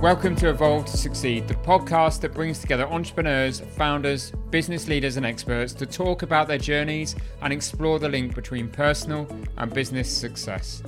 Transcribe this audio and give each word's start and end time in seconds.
Welcome 0.00 0.34
to 0.36 0.48
Evolve 0.48 0.86
to 0.86 0.96
Succeed, 0.96 1.46
the 1.46 1.52
podcast 1.56 2.22
that 2.22 2.32
brings 2.32 2.58
together 2.58 2.86
entrepreneurs, 2.86 3.60
founders, 3.60 4.30
business 4.48 4.88
leaders, 4.88 5.18
and 5.18 5.26
experts 5.26 5.74
to 5.74 5.84
talk 5.84 6.22
about 6.22 6.48
their 6.48 6.56
journeys 6.56 7.14
and 7.42 7.52
explore 7.52 7.98
the 7.98 8.08
link 8.08 8.34
between 8.34 8.70
personal 8.70 9.28
and 9.58 9.74
business 9.74 10.10
success. 10.10 10.82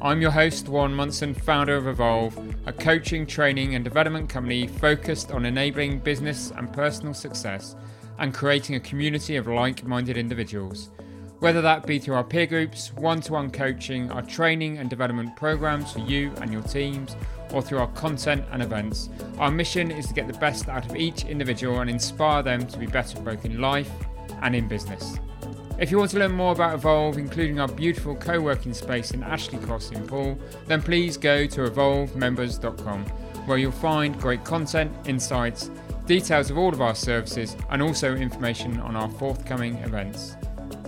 I'm 0.00 0.22
your 0.22 0.30
host, 0.30 0.68
Warren 0.68 0.94
Munson, 0.94 1.34
founder 1.34 1.74
of 1.74 1.88
Evolve, 1.88 2.38
a 2.66 2.72
coaching, 2.72 3.26
training, 3.26 3.74
and 3.74 3.82
development 3.82 4.28
company 4.28 4.68
focused 4.68 5.32
on 5.32 5.46
enabling 5.46 5.98
business 5.98 6.52
and 6.52 6.72
personal 6.72 7.12
success 7.12 7.74
and 8.20 8.32
creating 8.32 8.76
a 8.76 8.80
community 8.80 9.34
of 9.34 9.48
like 9.48 9.84
minded 9.84 10.16
individuals. 10.16 10.90
Whether 11.44 11.60
that 11.60 11.86
be 11.86 11.98
through 11.98 12.14
our 12.14 12.24
peer 12.24 12.46
groups, 12.46 12.90
one 12.94 13.20
to 13.20 13.34
one 13.34 13.50
coaching, 13.50 14.10
our 14.10 14.22
training 14.22 14.78
and 14.78 14.88
development 14.88 15.36
programs 15.36 15.92
for 15.92 15.98
you 15.98 16.32
and 16.40 16.50
your 16.50 16.62
teams, 16.62 17.18
or 17.52 17.60
through 17.60 17.80
our 17.80 17.88
content 17.88 18.46
and 18.50 18.62
events, 18.62 19.10
our 19.36 19.50
mission 19.50 19.90
is 19.90 20.06
to 20.06 20.14
get 20.14 20.26
the 20.26 20.38
best 20.38 20.70
out 20.70 20.86
of 20.86 20.96
each 20.96 21.26
individual 21.26 21.80
and 21.80 21.90
inspire 21.90 22.42
them 22.42 22.66
to 22.68 22.78
be 22.78 22.86
better 22.86 23.20
both 23.20 23.44
in 23.44 23.60
life 23.60 23.90
and 24.40 24.56
in 24.56 24.66
business. 24.66 25.18
If 25.78 25.90
you 25.90 25.98
want 25.98 26.12
to 26.12 26.18
learn 26.18 26.32
more 26.32 26.52
about 26.52 26.76
Evolve, 26.76 27.18
including 27.18 27.60
our 27.60 27.68
beautiful 27.68 28.16
co 28.16 28.40
working 28.40 28.72
space 28.72 29.10
in 29.10 29.22
Ashley 29.22 29.58
Cross 29.58 29.90
in 29.90 30.06
Poole, 30.06 30.38
then 30.66 30.80
please 30.80 31.18
go 31.18 31.44
to 31.44 31.68
evolvemembers.com 31.68 33.04
where 33.44 33.58
you'll 33.58 33.70
find 33.70 34.18
great 34.18 34.44
content, 34.44 34.90
insights, 35.06 35.70
details 36.06 36.50
of 36.50 36.56
all 36.56 36.72
of 36.72 36.80
our 36.80 36.94
services, 36.94 37.54
and 37.68 37.82
also 37.82 38.16
information 38.16 38.80
on 38.80 38.96
our 38.96 39.10
forthcoming 39.10 39.74
events. 39.80 40.36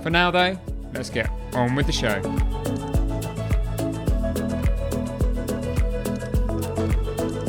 For 0.06 0.10
now, 0.10 0.30
though, 0.30 0.56
let's 0.94 1.10
get 1.10 1.28
on 1.52 1.74
with 1.74 1.86
the 1.86 1.92
show. 1.92 2.20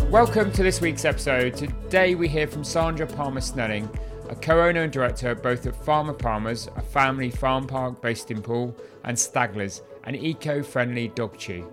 Welcome 0.10 0.52
to 0.54 0.64
this 0.64 0.82
week's 0.82 1.06
episode. 1.06 1.56
Today 1.56 2.16
we 2.16 2.28
hear 2.28 2.48
from 2.48 2.64
Sandra 2.64 3.06
Palmer 3.06 3.42
Snelling, 3.42 3.88
a 4.30 4.36
co 4.36 4.60
owner 4.60 4.82
and 4.82 4.92
director 4.92 5.36
both 5.36 5.68
at 5.68 5.76
Farmer 5.86 6.14
Palmer's, 6.14 6.68
a 6.76 6.82
family 6.82 7.30
farm 7.30 7.68
park 7.68 8.02
based 8.02 8.32
in 8.32 8.42
Poole, 8.42 8.76
and 9.04 9.16
Stagler's, 9.16 9.84
an 10.06 10.16
eco 10.16 10.64
friendly 10.64 11.10
dog 11.10 11.38
chew. 11.38 11.72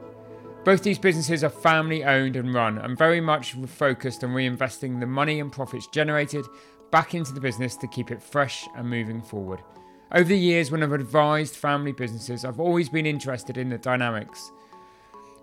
Both 0.64 0.82
these 0.82 0.98
businesses 0.98 1.42
are 1.42 1.48
family 1.48 2.04
owned 2.04 2.36
and 2.36 2.52
run 2.52 2.76
and 2.76 2.98
very 2.98 3.22
much 3.22 3.54
focused 3.54 4.22
on 4.22 4.32
reinvesting 4.32 5.00
the 5.00 5.06
money 5.06 5.40
and 5.40 5.50
profits 5.50 5.86
generated 5.86 6.44
back 6.90 7.14
into 7.14 7.32
the 7.32 7.40
business 7.40 7.74
to 7.76 7.86
keep 7.86 8.10
it 8.10 8.22
fresh 8.22 8.68
and 8.76 8.90
moving 8.90 9.22
forward. 9.22 9.62
Over 10.14 10.28
the 10.28 10.38
years, 10.38 10.70
when 10.70 10.80
I've 10.84 10.92
advised 10.92 11.56
family 11.56 11.90
businesses, 11.90 12.44
I've 12.44 12.60
always 12.60 12.88
been 12.88 13.04
interested 13.04 13.58
in 13.58 13.68
the 13.68 13.78
dynamics 13.78 14.52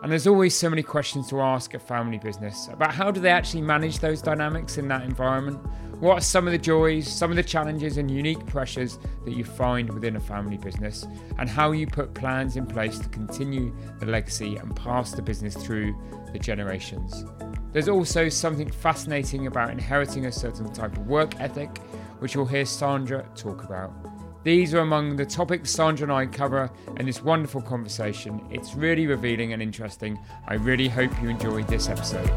and 0.02 0.12
there's 0.12 0.26
always 0.26 0.56
so 0.56 0.68
many 0.68 0.82
questions 0.82 1.30
to 1.30 1.42
ask 1.42 1.76
a 1.76 1.80
family 1.80 2.18
business 2.18 2.70
about 2.70 2.92
how 2.92 3.12
do 3.12 3.20
they 3.20 3.30
actually 3.30 3.62
manage 3.62 4.00
those 4.00 4.20
dynamics 4.20 4.80
in 4.80 4.88
that 4.88 5.04
environment? 5.04 5.60
What 6.00 6.18
are 6.18 6.22
some 6.22 6.48
of 6.48 6.54
the 6.54 6.58
joys, 6.58 7.08
some 7.08 7.30
of 7.30 7.36
the 7.36 7.44
challenges 7.44 7.98
and 7.98 8.10
unique 8.10 8.44
pressures 8.48 8.98
that 9.26 9.36
you 9.36 9.44
find 9.44 9.94
within 9.94 10.16
a 10.16 10.20
family 10.20 10.58
business? 10.58 11.06
And 11.38 11.48
how 11.48 11.72
you 11.72 11.86
put 11.86 12.16
plans 12.16 12.56
in 12.56 12.66
place 12.66 12.98
to 12.98 13.10
continue 13.10 13.76
the 14.00 14.08
legacy 14.08 14.56
and 14.56 14.76
pass 14.76 15.12
the 15.12 15.22
business 15.22 15.56
through 15.56 15.96
the 16.34 16.40
generations. 16.40 17.24
There's 17.72 17.90
also 17.90 18.28
something 18.28 18.72
fascinating 18.72 19.46
about 19.46 19.70
inheriting 19.70 20.26
a 20.26 20.32
certain 20.32 20.74
type 20.74 20.98
of 20.98 21.06
work 21.06 21.40
ethic, 21.40 21.78
which 22.18 22.34
you'll 22.34 22.48
hear 22.48 22.66
Sandra 22.66 23.24
talk 23.36 23.66
about. 23.66 24.11
These 24.44 24.74
are 24.74 24.80
among 24.80 25.18
the 25.18 25.26
topics 25.26 25.70
Sandra 25.70 26.06
and 26.06 26.12
I 26.12 26.26
cover 26.26 26.72
in 26.98 27.06
this 27.06 27.22
wonderful 27.22 27.62
conversation. 27.62 28.42
It's 28.50 28.74
really 28.74 29.06
revealing 29.06 29.54
and 29.54 29.62
interesting. 29.62 30.18
I 30.48 30.56
really 30.56 30.88
hope 30.88 31.12
you 31.22 31.30
enjoyed 31.30 31.68
this 31.68 31.90
episode. 31.90 32.28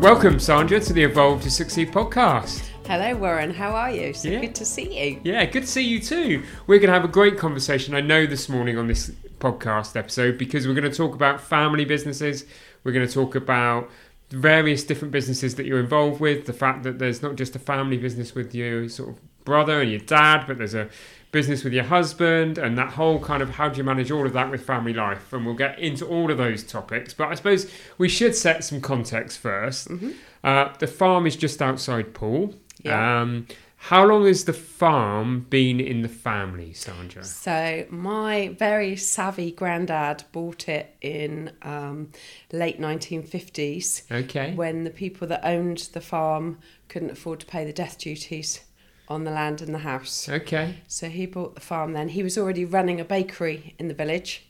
Welcome, 0.00 0.38
Sandra, 0.38 0.80
to 0.80 0.92
the 0.94 1.02
Evolve 1.02 1.42
to 1.42 1.50
Succeed 1.50 1.92
podcast. 1.92 2.70
Hello, 2.86 3.14
Warren. 3.14 3.52
How 3.52 3.72
are 3.72 3.90
you? 3.90 4.14
So 4.14 4.30
yeah. 4.30 4.40
good 4.40 4.54
to 4.54 4.64
see 4.64 5.06
you. 5.06 5.20
Yeah, 5.22 5.44
good 5.44 5.64
to 5.64 5.68
see 5.68 5.86
you 5.86 6.00
too. 6.00 6.44
We're 6.66 6.78
going 6.78 6.88
to 6.88 6.94
have 6.94 7.04
a 7.04 7.08
great 7.08 7.36
conversation, 7.36 7.94
I 7.94 8.00
know, 8.00 8.24
this 8.24 8.48
morning 8.48 8.78
on 8.78 8.88
this 8.88 9.10
podcast 9.38 9.96
episode 9.96 10.38
because 10.38 10.66
we're 10.66 10.74
going 10.74 10.90
to 10.90 10.96
talk 10.96 11.14
about 11.14 11.42
family 11.42 11.84
businesses. 11.84 12.46
We're 12.84 12.92
going 12.92 13.06
to 13.06 13.12
talk 13.12 13.34
about 13.34 13.90
various 14.30 14.84
different 14.84 15.12
businesses 15.12 15.56
that 15.56 15.66
you're 15.66 15.80
involved 15.80 16.20
with. 16.20 16.46
The 16.46 16.52
fact 16.52 16.82
that 16.84 16.98
there's 16.98 17.22
not 17.22 17.36
just 17.36 17.54
a 17.56 17.58
family 17.58 17.96
business 17.96 18.34
with 18.34 18.54
your 18.54 18.88
sort 18.88 19.10
of 19.10 19.44
brother 19.44 19.80
and 19.80 19.90
your 19.90 20.00
dad, 20.00 20.44
but 20.46 20.58
there's 20.58 20.74
a 20.74 20.88
business 21.32 21.62
with 21.62 21.72
your 21.72 21.84
husband, 21.84 22.58
and 22.58 22.76
that 22.76 22.92
whole 22.92 23.20
kind 23.20 23.42
of 23.42 23.50
how 23.50 23.68
do 23.68 23.78
you 23.78 23.84
manage 23.84 24.10
all 24.10 24.26
of 24.26 24.32
that 24.32 24.50
with 24.50 24.64
family 24.64 24.92
life. 24.92 25.32
And 25.32 25.46
we'll 25.46 25.54
get 25.54 25.78
into 25.78 26.06
all 26.06 26.30
of 26.30 26.38
those 26.38 26.62
topics. 26.62 27.14
But 27.14 27.28
I 27.28 27.34
suppose 27.34 27.70
we 27.98 28.08
should 28.08 28.34
set 28.34 28.64
some 28.64 28.80
context 28.80 29.42
1st 29.42 29.88
mm-hmm. 29.88 30.10
uh, 30.44 30.72
the 30.78 30.86
farm 30.86 31.26
is 31.26 31.36
just 31.36 31.60
outside 31.62 32.14
Poole. 32.14 32.54
Yeah. 32.82 33.20
Um, 33.20 33.46
how 33.84 34.04
long 34.04 34.26
has 34.26 34.44
the 34.44 34.52
farm 34.52 35.46
been 35.48 35.80
in 35.80 36.02
the 36.02 36.08
family, 36.08 36.74
Sandra? 36.74 37.24
So, 37.24 37.86
my 37.88 38.54
very 38.58 38.94
savvy 38.94 39.52
granddad 39.52 40.24
bought 40.32 40.68
it 40.68 40.94
in 41.00 41.52
um, 41.62 42.10
late 42.52 42.78
1950s. 42.78 44.02
Okay. 44.12 44.52
When 44.54 44.84
the 44.84 44.90
people 44.90 45.26
that 45.28 45.40
owned 45.44 45.88
the 45.94 46.02
farm 46.02 46.58
couldn't 46.88 47.10
afford 47.10 47.40
to 47.40 47.46
pay 47.46 47.64
the 47.64 47.72
death 47.72 47.96
duties 47.96 48.60
on 49.08 49.24
the 49.24 49.30
land 49.30 49.62
and 49.62 49.74
the 49.74 49.78
house. 49.78 50.28
Okay. 50.28 50.74
So, 50.86 51.08
he 51.08 51.24
bought 51.24 51.54
the 51.54 51.62
farm 51.62 51.94
then. 51.94 52.10
He 52.10 52.22
was 52.22 52.36
already 52.36 52.66
running 52.66 53.00
a 53.00 53.04
bakery 53.04 53.76
in 53.78 53.88
the 53.88 53.94
village. 53.94 54.46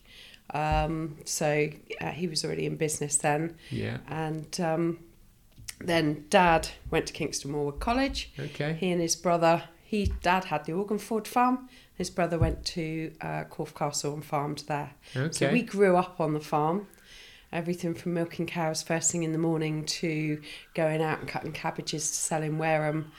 Um, 0.52 1.18
so, 1.24 1.68
uh, 2.00 2.10
he 2.10 2.26
was 2.26 2.44
already 2.44 2.66
in 2.66 2.74
business 2.74 3.16
then. 3.16 3.54
Yeah. 3.70 3.98
And. 4.08 4.60
Um, 4.60 4.98
then 5.80 6.26
dad 6.30 6.68
went 6.90 7.06
to 7.06 7.12
Kingston 7.12 7.52
Maurward 7.52 7.80
College. 7.80 8.30
Okay. 8.38 8.74
He 8.74 8.90
and 8.90 9.00
his 9.00 9.16
brother, 9.16 9.64
he 9.82 10.12
dad 10.22 10.44
had 10.46 10.64
the 10.64 10.72
Organford 10.72 11.26
farm. 11.26 11.68
His 11.94 12.10
brother 12.10 12.38
went 12.38 12.64
to 12.66 13.12
uh, 13.20 13.44
Corfe 13.44 13.74
Castle 13.74 14.14
and 14.14 14.24
farmed 14.24 14.64
there. 14.68 14.92
Okay. 15.16 15.32
So 15.32 15.50
we 15.50 15.62
grew 15.62 15.96
up 15.96 16.20
on 16.20 16.34
the 16.34 16.40
farm. 16.40 16.86
Everything 17.52 17.94
from 17.94 18.14
milking 18.14 18.46
cows 18.46 18.82
first 18.82 19.10
thing 19.10 19.24
in 19.24 19.32
the 19.32 19.38
morning 19.38 19.84
to 19.84 20.40
going 20.74 21.02
out 21.02 21.18
and 21.18 21.28
cutting 21.28 21.52
cabbages 21.52 22.08
to 22.08 22.16
sell 22.16 22.42
in 22.42 22.58
Wareham 22.58 23.10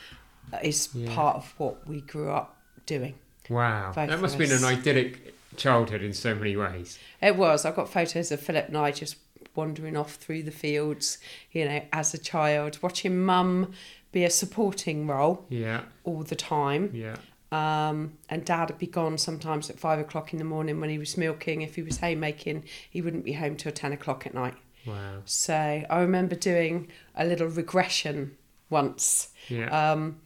is 0.64 0.90
yeah. 0.94 1.14
part 1.14 1.36
of 1.36 1.54
what 1.58 1.86
we 1.88 2.02
grew 2.02 2.32
up 2.32 2.56
doing. 2.86 3.16
Wow. 3.50 3.92
That 3.94 4.22
must 4.22 4.38
have 4.38 4.50
been 4.50 4.58
an 4.58 4.64
idyllic 4.64 5.36
childhood 5.58 6.02
in 6.02 6.14
so 6.14 6.34
many 6.34 6.56
ways. 6.56 6.98
It 7.22 7.36
was. 7.36 7.66
I've 7.66 7.76
got 7.76 7.90
photos 7.90 8.32
of 8.32 8.40
Philip 8.40 8.70
and 8.70 8.78
I 8.78 8.92
just 8.92 9.18
wandering 9.56 9.98
off 9.98 10.16
through 10.16 10.44
the 10.44 10.52
fields, 10.52 11.18
you 11.52 11.66
know, 11.66 11.82
as 11.92 12.14
a 12.14 12.18
child, 12.18 12.78
watching 12.82 13.24
mum 13.24 13.72
be 14.12 14.24
a 14.24 14.30
supporting 14.30 15.08
role 15.08 15.46
yeah. 15.50 15.82
all 16.04 16.24
the 16.24 16.36
time. 16.36 16.92
Yeah. 16.94 17.16
Um, 17.52 18.14
and 18.30 18.46
dad 18.46 18.70
would 18.70 18.78
be 18.78 18.88
gone 18.88 19.18
sometimes 19.18 19.70
at 19.70 19.78
five 19.80 20.00
o'clock 20.00 20.32
in 20.32 20.40
the 20.40 20.46
morning 20.46 20.80
when 20.80 20.90
he 20.90 20.98
was 20.98 21.18
milking. 21.18 21.62
If 21.62 21.76
he 21.76 21.82
was 21.82 21.98
haymaking, 21.98 22.64
he 22.90 23.02
wouldn't 23.02 23.26
be 23.26 23.34
home 23.34 23.58
till 23.58 23.72
10 23.72 23.92
o'clock 23.92 24.26
at 24.26 24.34
night. 24.34 24.56
Wow. 24.86 25.22
So 25.26 25.54
I 25.54 26.00
remember 26.00 26.36
doing 26.36 26.90
a 27.16 27.26
little 27.26 27.48
regression 27.48 28.38
once 28.70 29.30
yeah. 29.50 29.92
um, 29.92 30.22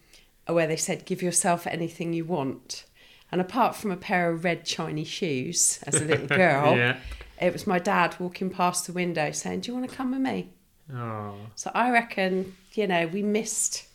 where 0.48 0.68
they 0.68 0.78
said, 0.78 1.06
give 1.06 1.22
yourself 1.22 1.66
anything 1.66 2.14
you 2.14 2.26
want. 2.26 2.86
And 3.32 3.42
apart 3.42 3.76
from 3.76 3.92
a 3.92 3.98
pair 3.98 4.30
of 4.30 4.44
red 4.44 4.68
shiny 4.68 5.04
shoes 5.04 5.80
as 5.84 5.96
a 5.96 6.06
little 6.06 6.28
girl, 6.38 6.78
yeah 6.78 6.98
it 7.40 7.54
was 7.54 7.68
my 7.68 7.80
dad 7.80 8.16
walking 8.20 8.50
past 8.50 8.88
the 8.88 8.94
window 8.94 9.32
saying, 9.32 9.62
Do 9.62 9.72
you 9.72 9.78
want 9.78 9.90
to 9.90 9.96
come 9.96 10.12
with 10.12 10.22
me? 10.22 10.50
Oh. 10.94 11.36
So 11.56 11.72
I 11.74 11.92
reckon, 11.92 12.56
you 12.74 12.88
know, 12.88 13.08
we 13.08 13.24
missed 13.24 13.88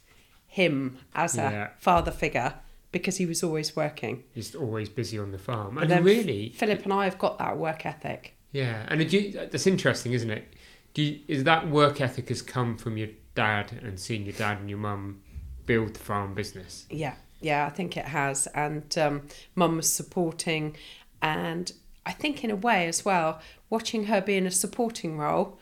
him 0.47 0.99
as 1.15 1.39
a 1.39 1.43
yeah. 1.43 1.69
father 1.79 2.11
figure 2.11 2.55
because 2.93 3.17
he 3.17 3.27
was 3.27 3.43
always 3.43 3.77
working. 3.77 4.25
He's 4.35 4.55
always 4.55 4.89
busy 4.89 5.19
on 5.19 5.31
the 5.31 5.39
farm. 5.39 5.79
And, 5.79 5.91
and 5.93 6.05
really. 6.05 6.51
Philip 6.51 6.83
and 6.85 6.93
I 6.93 7.05
have 7.05 7.19
got 7.19 7.39
that 7.39 7.57
work 7.57 7.87
ethic. 7.87 8.35
Yeah. 8.53 8.85
And 8.89 9.13
you, 9.13 9.33
that's 9.33 9.67
interesting, 9.67 10.13
isn't 10.13 10.31
it? 10.31 10.53
Do 10.95 11.03
you, 11.03 11.21
is 11.29 11.45
that 11.45 11.69
work 11.69 12.01
ethic 12.01 12.29
has 12.31 12.43
come 12.43 12.77
from 12.77 12.97
your 12.97 13.09
dad 13.37 13.73
and 13.85 13.99
seeing 13.99 14.25
your 14.25 14.33
dad 14.33 14.59
and 14.59 14.69
your 14.69 14.81
mum 14.81 15.23
build 15.67 15.95
the 15.95 16.01
farm 16.01 16.35
business? 16.35 16.87
Yeah. 16.91 17.15
Yeah, 17.41 17.65
I 17.65 17.71
think 17.71 17.97
it 17.97 18.07
has. 18.07 18.49
And 18.49 18.99
um, 18.99 19.23
mum 19.55 19.77
was 19.77 19.91
supporting 19.91 20.77
and 21.23 21.73
I 22.07 22.13
think 22.13 22.43
in 22.45 22.51
a 22.51 22.57
way 22.57 22.87
as 22.87 23.05
well, 23.05 23.41
watching 23.69 24.05
her 24.05 24.21
be 24.21 24.37
in 24.37 24.47
a 24.47 24.51
supporting 24.51 25.19
role, 25.19 25.59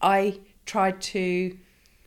I 0.00 0.40
tried 0.66 1.00
to 1.00 1.56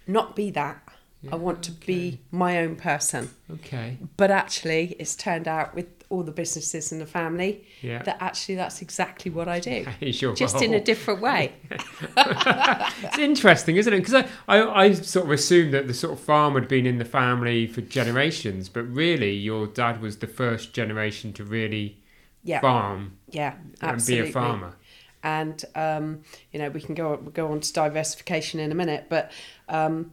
not 0.07 0.35
be 0.35 0.51
that. 0.51 0.81
Yeah, 1.23 1.33
I 1.33 1.35
want 1.35 1.61
to 1.63 1.71
okay. 1.73 1.85
be 1.85 2.19
my 2.31 2.59
own 2.59 2.75
person. 2.75 3.29
Okay. 3.51 3.97
But 4.17 4.31
actually, 4.31 4.95
it's 4.97 5.15
turned 5.15 5.47
out 5.47 5.75
with 5.75 5.85
all 6.09 6.23
the 6.23 6.31
businesses 6.31 6.91
and 6.91 6.99
the 6.99 7.05
family 7.05 7.63
yeah. 7.81 8.03
that 8.03 8.17
actually 8.19 8.55
that's 8.55 8.81
exactly 8.81 9.31
what 9.31 9.47
I 9.47 9.59
do. 9.59 9.85
Just 10.35 10.61
in 10.61 10.73
a 10.73 10.81
different 10.81 11.21
way. 11.21 11.53
it's 11.69 13.17
interesting, 13.17 13.77
isn't 13.77 13.93
it? 13.93 13.99
Because 13.99 14.15
I, 14.15 14.27
I, 14.47 14.81
I 14.83 14.93
sort 14.93 15.25
of 15.25 15.31
assumed 15.31 15.73
that 15.73 15.87
the 15.87 15.93
sort 15.93 16.13
of 16.13 16.19
farm 16.19 16.55
had 16.55 16.67
been 16.67 16.85
in 16.85 16.97
the 16.97 17.05
family 17.05 17.67
for 17.67 17.81
generations, 17.81 18.67
but 18.67 18.83
really 18.83 19.31
your 19.31 19.67
dad 19.67 20.01
was 20.01 20.17
the 20.17 20.27
first 20.27 20.73
generation 20.73 21.33
to 21.33 21.43
really 21.43 22.00
yeah. 22.43 22.59
farm 22.59 23.17
yeah 23.29 23.53
absolutely. 23.81 24.25
and 24.25 24.25
be 24.25 24.29
a 24.29 24.33
farmer 24.33 24.75
and 25.23 25.63
um, 25.75 26.21
you 26.51 26.59
know 26.59 26.69
we 26.69 26.81
can 26.81 26.95
go 26.95 27.17
go 27.17 27.51
on 27.51 27.59
to 27.59 27.73
diversification 27.73 28.59
in 28.59 28.71
a 28.71 28.75
minute, 28.75 29.05
but 29.09 29.31
um, 29.69 30.11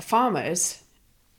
farmers. 0.00 0.78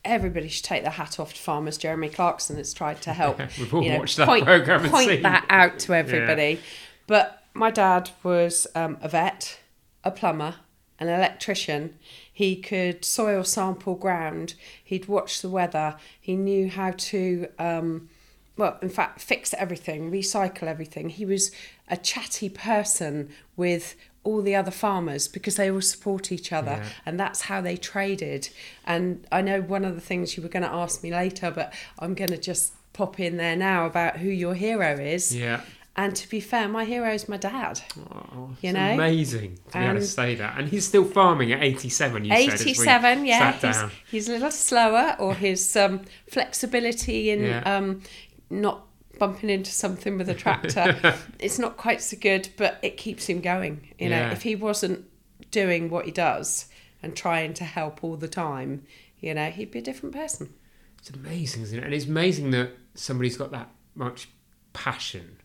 Everybody 0.06 0.48
should 0.48 0.66
take 0.66 0.82
their 0.82 0.92
hat 0.92 1.18
off 1.18 1.32
to 1.32 1.40
farmers. 1.40 1.78
Jeremy 1.78 2.10
Clarkson 2.10 2.58
has 2.58 2.74
tried 2.74 3.00
to 3.02 3.14
help. 3.14 3.38
We've 3.58 3.72
all 3.72 3.82
you 3.82 3.88
know, 3.88 4.00
watched 4.00 4.18
that 4.18 4.28
point, 4.28 4.44
programme 4.44 4.82
and 4.82 4.90
point 4.90 5.22
that 5.22 5.46
out 5.48 5.78
to 5.78 5.94
everybody. 5.94 6.60
But 7.06 7.42
my 7.54 7.70
dad 7.70 8.10
was 8.22 8.66
um, 8.74 8.98
a 9.00 9.08
vet, 9.08 9.60
a 10.04 10.10
plumber, 10.10 10.56
an 10.98 11.08
electrician. 11.08 11.96
He 12.30 12.54
could 12.54 13.02
soil 13.02 13.44
sample 13.44 13.94
ground. 13.94 14.56
He'd 14.84 15.08
watch 15.08 15.40
the 15.40 15.48
weather. 15.48 15.96
He 16.20 16.36
knew 16.36 16.68
how 16.68 16.90
to, 16.90 17.48
um, 17.58 18.10
well, 18.56 18.78
in 18.82 18.88
fact, 18.88 19.20
fix 19.20 19.52
everything, 19.54 20.10
recycle 20.12 20.64
everything. 20.64 21.08
He 21.08 21.24
was 21.26 21.50
a 21.88 21.96
chatty 21.96 22.48
person 22.48 23.30
with 23.56 23.96
all 24.22 24.40
the 24.40 24.54
other 24.54 24.70
farmers 24.70 25.28
because 25.28 25.56
they 25.56 25.70
all 25.70 25.82
support 25.82 26.32
each 26.32 26.50
other 26.52 26.78
Yeah. 26.82 26.88
and 27.04 27.20
that's 27.20 27.42
how 27.42 27.60
they 27.60 27.76
traded. 27.76 28.48
And 28.86 29.26
I 29.30 29.42
know 29.42 29.60
one 29.60 29.84
of 29.84 29.94
the 29.94 30.00
things 30.00 30.36
you 30.36 30.42
were 30.42 30.48
going 30.48 30.62
to 30.62 30.72
ask 30.72 31.02
me 31.02 31.10
later, 31.12 31.50
but 31.50 31.74
I'm 31.98 32.14
going 32.14 32.30
to 32.30 32.38
just 32.38 32.72
pop 32.94 33.20
in 33.20 33.36
there 33.36 33.56
now 33.56 33.84
about 33.86 34.18
who 34.18 34.30
your 34.30 34.54
hero 34.54 34.94
is. 34.98 35.36
Yeah. 35.36 35.60
And 35.96 36.16
to 36.16 36.28
be 36.28 36.40
fair, 36.40 36.66
my 36.68 36.84
hero 36.84 37.12
is 37.12 37.28
my 37.28 37.36
dad. 37.36 37.80
Oh, 37.98 38.50
You 38.62 38.72
know? 38.72 38.92
amazing 38.94 39.58
to 39.72 39.78
be 39.78 39.84
able 39.84 39.94
to 40.00 40.06
say 40.06 40.34
that. 40.36 40.58
And 40.58 40.68
he's 40.68 40.88
still 40.88 41.04
farming 41.04 41.52
at 41.52 41.62
87, 41.62 42.24
you 42.24 42.30
said. 42.32 42.48
as 42.54 42.64
we 42.64 42.70
87, 42.72 43.26
yeah. 43.26 43.58
Sat 43.58 43.90
He's, 43.90 43.92
he's 44.10 44.28
a 44.28 44.32
little 44.32 44.50
slower, 44.50 45.14
or 45.20 45.34
his 45.34 45.76
um, 45.76 46.00
flexibility 46.28 47.30
in 47.30 47.44
Yeah. 47.44 47.60
um, 47.76 48.02
not 48.50 48.86
bumping 49.18 49.50
into 49.50 49.70
something 49.70 50.18
with 50.18 50.28
a 50.28 50.34
tractor, 50.34 51.14
it's 51.38 51.58
not 51.58 51.76
quite 51.76 52.02
so 52.02 52.16
good, 52.20 52.48
but 52.56 52.78
it 52.82 52.96
keeps 52.96 53.26
him 53.28 53.40
going. 53.40 53.88
You 53.98 54.08
know, 54.10 54.16
Yeah. 54.18 54.32
if 54.32 54.42
he 54.42 54.56
wasn't 54.56 55.04
doing 55.50 55.88
what 55.90 56.04
he 56.04 56.10
does 56.10 56.66
and 57.02 57.14
trying 57.16 57.54
to 57.54 57.64
help 57.64 58.02
all 58.02 58.16
the 58.16 58.28
time, 58.28 58.84
you 59.20 59.34
know, 59.34 59.50
he'd 59.50 59.70
be 59.70 59.78
a 59.78 59.82
different 59.82 60.14
person. 60.14 60.52
It's 60.98 61.10
amazing, 61.10 61.62
isn't 61.62 61.78
it? 61.78 61.84
And 61.84 61.94
it's 61.94 62.06
amazing 62.06 62.50
that 62.52 62.70
somebody's 62.94 63.36
got 63.36 63.50
that 63.52 63.68
much 63.94 64.28
passion. 64.72 65.36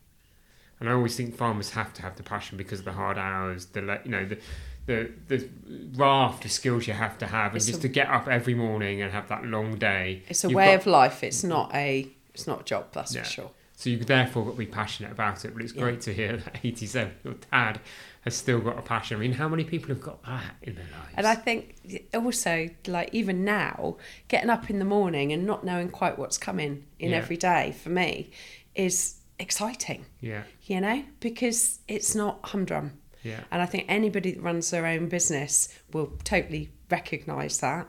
And 0.80 0.88
I 0.88 0.92
always 0.92 1.14
think 1.16 1.36
farmers 1.36 1.70
have 1.70 1.92
to 1.94 2.02
have 2.02 2.16
the 2.16 2.22
passion 2.22 2.56
because 2.56 2.78
of 2.80 2.86
the 2.86 2.92
hard 2.92 3.18
hours, 3.18 3.66
the 3.66 4.00
you 4.04 4.10
know 4.10 4.24
the 4.26 4.38
the 4.86 5.10
the 5.28 5.48
raft 5.94 6.44
of 6.46 6.50
skills 6.50 6.86
you 6.86 6.94
have 6.94 7.18
to 7.18 7.26
have, 7.26 7.48
and 7.52 7.56
It's 7.58 7.66
just 7.66 7.80
a- 7.80 7.82
to 7.82 7.88
get 7.88 8.08
up 8.08 8.26
every 8.28 8.54
morning 8.54 9.02
and 9.02 9.12
have 9.12 9.28
that 9.28 9.44
long 9.44 9.76
day. 9.76 10.22
It's 10.28 10.42
a 10.42 10.48
way 10.48 10.68
got- 10.68 10.80
of 10.80 10.86
life. 10.86 11.22
It's 11.22 11.44
not 11.44 11.74
a. 11.74 12.08
It's 12.40 12.46
not 12.46 12.60
a 12.62 12.64
job. 12.64 12.86
That's 12.92 13.14
Yeah. 13.14 13.22
for 13.24 13.28
sure. 13.30 13.50
So 13.76 13.88
you've 13.90 14.06
therefore 14.06 14.44
got 14.44 14.50
to 14.52 14.56
be 14.58 14.66
passionate 14.66 15.12
about 15.12 15.44
it. 15.44 15.52
But 15.54 15.62
it's 15.62 15.74
Yeah. 15.74 15.82
great 15.82 16.00
to 16.02 16.12
hear 16.14 16.36
that 16.38 16.60
87 16.64 17.12
your 17.24 17.34
dad 17.50 17.80
has 18.22 18.34
still 18.34 18.60
got 18.60 18.78
a 18.78 18.82
passion. 18.82 19.16
I 19.16 19.20
mean, 19.20 19.32
how 19.32 19.48
many 19.48 19.64
people 19.64 19.88
have 19.88 20.00
got 20.02 20.22
that 20.24 20.54
in 20.62 20.74
their 20.74 20.84
lives? 20.84 21.14
And 21.16 21.26
I 21.26 21.34
think 21.34 22.08
also, 22.14 22.68
like 22.86 23.10
even 23.12 23.44
now, 23.44 23.96
getting 24.28 24.50
up 24.50 24.68
in 24.70 24.78
the 24.78 24.84
morning 24.86 25.32
and 25.32 25.46
not 25.46 25.64
knowing 25.64 25.88
quite 25.90 26.18
what's 26.18 26.38
coming 26.38 26.84
in 26.98 27.10
Yeah. 27.10 27.16
every 27.18 27.36
day 27.36 27.72
for 27.82 27.88
me 27.90 28.30
is 28.74 29.16
exciting, 29.38 30.04
yeah, 30.20 30.42
you 30.64 30.80
know, 30.80 31.02
because 31.20 31.80
it's 31.88 32.14
not 32.14 32.40
humdrum. 32.44 32.98
yeah, 33.22 33.40
And 33.50 33.60
I 33.62 33.66
think 33.66 33.84
anybody 33.88 34.32
that 34.32 34.42
runs 34.42 34.70
their 34.70 34.86
own 34.86 35.08
business 35.08 35.68
will 35.92 36.12
totally 36.24 36.70
recognise 36.90 37.58
that. 37.60 37.86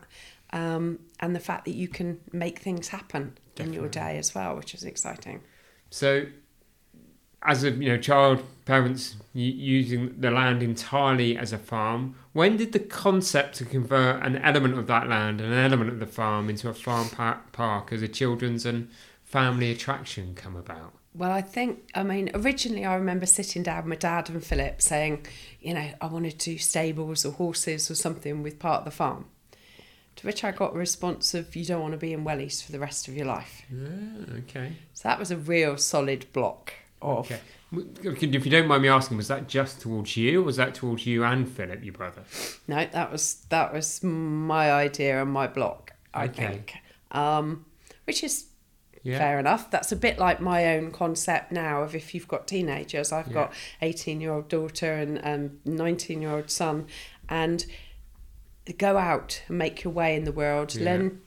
Um, 0.54 1.00
and 1.22 1.34
the 1.36 1.40
fact 1.40 1.64
that 1.66 1.76
you 1.76 1.88
can 1.88 2.20
make 2.34 2.60
things 2.60 2.90
happen 2.90 3.38
in 3.62 3.74
your 3.74 3.88
day 3.88 4.18
as 4.18 4.34
well, 4.36 4.56
which 4.56 4.74
is 4.74 4.84
exciting. 4.84 5.42
So, 5.90 6.26
as 7.44 7.64
a 7.64 7.72
you 7.72 7.90
know, 7.90 7.98
child 7.98 8.44
parents 8.66 9.16
y- 9.34 9.42
using 9.42 10.20
the 10.20 10.32
land 10.32 10.62
entirely 10.62 11.38
as 11.38 11.52
a 11.52 11.58
farm, 11.58 12.16
when 12.34 12.58
did 12.58 12.72
the 12.72 12.80
concept 12.80 13.56
to 13.56 13.66
convert 13.66 14.24
an 14.24 14.38
element 14.38 14.78
of 14.78 14.88
that 14.88 15.08
land 15.08 15.42
and 15.42 15.52
an 15.52 15.60
element 15.60 15.90
of 15.90 16.00
the 16.00 16.06
farm 16.06 16.50
into 16.50 16.70
a 16.70 16.74
farm 16.74 17.10
pa- 17.10 17.42
park 17.52 17.92
as 17.92 18.02
a 18.02 18.08
children's 18.08 18.66
and 18.66 18.90
family 19.24 19.72
attraction 19.72 20.36
come 20.36 20.56
about? 20.56 20.94
Well, 21.14 21.32
I 21.32 21.42
think, 21.42 21.90
I 21.94 22.04
mean, 22.04 22.32
originally 22.34 22.86
I 22.86 22.96
remember 22.96 23.26
sitting 23.26 23.64
down 23.64 23.78
with 23.78 23.86
my 23.88 23.96
dad 23.96 24.30
and 24.30 24.44
Philip 24.44 24.82
saying, 24.82 25.26
you 25.60 25.74
know, 25.74 25.90
I 26.00 26.06
wanted 26.06 26.40
to 26.40 26.52
do 26.52 26.58
stables 26.58 27.26
or 27.26 27.34
horses 27.34 27.92
or 27.92 27.96
something 27.96 28.44
with 28.44 28.60
part 28.60 28.80
of 28.80 28.86
the 28.86 28.92
farm. 28.92 29.26
To 30.22 30.28
which 30.28 30.44
I 30.44 30.52
got 30.52 30.76
a 30.76 30.78
response 30.78 31.34
of, 31.34 31.56
you 31.56 31.66
don't 31.66 31.82
want 31.82 31.94
to 31.94 31.98
be 31.98 32.14
in 32.14 32.24
wellies 32.24 32.64
for 32.64 32.72
the 32.72 32.80
rest 32.80 33.08
of 33.08 33.16
your 33.18 33.26
life. 33.26 33.64
Yeah, 33.72 34.36
okay. 34.40 34.74
So 34.94 35.10
that 35.10 35.18
was 35.18 35.32
a 35.32 35.38
real 35.38 35.78
solid 35.78 36.32
block 36.32 36.74
of. 37.02 37.26
Okay. 37.32 37.40
If 37.74 38.46
you 38.46 38.52
don't 38.52 38.68
mind 38.68 38.84
me 38.84 38.90
asking, 38.90 39.18
was 39.18 39.30
that 39.30 39.48
just 39.48 39.82
towards 39.82 40.16
you, 40.18 40.42
or 40.42 40.44
was 40.44 40.58
that 40.58 40.76
towards 40.76 41.08
you 41.08 41.24
and 41.24 41.50
Philip, 41.50 41.84
your 41.84 41.94
brother? 41.94 42.22
No, 42.68 42.86
that 42.92 43.12
was 43.12 43.46
that 43.50 43.74
was 43.74 44.04
my 44.04 44.72
idea 44.72 45.22
and 45.22 45.32
my 45.32 45.48
block, 45.48 45.94
I 46.14 46.26
Okay. 46.26 46.48
think. 46.48 46.74
Um, 47.12 47.66
which 48.06 48.24
is 48.24 48.46
Yeah. 49.04 49.18
fair 49.18 49.40
enough. 49.40 49.72
That's 49.72 49.92
a 49.92 49.96
bit 49.96 50.20
like 50.20 50.40
my 50.40 50.76
own 50.76 50.92
concept 50.92 51.52
now 51.52 51.82
of 51.82 51.96
if 51.96 52.14
you've 52.14 52.28
got 52.28 52.48
teenagers. 52.48 53.12
I've 53.12 53.28
Yeah. 53.30 53.34
got 53.34 53.54
18 53.82 54.22
year 54.22 54.34
old 54.34 54.50
daughter 54.50 54.94
and 54.94 55.18
and 55.18 55.60
19 55.66 56.22
year 56.22 56.32
old 56.32 56.52
son, 56.52 56.86
and 57.30 57.66
go 58.74 58.98
out 58.98 59.42
and 59.48 59.58
make 59.58 59.84
your 59.84 59.94
way 59.94 60.16
in 60.16 60.24
the 60.24 60.32
world. 60.32 60.76
Yeah. 60.76 60.86
Learn 60.86 61.22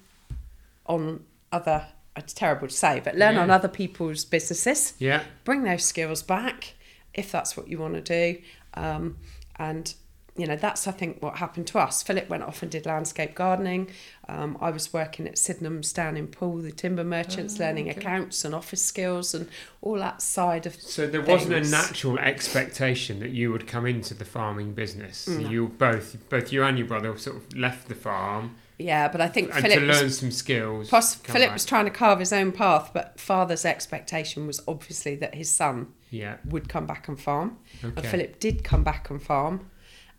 on 0.87 1.25
other. 1.53 1.87
It's 2.17 2.33
terrible 2.33 2.69
to 2.69 2.75
say, 2.75 3.01
but 3.05 3.17
learn 3.17 3.37
on 3.37 3.51
other 3.51 3.67
people's 3.67 4.25
businesses. 4.25 4.95
Yeah. 4.99 5.25
Bring 5.43 5.65
those 5.65 5.85
skills 5.85 6.23
back 6.23 6.75
if 7.13 7.33
that's 7.33 7.57
what 7.57 7.67
you 7.67 7.79
want 7.79 7.95
to 7.95 8.01
do, 8.01 8.41
um, 8.75 9.17
and 9.57 9.95
you 10.37 10.47
know 10.47 10.57
that's 10.57 10.87
I 10.89 10.91
think 10.93 11.23
what 11.23 11.37
happened 11.37 11.67
to 11.69 11.79
us. 11.79 12.03
Philip 12.03 12.29
went 12.29 12.43
off 12.43 12.63
and 12.63 12.71
did 12.71 12.87
landscape 12.87 13.35
gardening. 13.35 13.89
Um, 14.29 14.57
I 14.61 14.71
was 14.71 14.93
working 14.93 15.29
at 15.29 15.39
Sydenham's 15.39 15.93
down 15.93 16.17
in 16.17 16.27
Poole, 16.29 16.59
the 16.59 16.73
timber 16.73 17.05
merchants, 17.05 17.61
Oh, 17.61 17.65
learning 17.65 17.91
okay. 17.91 18.01
accounts 18.01 18.45
and 18.45 18.55
office 18.55 18.83
skills 18.83 19.35
and 19.35 19.49
all 19.83 19.95
that 19.97 20.23
side 20.23 20.67
of. 20.67 20.75
So 20.81 21.07
there 21.07 21.21
wasn't 21.21 21.55
a 21.55 21.61
natural 21.71 22.19
expectation 22.19 23.21
that 23.21 23.31
you 23.31 23.53
would 23.53 23.67
come 23.67 23.87
into 23.87 24.15
the 24.15 24.25
farming 24.25 24.73
business. 24.75 25.29
No. 25.29 25.49
You 25.49 25.69
both, 25.69 26.17
both 26.29 26.53
you 26.53 26.63
and 26.65 26.79
your 26.79 26.87
brother, 26.87 27.17
sort 27.19 27.37
of 27.37 27.57
left 27.57 27.89
the 27.89 27.95
farm 27.95 28.57
Yeah, 28.79 29.09
but 29.09 29.21
I 29.21 29.29
think 29.29 29.55
and 29.55 29.63
Philip 29.63 29.79
to 29.81 29.87
was 29.87 30.01
learn 30.01 30.11
some 30.11 30.31
skills. 30.33 30.89
Plus, 30.89 31.15
Philip 31.17 31.49
back. 31.49 31.53
was 31.53 31.65
trying 31.65 31.85
to 31.85 31.91
carve 31.93 32.19
his 32.19 32.33
own 32.33 32.51
path, 32.51 32.91
but 32.93 33.21
father's 33.21 33.65
expectation 33.65 34.47
was 34.47 34.61
obviously 34.67 35.15
that 35.17 35.35
his 35.37 35.49
son 35.51 35.93
yeah, 36.11 36.37
would 36.47 36.69
come 36.69 36.87
back 36.87 37.07
and 37.09 37.21
farm. 37.21 37.59
okay, 37.85 37.93
And 37.97 38.07
Philip 38.07 38.41
did 38.41 38.65
come 38.65 38.83
back 38.83 39.11
and 39.11 39.23
farm. 39.23 39.71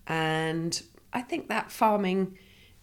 And 0.07 0.81
I 1.13 1.21
think 1.21 1.47
that 1.49 1.71
farming 1.71 2.37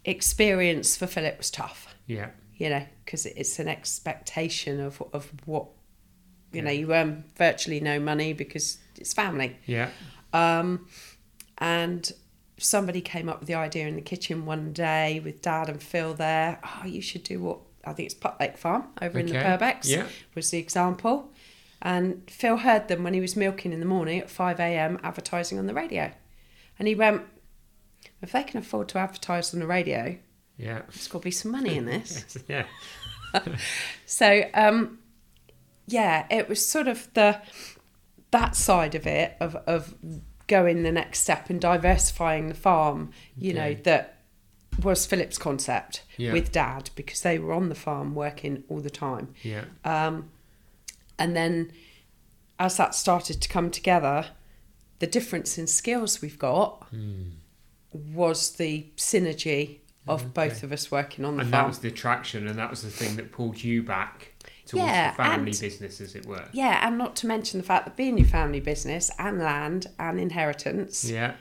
experience 0.04 0.96
for 0.96 1.06
Philip 1.06 1.38
was 1.38 1.50
tough, 1.50 1.94
yeah, 2.06 2.30
you 2.56 2.68
know, 2.68 2.84
because 3.04 3.26
it's 3.26 3.58
an 3.58 3.68
expectation 3.68 4.80
of, 4.80 5.02
of 5.12 5.32
what, 5.44 5.66
you 6.52 6.62
know, 6.62 6.70
you 6.70 6.92
earn 6.92 7.24
virtually 7.36 7.80
no 7.80 7.98
money 8.00 8.32
because 8.32 8.78
it's 8.98 9.12
family. 9.12 9.56
yeah, 9.66 9.90
Um, 10.32 10.86
and 11.58 12.10
somebody 12.58 13.00
came 13.00 13.28
up 13.28 13.40
with 13.40 13.48
the 13.48 13.54
idea 13.54 13.86
in 13.86 13.94
the 13.96 14.02
kitchen 14.02 14.44
one 14.46 14.72
day 14.72 15.20
with 15.24 15.40
Dad 15.42 15.68
and 15.68 15.82
Phil 15.82 16.14
there. 16.14 16.60
Oh, 16.64 16.86
you 16.86 17.00
should 17.00 17.22
do 17.24 17.40
what 17.40 17.58
I 17.84 17.92
think 17.92 18.06
it's 18.06 18.14
Putlake 18.14 18.56
Farm 18.56 18.84
over 19.00 19.18
in 19.18 19.26
the 19.26 19.38
Okay, 19.38 19.44
Purbecks 19.48 19.88
yeah. 19.88 20.06
was 20.34 20.50
the 20.50 20.58
example. 20.58 21.32
And 21.80 22.22
Phil 22.30 22.58
heard 22.58 22.86
them 22.86 23.02
when 23.02 23.12
he 23.14 23.20
was 23.20 23.34
milking 23.34 23.72
in 23.72 23.80
the 23.80 23.86
morning 23.86 24.20
at 24.20 24.30
5 24.30 24.60
a.m. 24.60 25.00
advertising 25.02 25.58
on 25.58 25.66
the 25.66 25.74
radio. 25.74 26.12
And 26.78 26.88
he 26.88 26.94
went, 26.94 27.22
if 28.20 28.32
they 28.32 28.42
can 28.42 28.58
afford 28.58 28.88
to 28.90 28.98
advertise 28.98 29.52
on 29.54 29.60
the 29.60 29.66
radio, 29.66 30.16
yeah, 30.56 30.82
there's 30.90 31.08
got 31.08 31.20
to 31.20 31.24
be 31.24 31.30
some 31.30 31.52
money 31.52 31.76
in 31.76 31.86
this. 31.86 32.36
yeah, 32.48 32.64
So 34.06 34.44
um, 34.54 34.98
yeah, 35.86 36.26
it 36.30 36.48
was 36.48 36.64
sort 36.66 36.88
of 36.88 37.08
the 37.14 37.40
that 38.30 38.56
side 38.56 38.94
of 38.94 39.06
it 39.06 39.36
of 39.40 39.56
of 39.66 39.94
going 40.46 40.82
the 40.82 40.92
next 40.92 41.20
step 41.20 41.50
and 41.50 41.60
diversifying 41.60 42.48
the 42.48 42.54
farm. 42.54 43.10
You 43.36 43.54
know 43.54 43.74
that 43.84 44.18
was 44.82 45.04
Philip's 45.06 45.36
concept 45.38 46.02
Yeah. 46.16 46.32
with 46.32 46.50
Dad 46.52 46.90
because 46.96 47.20
they 47.20 47.38
were 47.38 47.52
on 47.52 47.68
the 47.68 47.74
farm 47.74 48.14
working 48.14 48.64
all 48.68 48.80
the 48.80 48.90
time. 48.90 49.34
yeah, 49.42 49.64
Um, 49.84 50.30
and 51.18 51.36
then 51.36 51.72
as 52.58 52.78
that 52.78 52.94
started 52.94 53.42
to 53.42 53.48
come 53.50 53.70
together, 53.70 54.28
the 55.02 55.08
difference 55.08 55.58
in 55.58 55.66
skills 55.66 56.22
we've 56.22 56.38
got 56.38 56.86
hmm. 56.90 57.30
was 57.92 58.52
the 58.52 58.86
synergy 58.96 59.78
of 60.06 60.32
both 60.32 60.62
of 60.62 60.70
us 60.70 60.92
working 60.92 61.24
on 61.24 61.36
the 61.36 61.42
and 61.42 61.52
that 61.52 61.66
was 61.66 61.80
the 61.80 61.88
attraction, 61.88 62.46
and 62.46 62.56
that 62.56 62.70
was 62.70 62.82
the 62.82 62.88
thing 62.90 63.16
that 63.16 63.32
pulled 63.32 63.60
you 63.64 63.82
back 63.82 64.32
towards 64.64 64.86
Yeah, 64.86 65.10
the 65.10 65.16
family 65.16 65.50
and- 65.50 65.60
business, 65.60 66.00
as 66.00 66.14
it 66.14 66.24
were. 66.24 66.44
Yeah, 66.52 66.86
and 66.86 66.98
not 66.98 67.16
to 67.16 67.26
mention 67.26 67.58
the 67.58 67.66
fact 67.66 67.84
that 67.86 67.96
being 67.96 68.16
your 68.16 68.28
family 68.28 68.60
business 68.60 69.10
and 69.18 69.40
land 69.40 69.88
and 69.98 70.20
inheritance, 70.20 71.04
Yeah, 71.04 71.34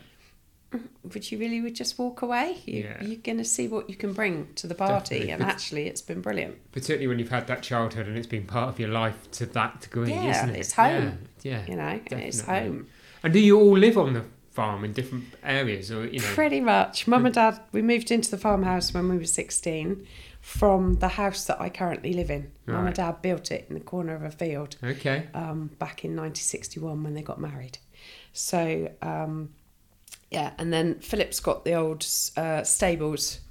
would 1.03 1.31
you 1.31 1.37
really 1.37 1.61
would 1.61 1.75
just 1.75 1.99
walk 1.99 2.23
away? 2.23 2.57
You, 2.65 2.81
Yeah. 2.81 3.03
You're 3.03 3.17
going 3.17 3.37
to 3.37 3.45
see 3.45 3.67
what 3.67 3.91
you 3.91 3.95
can 3.95 4.13
bring 4.13 4.47
to 4.55 4.65
the 4.65 4.73
party, 4.73 5.19
Definitely. 5.19 5.33
and 5.33 5.43
actually, 5.43 5.87
it's 5.87 6.01
been 6.01 6.21
brilliant. 6.21 6.71
particularly 6.71 7.05
when 7.05 7.19
you've 7.19 7.29
had 7.29 7.45
that 7.45 7.61
childhood 7.61 8.07
and 8.07 8.17
it's 8.17 8.25
been 8.25 8.47
part 8.47 8.69
of 8.69 8.79
your 8.79 8.89
life 8.89 9.29
to 9.33 9.45
that 9.45 9.81
degree, 9.81 10.09
Yeah, 10.09 10.31
isn't 10.31 10.55
it? 10.55 10.59
it's 10.59 10.73
home. 10.73 11.27
Yeah, 11.43 11.51
yeah. 11.51 11.65
You 11.69 11.75
know, 11.75 11.99
it's 12.09 12.41
home. 12.41 12.87
And 13.23 13.33
do 13.33 13.39
you 13.39 13.59
all 13.59 13.77
live 13.77 13.97
on 13.97 14.13
the 14.13 14.23
farm 14.51 14.83
in 14.83 14.93
different 14.93 15.25
areas, 15.43 15.91
or 15.91 16.05
you 16.05 16.19
know? 16.19 16.25
Pretty 16.27 16.59
much. 16.59 17.07
Mum 17.07 17.25
and 17.25 17.35
Dad, 17.35 17.59
we 17.71 17.81
moved 17.81 18.11
into 18.11 18.29
the 18.31 18.37
farmhouse 18.37 18.93
when 18.93 19.07
we 19.09 19.17
were 19.17 19.25
16 19.25 20.05
from 20.41 20.95
the 20.95 21.07
house 21.07 21.45
that 21.45 21.61
I 21.61 21.69
currently 21.69 22.13
live 22.13 22.31
in. 22.31 22.51
Mum 22.65 22.87
and 22.87 22.95
Dad 22.95 23.21
built 23.21 23.51
it 23.51 23.65
in 23.69 23.75
the 23.75 23.81
corner 23.81 24.15
of 24.15 24.23
a 24.23 24.31
field 24.31 24.75
Okay. 24.83 25.27
um, 25.33 25.67
back 25.79 26.03
in 26.03 26.11
1961 26.11 27.03
when 27.03 27.13
they 27.13 27.21
got 27.21 27.39
married. 27.39 27.77
So, 28.33 28.91
um, 29.01 29.49
yeah, 30.31 30.51
and 30.57 30.73
then 30.73 30.99
Philip's 30.99 31.39
got 31.39 31.63
the 31.63 31.73
old 31.75 32.05
uh, 32.37 32.63
stables 32.63 33.41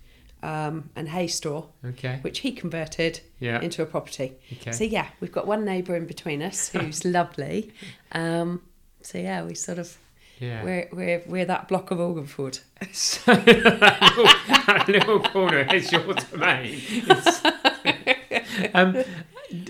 um, 0.43 0.91
and 0.97 1.09
hay 1.11 1.27
store, 1.29 1.69
Okay. 1.85 2.19
which 2.23 2.41
he 2.41 2.51
converted 2.53 3.21
Yeah. 3.39 3.61
into 3.61 3.83
a 3.83 3.87
property. 3.87 4.33
Okay. 4.55 4.73
So, 4.73 4.85
yeah, 4.85 5.07
we've 5.21 5.31
got 5.33 5.47
one 5.47 5.65
neighbour 5.65 5.95
in 5.97 6.07
between 6.07 6.43
us 6.43 6.71
who's 6.71 7.05
lovely. 7.05 7.73
Um, 8.13 8.63
so, 9.03 9.19
yeah, 9.19 9.43
we 9.45 9.55
sort 9.55 9.79
of, 9.79 9.97
Yeah. 10.39 10.63
we're, 10.65 10.89
we're, 10.93 11.23
we're 11.27 11.45
that 11.47 11.69
block 11.69 11.91
of 11.91 11.99
Organford. 11.99 12.61
So 12.93 13.35
that, 13.35 14.01
little, 14.17 14.25
that 14.65 14.89
little 14.89 15.21
corner 15.21 15.67
is 15.75 15.91
your 15.93 16.15
domain. 16.15 16.81
Um, 18.75 19.03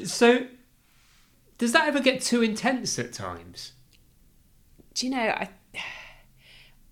so, 0.05 0.47
does 1.59 1.73
that 1.73 1.87
ever 1.87 2.01
get 2.01 2.21
too 2.23 2.43
intense 2.43 2.99
at 2.99 3.13
times? 3.13 3.73
do 4.95 5.07
you 5.07 5.13
know 5.13 5.21
i 5.29 5.49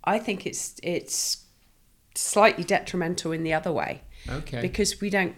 i 0.04 0.18
think 0.20 0.46
it's 0.46 0.76
it's 0.84 1.44
slightly 2.14 2.62
detrimental 2.62 3.32
in 3.32 3.42
the 3.42 3.52
other 3.52 3.72
way 3.72 4.02
Okay. 4.28 4.60
because 4.60 5.00
we 5.00 5.10
don't 5.10 5.34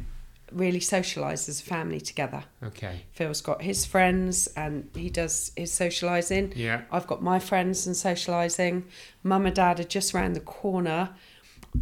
really 0.52 0.80
socialize 0.80 1.48
as 1.48 1.60
a 1.60 1.64
family 1.64 2.00
together 2.00 2.44
okay. 2.62 3.02
phil's 3.12 3.40
got 3.40 3.62
his 3.62 3.84
friends 3.84 4.46
and 4.56 4.88
he 4.94 5.10
does 5.10 5.52
his 5.56 5.72
socializing 5.72 6.52
Yeah. 6.56 6.82
i've 6.90 7.06
got 7.06 7.22
my 7.22 7.38
friends 7.38 7.86
and 7.86 7.96
socializing 7.96 8.84
mum 9.22 9.46
and 9.46 9.54
dad 9.54 9.80
are 9.80 9.84
just 9.84 10.14
around 10.14 10.32
the 10.34 10.40
corner 10.40 11.10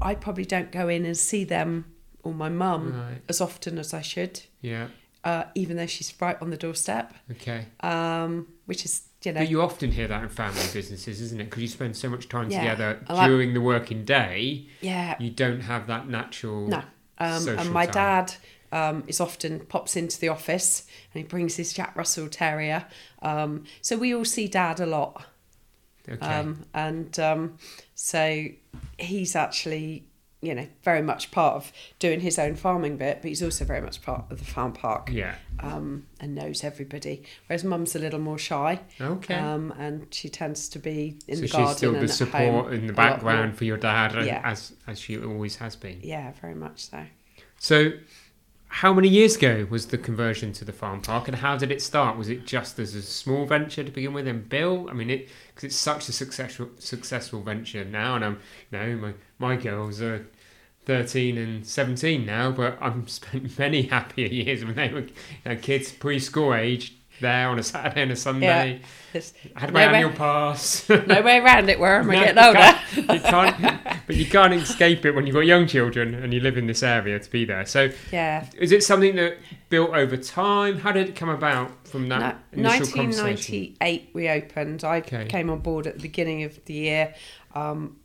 i 0.03 0.15
probably 0.15 0.45
don't 0.45 0.71
go 0.73 0.89
in 0.89 1.05
and 1.05 1.17
see 1.17 1.45
them 1.45 1.87
or 2.23 2.33
my 2.35 2.49
mum 2.49 2.93
Right. 2.93 3.23
as 3.29 3.41
often 3.41 3.79
as 3.79 3.95
i 3.95 4.01
should 4.03 4.41
Yeah. 4.61 4.89
uh, 5.25 5.45
even 5.55 5.77
though 5.77 5.87
she's 5.87 6.13
right 6.21 6.37
on 6.43 6.51
the 6.51 6.57
doorstep 6.57 7.15
Okay. 7.31 7.67
um, 7.81 8.49
which 8.67 8.85
is 8.85 9.03
you 9.25 9.33
know 9.33 9.41
But 9.41 9.49
you 9.51 9.63
often 9.63 9.91
hear 9.93 10.07
that 10.07 10.23
in 10.23 10.29
family 10.29 10.63
businesses, 10.73 11.21
isn't 11.21 11.41
it? 11.41 11.47
Because 11.47 11.61
you 11.61 11.67
spend 11.69 11.97
so 11.97 12.09
much 12.09 12.29
time 12.29 12.51
Yeah. 12.51 12.61
together 12.61 13.05
like- 13.09 13.29
during 13.29 13.53
the 13.53 13.61
working 13.61 14.05
day, 14.05 14.69
yeah 14.81 15.17
you 15.19 15.31
don't 15.31 15.63
have 15.63 15.89
that 15.89 16.09
natural. 16.09 16.69
No. 16.69 16.83
Um, 17.19 17.49
and 17.49 17.73
my 17.73 17.87
time. 17.87 17.95
dad 18.29 18.35
um, 18.73 19.05
is 19.07 19.21
often 19.21 19.61
pops 19.61 19.97
into 19.97 20.19
the 20.21 20.29
office 20.29 20.87
and 21.13 21.23
he 21.23 21.29
brings 21.29 21.57
his 21.57 21.73
Jack 21.73 21.97
Russell 21.97 22.29
Terrier. 22.29 22.87
Um, 23.23 23.65
so 23.81 23.97
we 23.97 24.15
all 24.15 24.25
see 24.25 24.49
dad 24.49 24.81
a 24.81 24.87
lot. 24.87 25.25
Okay. 26.09 26.27
Um, 26.27 26.65
and 26.73 27.19
um, 27.19 27.59
so 27.95 28.47
he's 28.99 29.37
actually, 29.37 30.07
you 30.41 30.55
know, 30.55 30.67
very 30.83 31.03
much 31.03 31.31
part 31.31 31.57
of 31.57 31.73
doing 31.99 32.21
his 32.21 32.39
own 32.39 32.55
farming 32.55 32.97
bit, 32.97 33.19
but 33.21 33.29
he's 33.29 33.43
also 33.43 33.67
very 33.67 33.83
much 33.83 34.01
part 34.01 34.25
of 34.31 34.39
the 34.39 34.45
farm 34.45 34.73
park 34.73 35.11
yeah. 35.13 35.35
um, 35.61 36.07
and 36.21 36.35
knows 36.35 36.65
everybody. 36.65 37.25
Whereas 37.47 37.63
mum's 37.63 37.95
a 37.95 37.99
little 37.99 38.21
more 38.21 38.39
shy. 38.39 38.81
Okay. 38.99 39.35
Um, 39.35 39.75
and 39.79 40.07
she 40.11 40.31
tends 40.31 40.69
to 40.71 40.79
be 40.79 41.19
in 41.27 41.37
so 41.37 41.41
the 41.43 41.47
she's 41.47 41.53
garden 41.53 41.77
still 41.77 41.91
and 41.91 42.01
the 42.01 42.05
at 42.05 42.11
support 42.11 42.65
home 42.65 42.73
in 42.73 42.87
the 42.87 42.93
a 42.93 42.97
lot 42.97 42.97
more. 42.97 43.11
background 43.11 43.59
for 43.59 43.65
your 43.65 43.77
dad, 43.77 44.25
Yeah. 44.25 44.41
as 44.45 44.73
as 44.87 44.99
she 44.99 45.19
always 45.19 45.57
has 45.57 45.77
been. 45.77 46.01
Yeah, 46.03 46.33
very 46.41 46.55
much 46.55 46.87
so. 46.89 47.05
So, 47.59 47.91
how 48.79 48.93
many 48.93 49.09
years 49.09 49.35
ago 49.35 49.67
was 49.69 49.87
the 49.87 49.99
conversion 49.99 50.53
to 50.53 50.65
the 50.65 50.73
farm 50.73 51.01
park, 51.01 51.27
and 51.27 51.37
how 51.37 51.57
did 51.57 51.73
it 51.73 51.83
start? 51.83 52.17
Was 52.17 52.29
it 52.29 52.47
just 52.47 52.79
as 52.79 52.95
a 52.95 53.03
small 53.03 53.45
venture 53.45 53.83
to 53.83 53.91
begin 53.91 54.13
with 54.13 54.29
and 54.29 54.49
built? 54.49 54.89
I 54.89 54.93
mean, 54.93 55.11
it 55.11 55.29
because 55.49 55.65
it's 55.65 55.77
such 55.77 56.09
a 56.09 56.13
successful 56.13 56.69
successful 56.79 57.43
venture 57.43 57.85
now, 57.85 58.15
and 58.15 58.25
I'm 58.25 58.39
you 58.71 58.79
know 58.79 58.97
my 58.97 59.15
my 59.39 59.57
girls 59.57 60.01
are. 60.01 60.27
13 60.85 61.37
and 61.37 61.67
17 61.67 62.25
now, 62.25 62.51
but 62.51 62.79
I've 62.81 63.11
spent 63.11 63.59
many 63.59 63.83
happier 63.83 64.27
years 64.27 64.65
when 64.65 64.75
they 64.75 64.89
were 64.89 65.01
you 65.01 65.11
know, 65.45 65.57
kids 65.57 65.93
preschool 65.93 66.59
age 66.59 66.95
there 67.21 67.49
on 67.49 67.59
a 67.59 67.63
Saturday 67.63 68.03
and 68.03 68.13
a 68.13 68.17
Sunday. 68.17 68.81
There's 69.13 69.33
I 69.57 69.61
had 69.61 69.73
my 69.73 69.85
annual 69.85 70.11
pass. 70.13 70.89
no 70.89 71.23
way 71.23 71.39
around 71.39 71.69
it 71.71 71.79
where 71.81 72.01
I'm 72.01 72.07
No, 72.07 72.13
getting 72.13 72.37
you 72.37 72.47
older. 72.49 72.59
can't- 72.59 72.79
You 72.97 73.21
can't, 73.21 74.01
but 74.07 74.17
you 74.17 74.27
can't 74.27 74.53
escape 74.55 75.05
it 75.07 75.13
when 75.15 75.27
you've 75.27 75.35
got 75.35 75.47
young 75.47 75.67
children 75.67 76.15
and 76.15 76.33
you 76.35 76.41
live 76.41 76.57
in 76.59 76.67
this 76.67 76.83
area 76.83 77.19
to 77.19 77.31
be 77.31 77.45
there. 77.45 77.65
So, 77.67 77.91
Yeah. 78.13 78.47
is 78.59 78.71
it 78.73 78.83
something 78.85 79.17
that 79.17 79.39
built 79.71 79.91
over 79.91 80.17
time? 80.17 80.79
How 80.79 80.93
did 80.93 81.09
it 81.09 81.17
come 81.17 81.29
about 81.31 81.89
from 81.89 82.09
that 82.09 82.39
No, 82.53 82.69
initial 82.71 82.87
conversation? 82.95 83.25
1998 83.25 84.11
we 84.13 84.29
opened. 84.29 84.85
I 84.85 84.99
Okay. 84.99 85.27
came 85.27 85.49
on 85.51 85.61
board 85.61 85.87
at 85.87 85.95
the 85.97 86.03
beginning 86.03 86.43
of 86.45 86.63
the 86.67 86.75
year. 86.75 87.15
Um, 87.55 87.97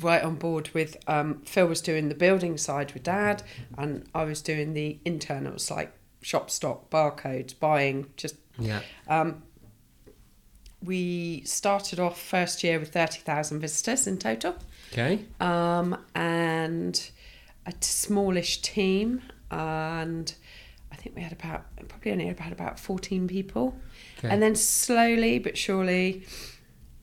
right 0.00 0.22
on 0.22 0.34
board 0.36 0.70
with 0.74 0.96
um, 1.08 1.40
Phil 1.44 1.66
was 1.66 1.80
doing 1.80 2.08
the 2.08 2.14
building 2.14 2.56
side 2.58 2.92
with 2.92 3.02
Dad, 3.04 3.42
and 3.76 4.04
I 4.14 4.24
was 4.24 4.42
doing 4.42 4.74
the 4.74 4.98
internals 5.04 5.70
like 5.70 5.92
shop 6.28 6.50
stock, 6.50 6.90
barcodes, 6.90 7.58
buying. 7.58 8.06
Just 8.16 8.36
Yeah. 8.58 8.82
um, 9.08 9.42
we 10.84 11.42
started 11.44 11.98
off 11.98 12.20
first 12.20 12.62
year 12.62 12.78
with 12.78 12.92
thirty 12.92 13.18
thousand 13.20 13.60
visitors 13.60 14.06
in 14.06 14.18
total 14.18 14.54
Okay. 14.92 15.20
um, 15.40 15.96
and 16.14 17.10
a 17.66 17.72
smallish 17.80 18.60
team, 18.62 19.22
and 19.50 20.34
I 20.92 20.96
think 20.96 21.16
we 21.16 21.22
had 21.22 21.32
about 21.32 21.64
probably 21.88 22.12
only 22.12 22.28
about 22.28 22.52
about 22.52 22.78
fourteen 22.78 23.26
people, 23.26 23.74
Okay. 24.18 24.28
and 24.32 24.42
then 24.42 24.54
slowly 24.54 25.38
but 25.38 25.56
surely, 25.58 26.24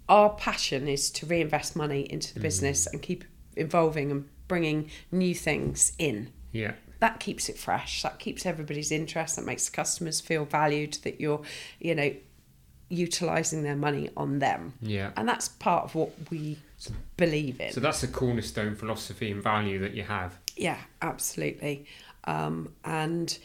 our 0.08 0.29
passion 0.36 0.88
is 0.88 1.10
to 1.12 1.25
reinvest 1.25 1.75
money 1.75 2.01
into 2.10 2.34
the 2.34 2.39
business 2.39 2.86
and 2.88 3.01
keep 3.01 3.25
evolving 3.58 4.12
and 4.12 4.25
bringing 4.48 4.89
new 5.12 5.34
things 5.36 5.91
in. 5.98 6.32
Yeah. 6.51 6.74
That 7.06 7.20
keeps 7.20 7.50
it 7.50 7.58
fresh. 7.60 8.02
That 8.02 8.18
keeps 8.18 8.48
everybody's 8.48 8.92
interest. 8.92 9.36
That 9.36 9.46
makes 9.46 9.70
customers 9.70 10.20
feel 10.22 10.44
valued. 10.46 10.94
That 11.04 11.22
you're, 11.22 11.42
you 11.80 11.94
know, 11.94 12.12
utilizing 12.90 13.62
their 13.62 13.76
money 13.76 14.10
on 14.18 14.40
them, 14.40 14.74
Yeah. 14.82 15.12
and 15.16 15.28
that's 15.30 15.48
part 15.50 15.84
of 15.86 15.94
what 15.94 16.12
we 16.32 16.58
believe 17.16 17.62
in. 17.62 17.72
So 17.74 17.80
that's 17.80 18.02
a 18.02 18.08
cornerstone 18.08 18.74
philosophy 18.76 19.30
and 19.32 19.44
value 19.44 19.78
that 19.80 19.94
you 19.94 20.02
have. 20.04 20.40
Yeah, 20.56 20.78
absolutely. 21.02 21.86
Um, 22.24 22.74
and 22.84 23.38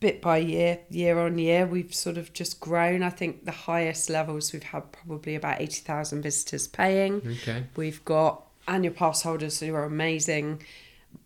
bit 0.00 0.22
by 0.22 0.38
year, 0.38 0.78
year 0.88 1.18
on 1.18 1.36
year, 1.36 1.66
we've 1.66 1.94
sort 1.94 2.16
of 2.16 2.32
just 2.32 2.58
grown. 2.58 3.02
I 3.02 3.10
think 3.10 3.44
the 3.44 3.50
highest 3.52 4.08
levels 4.08 4.52
we've 4.54 4.62
had 4.62 4.90
probably 4.92 5.34
about 5.34 5.60
80,000 5.60 6.22
visitors 6.22 6.66
paying. 6.68 7.20
Okay. 7.42 7.64
We've 7.76 8.02
got 8.06 8.46
annual 8.66 8.94
pass 8.94 9.22
holders 9.22 9.60
who 9.60 9.74
are 9.74 9.84
amazing. 9.84 10.62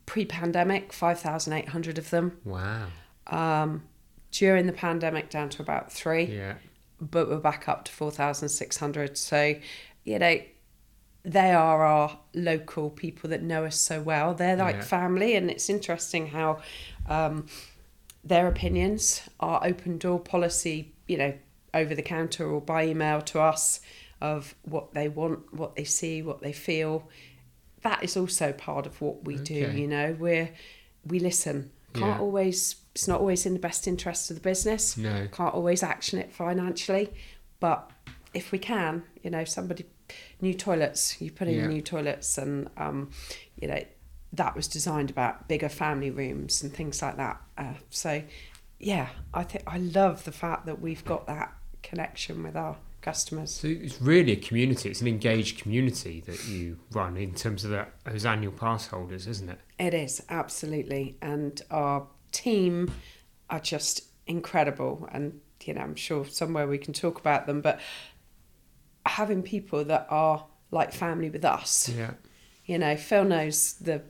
Pre 0.07 0.25
pandemic, 0.25 0.93
5,800 0.93 1.99
of 1.99 2.11
them. 2.11 2.39
Wow. 2.45 2.87
Um, 3.27 3.85
during 4.31 4.67
the 4.67 4.73
pandemic, 4.73 5.31
down 5.31 5.49
to 5.51 5.63
about 5.63 5.93
three 5.93 6.25
Yeah. 6.25 6.55
but 7.01 7.29
we're 7.29 7.39
back 7.39 7.69
up 7.69 7.85
to 7.87 7.93
4,600. 7.93 9.17
So, 9.17 9.55
you 10.05 10.19
know, 10.19 10.41
they 11.25 11.53
are 11.53 11.85
our 11.85 12.19
local 12.35 12.91
people 12.91 13.31
that 13.31 13.43
know 13.43 13.65
us 13.65 13.77
so 13.79 14.03
well. 14.03 14.35
They're 14.35 14.57
like 14.57 14.77
Yeah. 14.77 14.83
family, 14.83 15.37
and 15.37 15.51
it's 15.51 15.71
interesting 15.71 16.29
how 16.29 16.61
um, 17.09 17.47
their 18.23 18.47
opinions, 18.49 19.23
our 19.41 19.61
open 19.65 19.99
door 19.99 20.19
policy, 20.21 20.93
you 21.07 21.17
know, 21.19 21.35
over 21.73 21.95
the 21.95 22.03
counter 22.03 22.51
or 22.51 22.61
by 22.61 22.87
email 22.87 23.21
to 23.23 23.41
us 23.41 23.81
of 24.21 24.55
what 24.63 24.95
they 24.95 25.09
want, 25.09 25.53
what 25.53 25.77
they 25.77 25.85
see, 25.85 26.23
what 26.23 26.41
they 26.41 26.53
feel. 26.53 27.09
That 27.85 28.03
is 28.03 28.17
also 28.17 28.53
part 28.53 28.87
of 28.87 29.01
what 29.01 29.25
we 29.25 29.37
do. 29.37 29.55
You 29.55 29.87
know, 29.87 30.17
we're 30.19 30.51
we 31.07 31.21
listen. 31.21 31.71
Can't 31.95 32.17
Yeah. 32.17 32.19
always. 32.19 32.77
It's 32.95 33.07
not 33.07 33.21
always 33.21 33.47
in 33.47 33.53
the 33.53 33.59
best 33.61 33.87
interest 33.87 34.31
of 34.31 34.37
the 34.37 34.41
business 34.43 34.97
No. 34.97 35.29
can't 35.33 35.55
always 35.55 35.83
action 35.83 36.19
it 36.19 36.33
financially, 36.33 37.13
but 37.61 37.91
if 38.33 38.51
we 38.53 38.59
can, 38.59 39.03
you 39.23 39.31
know, 39.31 39.45
somebody 39.45 39.85
new 40.41 40.55
toilets, 40.55 41.21
you 41.21 41.31
put 41.31 41.47
in 41.49 41.55
Yeah. 41.55 41.67
new 41.67 41.81
toilets, 41.83 42.39
and 42.39 42.69
um, 42.77 43.11
you 43.57 43.69
know, 43.69 43.83
that 44.33 44.55
was 44.57 44.67
designed 44.67 45.11
about 45.11 45.47
bigger 45.49 45.69
family 45.69 46.11
rooms 46.11 46.63
and 46.63 46.73
things 46.73 47.01
like 47.03 47.17
that. 47.17 47.41
Uh, 47.59 47.75
so, 47.91 48.23
yeah, 48.81 49.11
I 49.33 49.43
think 49.45 49.65
I 49.67 49.79
love 49.79 50.25
the 50.25 50.33
fact 50.33 50.67
that 50.67 50.81
we've 50.81 51.05
got 51.05 51.27
that 51.27 51.53
connection 51.83 52.43
with 52.43 52.57
our 52.57 52.77
customers. 53.05 53.53
So 53.53 53.69
it's 53.69 54.01
really 54.01 54.33
a 54.33 54.37
community. 54.37 54.89
It's 54.89 55.03
an 55.03 55.09
engaged 55.09 55.61
community 55.61 56.23
that 56.27 56.49
you 56.49 56.79
run 56.93 57.17
in 57.17 57.35
terms 57.35 57.65
of 57.65 57.71
that, 57.71 57.93
those 58.05 58.25
annual 58.25 58.53
pass 58.53 58.87
holders, 58.87 59.27
isn't 59.27 59.51
it? 59.51 59.61
It 59.79 59.93
is 59.93 60.23
absolutely, 60.31 61.17
and 61.21 61.61
our 61.71 62.07
team 62.33 62.91
are 63.51 63.61
just 63.61 64.05
incredible. 64.27 65.09
And 65.13 65.41
you 65.63 65.75
know, 65.75 65.83
I'm 65.83 65.95
sure 65.95 66.25
somewhere 66.25 66.67
we 66.67 66.79
can 66.79 66.95
talk 66.95 67.21
about 67.21 67.47
them, 67.47 67.61
but 67.61 67.79
having 69.07 69.43
people 69.43 69.85
that 69.85 70.07
are 70.09 70.47
like 70.71 70.93
family 70.93 71.31
with 71.31 71.45
us. 71.45 71.89
Yeah. 71.89 72.13
You 72.65 72.79
know, 72.79 72.97
Phil 72.97 73.25
knows 73.25 73.75
the 73.75 74.03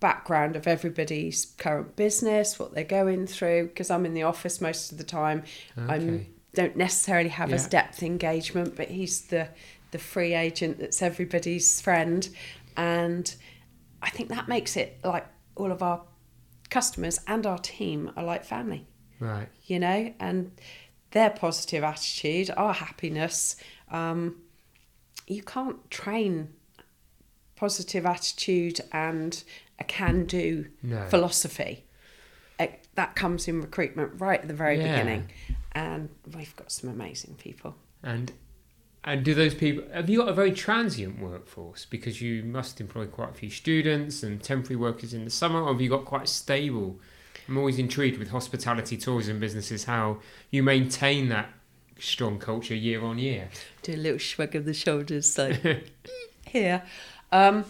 background 0.00 0.56
of 0.56 0.66
everybody's 0.66 1.44
current 1.58 1.94
business, 1.94 2.58
what 2.58 2.74
they're 2.74 2.82
going 2.82 3.28
through, 3.28 3.68
because 3.68 3.88
I'm 3.88 4.04
in 4.04 4.14
the 4.14 4.24
office 4.24 4.60
most 4.60 4.90
of 4.90 4.98
the 4.98 5.04
time. 5.04 5.44
I'm 5.76 5.90
Okay. 5.90 6.26
Don't 6.54 6.76
necessarily 6.76 7.30
have 7.30 7.52
as 7.52 7.66
depth 7.66 8.02
engagement, 8.02 8.76
but 8.76 8.88
he's 8.88 9.22
the 9.22 9.48
the 9.90 9.98
free 9.98 10.32
agent 10.34 10.78
that's 10.78 11.02
everybody's 11.02 11.80
friend, 11.80 12.28
and 12.76 13.34
I 14.00 14.08
think 14.10 14.30
that 14.30 14.48
makes 14.48 14.76
it 14.76 14.98
like 15.04 15.26
all 15.54 15.70
of 15.70 15.82
our 15.82 16.02
customers 16.70 17.20
and 17.26 17.46
our 17.46 17.58
team 17.58 18.10
are 18.16 18.24
like 18.24 18.44
family, 18.44 18.86
Right. 19.20 19.48
you 19.66 19.78
know, 19.78 20.14
and 20.18 20.50
their 21.10 21.28
positive 21.28 21.84
attitude, 21.84 22.50
our 22.56 22.72
happiness. 22.72 23.56
Um, 23.90 24.40
you 25.26 25.42
can't 25.42 25.90
train 25.90 26.54
positive 27.54 28.06
attitude 28.06 28.80
and 28.92 29.44
a 29.78 29.84
can-do 29.84 30.66
No. 30.82 31.06
philosophy. 31.08 31.84
It, 32.58 32.86
that 32.94 33.14
comes 33.14 33.46
in 33.46 33.60
recruitment 33.60 34.20
right 34.20 34.40
at 34.40 34.48
the 34.48 34.54
very 34.54 34.78
Yeah. 34.78 34.90
beginning, 34.90 35.28
and 35.74 36.08
we've 36.34 36.54
got 36.56 36.70
some 36.70 36.90
amazing 36.90 37.34
people. 37.34 37.74
And 38.02 38.32
and 39.04 39.24
do 39.24 39.34
those 39.34 39.54
people 39.54 39.84
have 39.92 40.08
you 40.08 40.18
got 40.18 40.28
a 40.28 40.32
very 40.32 40.52
transient 40.52 41.20
workforce 41.20 41.84
because 41.84 42.22
you 42.22 42.44
must 42.44 42.80
employ 42.80 43.06
quite 43.06 43.30
a 43.30 43.34
few 43.34 43.50
students 43.50 44.22
and 44.22 44.42
temporary 44.42 44.76
workers 44.76 45.12
in 45.14 45.24
the 45.24 45.30
summer, 45.30 45.62
or 45.62 45.72
have 45.72 45.80
you 45.80 45.88
got 45.88 46.04
quite 46.04 46.28
stable? 46.28 47.00
I'm 47.48 47.58
always 47.58 47.78
intrigued 47.78 48.18
with 48.18 48.30
hospitality, 48.30 48.96
tourism 48.96 49.40
businesses 49.40 49.84
how 49.84 50.18
you 50.50 50.62
maintain 50.62 51.28
that 51.30 51.50
strong 51.98 52.38
culture 52.38 52.74
year 52.74 53.02
on 53.02 53.18
year. 53.18 53.48
Do 53.82 53.94
a 53.94 53.96
little 53.96 54.18
shrug 54.18 54.54
of 54.54 54.64
the 54.64 54.74
shoulders, 54.74 55.32
so 55.32 55.52
here. 56.46 56.82
Um, 57.32 57.64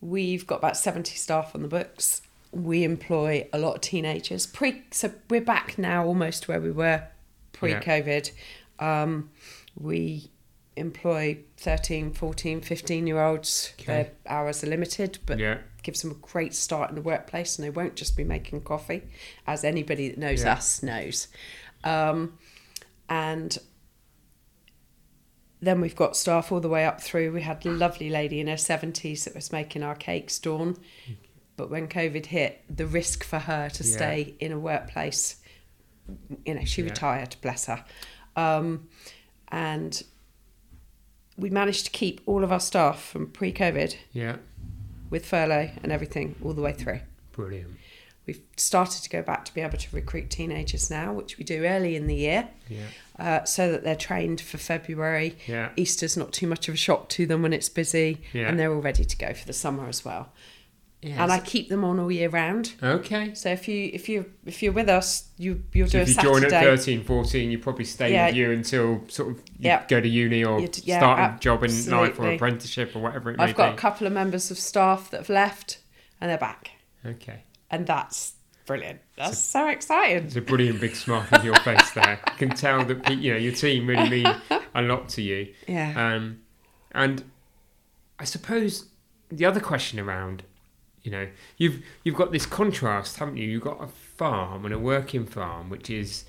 we've 0.00 0.46
got 0.46 0.56
about 0.56 0.76
seventy 0.76 1.16
staff 1.16 1.54
on 1.54 1.62
the 1.62 1.68
books. 1.68 2.22
We 2.52 2.82
employ 2.84 3.48
a 3.52 3.58
lot 3.58 3.76
of 3.76 3.80
teenagers. 3.80 4.46
Pre, 4.46 4.82
so 4.90 5.12
we're 5.28 5.40
back 5.40 5.78
now 5.78 6.04
almost 6.04 6.48
where 6.48 6.60
we 6.60 6.70
were 6.70 7.04
pre-COVID. 7.52 8.32
Um, 8.78 9.30
we 9.78 10.30
employ 10.76 11.38
13, 11.58 12.12
14, 12.12 12.60
15 12.60 13.06
year 13.06 13.20
olds. 13.22 13.72
Okay. 13.80 13.84
Their 13.92 14.10
hours 14.26 14.64
are 14.64 14.68
limited, 14.68 15.18
but 15.26 15.38
yeah, 15.38 15.58
gives 15.82 16.02
them 16.02 16.10
a 16.10 16.14
great 16.14 16.54
start 16.54 16.88
in 16.90 16.96
the 16.96 17.02
workplace 17.02 17.58
and 17.58 17.64
they 17.64 17.70
won't 17.70 17.94
just 17.96 18.16
be 18.16 18.24
making 18.24 18.62
coffee, 18.62 19.02
as 19.46 19.62
anybody 19.64 20.08
that 20.08 20.18
knows 20.18 20.42
Yeah. 20.42 20.54
us 20.54 20.82
knows. 20.82 21.28
Um, 21.84 22.38
and 23.08 23.56
then 25.62 25.80
we've 25.80 25.96
got 25.96 26.16
staff 26.16 26.50
all 26.50 26.60
the 26.60 26.68
way 26.68 26.86
up 26.86 27.00
through. 27.00 27.32
We 27.32 27.42
had 27.42 27.64
a 27.66 27.70
lovely 27.70 28.08
lady 28.08 28.40
in 28.40 28.46
her 28.46 28.56
70s 28.56 29.24
that 29.24 29.34
was 29.34 29.52
making 29.52 29.82
our 29.82 29.94
cakes, 29.94 30.38
Dawn. 30.38 30.76
But 31.60 31.68
when 31.68 31.88
COVID 31.88 32.24
hit, 32.24 32.62
the 32.74 32.86
risk 32.86 33.22
for 33.22 33.38
her 33.38 33.68
to 33.68 33.84
Yeah. 33.84 33.90
stay 33.96 34.34
in 34.40 34.50
a 34.50 34.58
workplace, 34.58 35.36
you 36.46 36.54
know, 36.54 36.64
she 36.64 36.80
Yeah. 36.80 36.88
retired, 36.88 37.36
bless 37.42 37.66
her. 37.66 37.84
Um, 38.34 38.88
and 39.48 40.02
we 41.36 41.50
managed 41.50 41.84
to 41.84 41.90
keep 41.90 42.22
all 42.24 42.42
of 42.44 42.50
our 42.50 42.60
staff 42.60 43.02
from 43.02 43.26
pre 43.26 43.52
COVID 43.52 43.94
yeah, 44.14 44.36
with 45.10 45.26
furlough 45.26 45.68
and 45.82 45.92
everything 45.92 46.34
all 46.42 46.54
the 46.54 46.62
way 46.62 46.72
through. 46.72 47.00
brilliant. 47.32 47.76
We've 48.24 48.40
started 48.56 49.02
to 49.02 49.10
go 49.10 49.20
back 49.22 49.44
to 49.46 49.52
be 49.54 49.60
able 49.60 49.76
to 49.76 49.88
recruit 49.94 50.30
teenagers 50.30 50.88
now, 50.90 51.12
which 51.12 51.36
we 51.36 51.44
do 51.44 51.64
early 51.66 51.94
in 51.94 52.06
the 52.06 52.14
year, 52.14 52.48
Yeah, 52.70 52.86
uh, 53.18 53.44
so 53.44 53.70
that 53.72 53.82
they're 53.84 53.96
trained 53.96 54.40
for 54.40 54.56
February. 54.56 55.36
yeah, 55.46 55.72
Easter's 55.76 56.16
not 56.16 56.32
too 56.32 56.46
much 56.46 56.68
of 56.68 56.74
a 56.74 56.76
shock 56.78 57.10
to 57.10 57.26
them 57.26 57.42
when 57.42 57.52
it's 57.52 57.68
busy, 57.68 58.18
Yeah. 58.32 58.48
and 58.48 58.58
they're 58.58 58.72
all 58.72 58.80
ready 58.80 59.04
to 59.04 59.16
go 59.18 59.34
for 59.34 59.44
the 59.46 59.52
summer 59.52 59.88
as 59.88 60.06
well. 60.06 60.32
Yeah. 61.02 61.22
And 61.22 61.32
I 61.32 61.38
keep 61.40 61.68
them 61.70 61.82
on 61.84 61.98
all 61.98 62.10
year 62.12 62.28
round. 62.28 62.74
okay. 62.82 63.32
So 63.34 63.48
if 63.50 63.66
you 63.68 63.90
if 63.92 64.08
you 64.08 64.30
if 64.44 64.62
you're 64.62 64.72
with 64.72 64.88
us, 64.88 65.28
you 65.38 65.62
you'll 65.72 65.88
So 65.88 65.98
do 65.98 66.02
if 66.02 66.08
a 66.08 66.10
you 66.10 66.22
join 66.22 66.44
at 66.44 66.50
13, 66.50 67.04
14, 67.04 67.50
you 67.50 67.58
probably 67.58 67.84
stay 67.86 68.12
Yeah. 68.12 68.26
with 68.26 68.34
you 68.36 68.50
until 68.52 69.02
sort 69.08 69.30
of 69.30 69.42
Yeah. 69.58 69.84
go 69.88 70.00
to 70.00 70.08
uni 70.08 70.44
or 70.44 70.60
You'd- 70.60 70.82
yeah, 70.84 70.98
start 70.98 71.18
a 71.36 71.40
job 71.40 71.64
in 71.64 71.90
life 71.90 72.18
or 72.20 72.30
apprenticeship 72.32 72.94
or 72.94 72.98
whatever 73.00 73.30
it 73.30 73.38
may 73.38 73.44
I've 73.44 73.54
got 73.56 73.70
be. 73.70 73.74
a 73.74 73.78
couple 73.78 74.06
of 74.06 74.12
members 74.12 74.50
of 74.50 74.58
staff 74.58 75.10
that 75.10 75.18
have 75.20 75.30
left, 75.30 75.78
and 76.20 76.30
they're 76.30 76.36
back, 76.38 76.70
Okay. 77.06 77.44
and 77.70 77.86
that's 77.86 78.34
brilliant. 78.66 79.00
That's 79.16 79.38
so 79.38 79.68
exciting. 79.68 80.24
It's 80.26 80.36
a 80.36 80.40
brilliant 80.42 80.80
big 80.80 80.94
smile 80.94 81.26
on 81.32 81.44
your 81.44 81.56
face 81.56 81.90
there. 81.92 82.20
You 82.30 82.36
can 82.36 82.50
tell 82.50 82.84
that 82.84 83.10
you 83.18 83.32
know 83.32 83.38
your 83.38 83.52
team 83.54 83.86
really 83.86 84.08
mean 84.08 84.26
a 84.74 84.82
lot 84.82 85.08
to 85.10 85.22
you. 85.22 85.52
Yeah. 85.66 86.14
Um, 86.14 86.40
and 86.92 87.24
I 88.18 88.24
suppose 88.24 88.86
the 89.30 89.44
other 89.46 89.60
question 89.60 89.98
around, 89.98 90.42
you 91.02 91.10
know, 91.10 91.28
you've 91.56 91.82
you've 92.04 92.16
got 92.16 92.32
this 92.32 92.46
contrast, 92.46 93.16
haven't 93.18 93.36
you? 93.36 93.48
You've 93.48 93.62
got 93.62 93.82
a 93.82 93.86
farm 93.88 94.64
and 94.64 94.74
a 94.74 94.78
working 94.78 95.26
farm, 95.26 95.70
which 95.70 95.88
is 95.90 96.24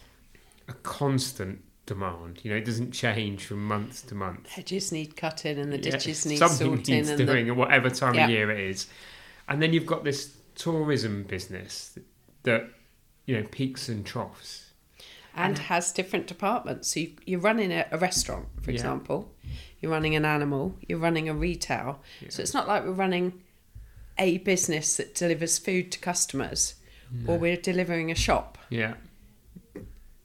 a 0.67 0.73
constant 0.73 1.63
demand. 1.85 2.39
You 2.43 2.51
know, 2.51 2.57
it 2.57 2.65
doesn't 2.65 2.91
change 2.91 3.45
from 3.45 3.65
month 3.67 4.07
to 4.07 4.15
month. 4.15 4.47
Hedges 4.49 4.91
need 4.91 5.17
cutting, 5.17 5.57
and 5.59 5.71
the 5.73 5.77
Yeah, 5.77 5.91
ditches 5.91 6.25
need 6.25 6.37
something 6.37 6.57
sorting, 6.77 6.95
needs 6.95 7.09
and 7.09 7.19
the 7.19 7.25
doing 7.25 7.49
at 7.49 7.55
whatever 7.55 7.89
time 7.89 8.15
Yeah. 8.15 8.25
of 8.25 8.29
year 8.29 8.51
it 8.51 8.59
is. 8.59 8.87
And 9.47 9.61
then 9.61 9.73
you've 9.73 9.85
got 9.85 10.03
this 10.03 10.37
tourism 10.55 11.23
business 11.23 11.97
that 12.43 12.69
you 13.25 13.35
know 13.37 13.43
peaks 13.51 13.89
and 13.89 14.05
troughs. 14.05 14.67
and 15.33 15.57
has 15.57 15.93
different 15.93 16.27
departments. 16.27 16.93
So 16.93 16.99
you, 16.99 17.13
you're 17.25 17.39
running 17.39 17.71
a, 17.71 17.85
a 17.91 17.97
restaurant, 17.97 18.47
for 18.61 18.71
Yeah. 18.71 18.75
example, 18.75 19.33
you're 19.79 19.91
running 19.91 20.13
an 20.15 20.25
animal, 20.25 20.77
you're 20.87 20.99
running 20.99 21.29
a 21.29 21.33
retail. 21.33 22.01
So 22.29 22.41
it's 22.41 22.53
not 22.53 22.67
like 22.67 22.83
we're 22.83 22.91
running 22.91 23.41
a 24.17 24.39
business 24.39 24.97
that 24.97 25.15
delivers 25.15 25.57
food 25.57 25.91
to 25.91 25.99
customers 25.99 26.75
or 27.27 27.37
we're 27.37 27.57
delivering 27.57 28.11
a 28.11 28.15
shop. 28.15 28.57
Yeah. 28.69 28.93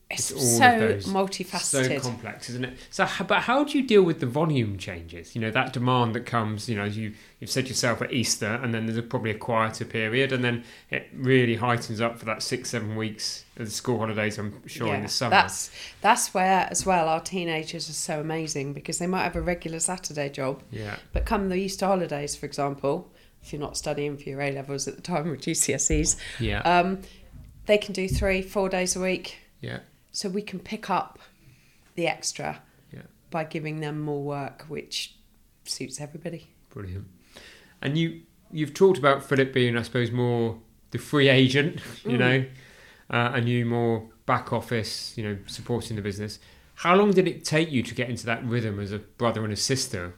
It's, 0.09 0.31
It's 0.31 0.57
so 0.57 1.11
multifaceted. 1.11 1.99
So 1.99 1.99
complex, 1.99 2.49
isn't 2.49 2.63
it? 2.63 2.77
So, 2.89 3.05
but 3.27 3.41
how 3.41 3.65
do 3.65 3.77
you 3.77 3.85
deal 3.85 4.03
with 4.03 4.21
the 4.21 4.25
volume 4.25 4.77
changes? 4.77 5.35
You 5.35 5.41
know, 5.41 5.51
that 5.51 5.73
demand 5.73 6.15
that 6.15 6.25
comes. 6.25 6.69
You 6.69 6.77
know, 6.77 6.85
you 6.85 7.13
you've 7.41 7.49
said 7.49 7.67
yourself 7.67 8.01
at 8.01 8.13
Easter, 8.13 8.57
and 8.63 8.73
then 8.73 8.85
there's 8.85 8.97
a, 8.97 9.01
probably 9.03 9.31
a 9.31 9.37
quieter 9.37 9.83
period, 9.83 10.31
and 10.31 10.45
then 10.45 10.63
it 10.89 11.09
really 11.13 11.55
heightens 11.55 11.99
up 11.99 12.17
for 12.17 12.23
that 12.23 12.41
six 12.41 12.69
seven 12.69 12.95
weeks 12.95 13.43
of 13.57 13.65
the 13.65 13.71
school 13.71 13.99
holidays. 13.99 14.37
I'm 14.37 14.65
sure 14.65 14.95
in 14.95 15.03
the 15.03 15.09
summer. 15.09 15.31
That's 15.31 15.71
that's 15.99 16.33
where 16.33 16.69
as 16.71 16.85
well 16.85 17.09
our 17.09 17.19
teenagers 17.19 17.89
are 17.89 17.93
so 17.93 18.21
amazing 18.21 18.71
because 18.71 18.99
they 18.99 19.07
might 19.07 19.23
have 19.23 19.35
a 19.35 19.41
regular 19.41 19.81
Saturday 19.81 20.29
job, 20.29 20.63
yeah, 20.71 20.95
but 21.11 21.25
come 21.25 21.49
the 21.49 21.55
Easter 21.55 21.85
holidays, 21.85 22.33
for 22.33 22.45
example, 22.45 23.11
if 23.47 23.53
you're 23.53 23.61
not 23.61 23.77
studying 23.77 24.17
for 24.17 24.23
your 24.29 24.41
A 24.41 24.51
levels 24.51 24.87
at 24.89 24.97
the 24.97 25.01
time 25.01 25.29
or 25.31 25.37
GCSEs, 25.37 26.17
yeah, 26.39 26.59
um, 26.61 26.99
they 27.65 27.77
can 27.77 27.93
do 27.93 28.07
three, 28.09 28.41
four 28.41 28.67
days 28.67 28.95
a 28.95 28.99
week. 28.99 29.37
yeah, 29.61 29.79
So 30.11 30.27
we 30.29 30.41
can 30.41 30.59
pick 30.59 30.89
up 30.89 31.17
the 31.95 32.07
extra 32.07 32.61
Yeah. 32.93 33.03
by 33.31 33.45
giving 33.45 33.79
them 33.79 34.01
more 34.01 34.21
work, 34.21 34.65
which 34.67 35.15
suits 35.63 35.99
everybody. 36.01 36.47
brilliant. 36.69 37.07
And 37.81 37.97
you 37.97 38.21
you've 38.51 38.73
talked 38.73 38.97
about 38.97 39.23
Philip 39.23 39.51
being, 39.53 39.77
I 39.77 39.81
suppose, 39.81 40.11
more 40.11 40.59
the 40.91 40.97
free 40.99 41.27
agent. 41.29 41.79
You 42.05 42.17
Mm. 42.17 42.19
know, 42.19 42.45
uh, 43.09 43.31
and 43.35 43.47
you 43.49 43.65
more 43.65 44.09
back 44.25 44.51
office. 44.53 45.13
You 45.17 45.23
know, 45.23 45.37
supporting 45.47 45.95
the 45.95 46.01
business. 46.01 46.39
How 46.75 46.95
long 46.95 47.11
did 47.11 47.27
it 47.27 47.43
take 47.45 47.71
you 47.71 47.81
to 47.83 47.95
get 47.95 48.09
into 48.09 48.25
that 48.27 48.43
rhythm 48.45 48.79
as 48.79 48.91
a 48.91 48.99
brother 48.99 49.43
and 49.43 49.51
a 49.53 49.55
sister 49.57 50.13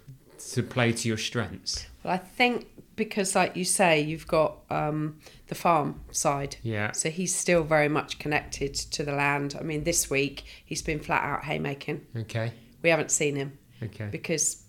to 0.53 0.61
play 0.63 0.91
to 0.91 1.07
your 1.07 1.17
strengths? 1.17 1.87
Well, 2.03 2.13
I 2.13 2.17
think 2.17 2.67
because, 2.99 3.33
like 3.33 3.55
you 3.55 3.63
say, 3.65 3.99
you've 4.01 4.27
got 4.27 4.57
um, 4.69 5.17
the 5.47 5.55
farm 5.55 6.01
side. 6.11 6.57
Yeah. 6.61 6.91
So 6.91 7.09
he's 7.09 7.33
still 7.33 7.63
very 7.63 7.87
much 7.89 8.19
connected 8.19 8.75
to 8.75 9.03
the 9.03 9.13
land. 9.13 9.55
I 9.59 9.63
mean, 9.63 9.85
this 9.85 10.09
week 10.09 10.43
he's 10.63 10.83
been 10.83 10.99
flat 10.99 11.23
out 11.23 11.45
haymaking. 11.45 12.05
Okay. 12.15 12.51
We 12.83 12.89
haven't 12.89 13.09
seen 13.09 13.35
him 13.37 13.57
Okay. 13.81 14.09
because, 14.11 14.61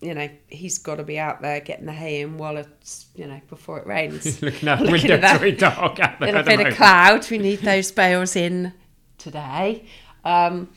you 0.00 0.14
know, 0.14 0.28
he's 0.48 0.78
got 0.78 0.96
to 0.96 1.02
be 1.04 1.18
out 1.18 1.40
there 1.42 1.60
getting 1.60 1.86
the 1.86 1.92
hay 1.92 2.20
in 2.20 2.36
while 2.36 2.58
it's, 2.58 3.06
you 3.16 3.26
know, 3.26 3.40
before 3.48 3.78
it 3.80 3.86
rains. 3.86 4.40
Looking 4.42 4.68
out 4.68 4.78
the 4.84 4.90
window, 4.92 5.14
it's 5.16 5.38
very 5.38 5.52
dark 5.52 5.98
out 6.00 6.20
there. 6.20 6.32
little 6.32 6.44
bit 6.56 6.66
of 6.68 6.74
cloud. 6.74 7.28
We 7.30 7.38
need 7.38 7.60
those 7.60 7.90
bales 7.90 8.36
in 8.36 8.72
today. 9.18 9.86
Um, 10.24 10.68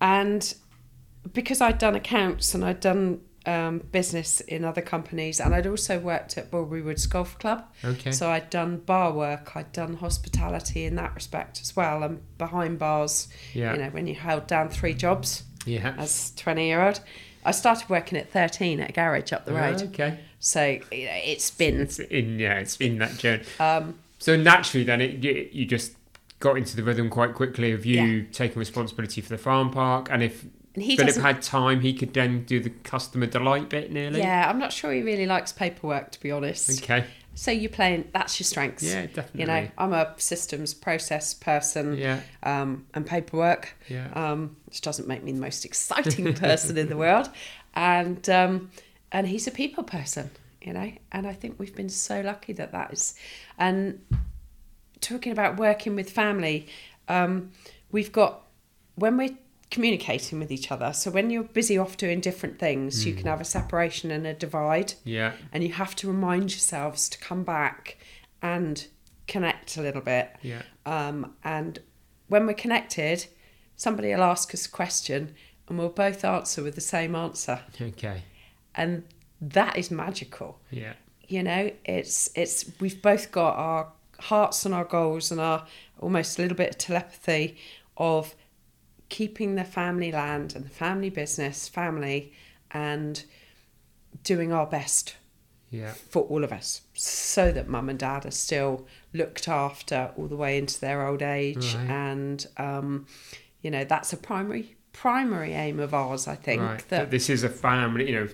and 0.00 0.54
because 1.32 1.60
I'd 1.60 1.78
done 1.78 1.94
accounts 1.94 2.54
and 2.54 2.64
I'd 2.64 2.80
done 2.80 3.20
um, 3.48 3.78
business 3.92 4.40
in 4.42 4.64
other 4.64 4.82
companies, 4.82 5.40
and 5.40 5.54
I'd 5.54 5.66
also 5.66 5.98
worked 5.98 6.36
at 6.36 6.50
Bulbury 6.50 6.82
Woods 6.82 7.06
Golf 7.06 7.38
Club. 7.38 7.64
Okay. 7.84 8.10
So 8.12 8.28
I'd 8.30 8.50
done 8.50 8.78
bar 8.78 9.12
work, 9.12 9.56
I'd 9.56 9.72
done 9.72 9.94
hospitality 9.94 10.84
in 10.84 10.96
that 10.96 11.14
respect 11.14 11.60
as 11.62 11.74
well, 11.74 12.02
and 12.02 12.20
behind 12.36 12.78
bars, 12.78 13.28
Yeah. 13.54 13.72
you 13.72 13.78
know, 13.80 13.88
when 13.90 14.06
you 14.06 14.14
held 14.14 14.46
down 14.46 14.68
three 14.68 14.94
jobs 14.94 15.44
yeah. 15.64 15.94
as 15.96 16.32
20 16.36 16.66
year 16.66 16.82
old. 16.82 17.00
I 17.44 17.52
started 17.52 17.88
working 17.88 18.18
at 18.18 18.30
13 18.30 18.80
at 18.80 18.90
a 18.90 18.92
garage 18.92 19.32
up 19.32 19.46
the 19.46 19.54
road. 19.54 19.80
Okay. 19.82 20.18
So 20.40 20.62
you 20.66 21.06
know, 21.06 21.20
it's 21.24 21.50
been 21.50 21.80
It's 21.80 21.98
in 21.98 22.38
yeah, 22.38 22.58
it's 22.58 22.76
in 22.76 22.98
that 22.98 23.16
journey. 23.16 23.44
um, 23.58 23.94
So 24.18 24.36
naturally, 24.36 24.84
then 24.84 25.00
it 25.00 25.24
you, 25.24 25.48
you 25.52 25.64
just 25.64 25.92
got 26.40 26.56
into 26.58 26.76
the 26.76 26.82
rhythm 26.82 27.08
quite 27.08 27.34
quickly 27.34 27.72
of 27.72 27.86
you 27.86 28.02
Yeah. 28.02 28.22
taking 28.32 28.58
responsibility 28.58 29.20
for 29.22 29.30
the 29.30 29.38
farm 29.38 29.70
park, 29.70 30.08
and 30.10 30.22
if 30.22 30.44
and 30.74 30.84
he 30.84 30.96
Philip 30.96 31.16
had 31.16 31.42
time, 31.42 31.80
he 31.80 31.92
could 31.92 32.14
then 32.14 32.44
do 32.44 32.60
the 32.60 32.70
customer 32.70 33.26
delight 33.26 33.68
bit 33.68 33.90
nearly. 33.92 34.20
Yeah, 34.20 34.48
I'm 34.48 34.58
not 34.58 34.72
sure 34.72 34.92
he 34.92 35.02
really 35.02 35.26
likes 35.26 35.52
paperwork 35.52 36.10
to 36.12 36.20
be 36.20 36.30
honest. 36.30 36.82
Okay. 36.82 37.04
So 37.34 37.52
you're 37.52 37.70
playing. 37.70 38.08
That's 38.12 38.40
your 38.40 38.44
strengths. 38.44 38.82
Yeah, 38.82 39.06
definitely. 39.06 39.40
You 39.42 39.46
know, 39.46 39.68
I'm 39.78 39.92
a 39.92 40.12
systems 40.16 40.74
process 40.74 41.34
person. 41.34 41.96
Yeah. 41.96 42.20
Um, 42.42 42.86
and 42.94 43.06
paperwork. 43.06 43.76
Yeah. 43.88 44.08
Um, 44.14 44.56
which 44.66 44.80
doesn't 44.80 45.06
make 45.06 45.22
me 45.22 45.30
the 45.30 45.40
most 45.40 45.64
exciting 45.64 46.34
person 46.34 46.76
in 46.76 46.88
the 46.88 46.96
world. 47.04 47.30
And 47.74 48.28
um, 48.28 48.72
and 49.12 49.28
he's 49.28 49.46
a 49.46 49.52
people 49.52 49.84
person. 49.84 50.30
You 50.62 50.72
know, 50.72 50.92
and 51.12 51.28
I 51.28 51.32
think 51.32 51.60
we've 51.60 51.74
been 51.74 51.88
so 51.88 52.20
lucky 52.22 52.52
that 52.54 52.72
that 52.72 52.92
is. 52.92 53.14
And 53.56 54.04
talking 55.00 55.30
about 55.30 55.58
working 55.58 55.94
with 55.94 56.10
family, 56.10 56.66
um, 57.06 57.52
we've 57.92 58.10
got 58.10 58.42
when 58.96 59.16
we're 59.16 59.36
communicating 59.70 60.38
with 60.38 60.50
each 60.50 60.70
other. 60.72 60.92
So 60.92 61.10
when 61.10 61.30
you're 61.30 61.42
busy 61.42 61.76
off 61.76 61.96
doing 61.96 62.20
different 62.20 62.58
things, 62.58 63.04
you 63.04 63.14
can 63.14 63.26
have 63.26 63.40
a 63.40 63.44
separation 63.44 64.10
and 64.10 64.26
a 64.26 64.32
divide 64.32 64.94
Yeah. 65.04 65.32
and 65.52 65.62
you 65.62 65.72
have 65.74 65.94
to 65.96 66.08
remind 66.08 66.50
yourselves 66.52 67.08
to 67.10 67.18
come 67.18 67.44
back 67.44 67.98
and 68.40 68.86
connect 69.26 69.76
a 69.76 69.82
little 69.82 70.00
bit. 70.00 70.30
Yeah. 70.42 70.62
Um, 70.86 71.34
and 71.44 71.80
when 72.28 72.46
we're 72.46 72.54
connected, 72.54 73.26
somebody 73.76 74.08
will 74.14 74.22
ask 74.22 74.54
us 74.54 74.64
a 74.66 74.70
question 74.70 75.34
and 75.68 75.78
we'll 75.78 75.90
both 75.90 76.24
answer 76.24 76.62
with 76.62 76.74
the 76.74 76.80
same 76.80 77.14
answer. 77.14 77.60
Okay. 77.80 78.22
And 78.74 79.04
that 79.40 79.76
is 79.76 79.90
magical. 79.90 80.60
Yeah. 80.70 80.94
You 81.26 81.42
know, 81.42 81.70
it's 81.84 82.30
it's 82.34 82.70
we've 82.80 83.02
both 83.02 83.30
got 83.32 83.54
our 83.56 83.92
hearts 84.18 84.64
and 84.64 84.74
our 84.74 84.84
goals 84.86 85.30
and 85.30 85.38
our 85.40 85.66
almost 86.00 86.38
a 86.38 86.42
little 86.42 86.56
bit 86.56 86.70
of 86.70 86.78
telepathy 86.78 87.58
of 87.98 88.34
keeping 89.08 89.54
the 89.54 89.64
family 89.64 90.12
land 90.12 90.54
and 90.54 90.64
the 90.64 90.70
family 90.70 91.10
business 91.10 91.68
family 91.68 92.32
and 92.70 93.24
doing 94.24 94.52
our 94.52 94.66
best 94.66 95.16
Yeah. 95.70 95.92
for 95.92 96.22
all 96.22 96.44
of 96.44 96.52
us 96.52 96.82
so 96.94 97.52
that 97.52 97.68
mum 97.68 97.88
and 97.88 97.98
dad 97.98 98.24
are 98.26 98.30
still 98.30 98.86
looked 99.12 99.48
after 99.48 100.12
all 100.16 100.26
the 100.28 100.36
way 100.36 100.56
into 100.58 100.80
their 100.80 101.06
old 101.06 101.22
age 101.22 101.74
Right. 101.74 101.90
and 101.90 102.46
um, 102.56 103.06
you 103.62 103.70
know 103.70 103.84
that's 103.84 104.12
a 104.12 104.16
primary 104.16 104.76
primary 104.92 105.52
aim 105.52 105.78
of 105.80 105.94
ours 105.94 106.26
i 106.26 106.34
think 106.34 106.60
right. 106.62 106.78
that 106.88 106.88
That 106.88 107.10
this 107.10 107.28
is 107.30 107.44
a 107.44 107.48
family. 107.48 108.10
You 108.10 108.14
know, 108.20 108.28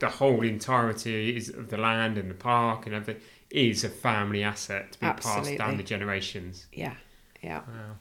the 0.00 0.08
whole 0.08 0.42
entirety 0.42 1.36
is 1.36 1.48
of 1.48 1.68
the 1.70 1.76
land 1.76 2.18
and 2.18 2.28
the 2.30 2.34
park 2.34 2.86
and 2.86 2.94
everything 2.94 3.22
is 3.50 3.84
a 3.84 3.88
family 3.88 4.42
asset 4.42 4.92
to 4.92 4.98
be 5.00 5.06
passed 5.06 5.56
down 5.58 5.76
the 5.76 5.82
generations. 5.82 6.66
yeah 6.72 6.94
yeah 7.42 7.60
Wow. 7.60 7.96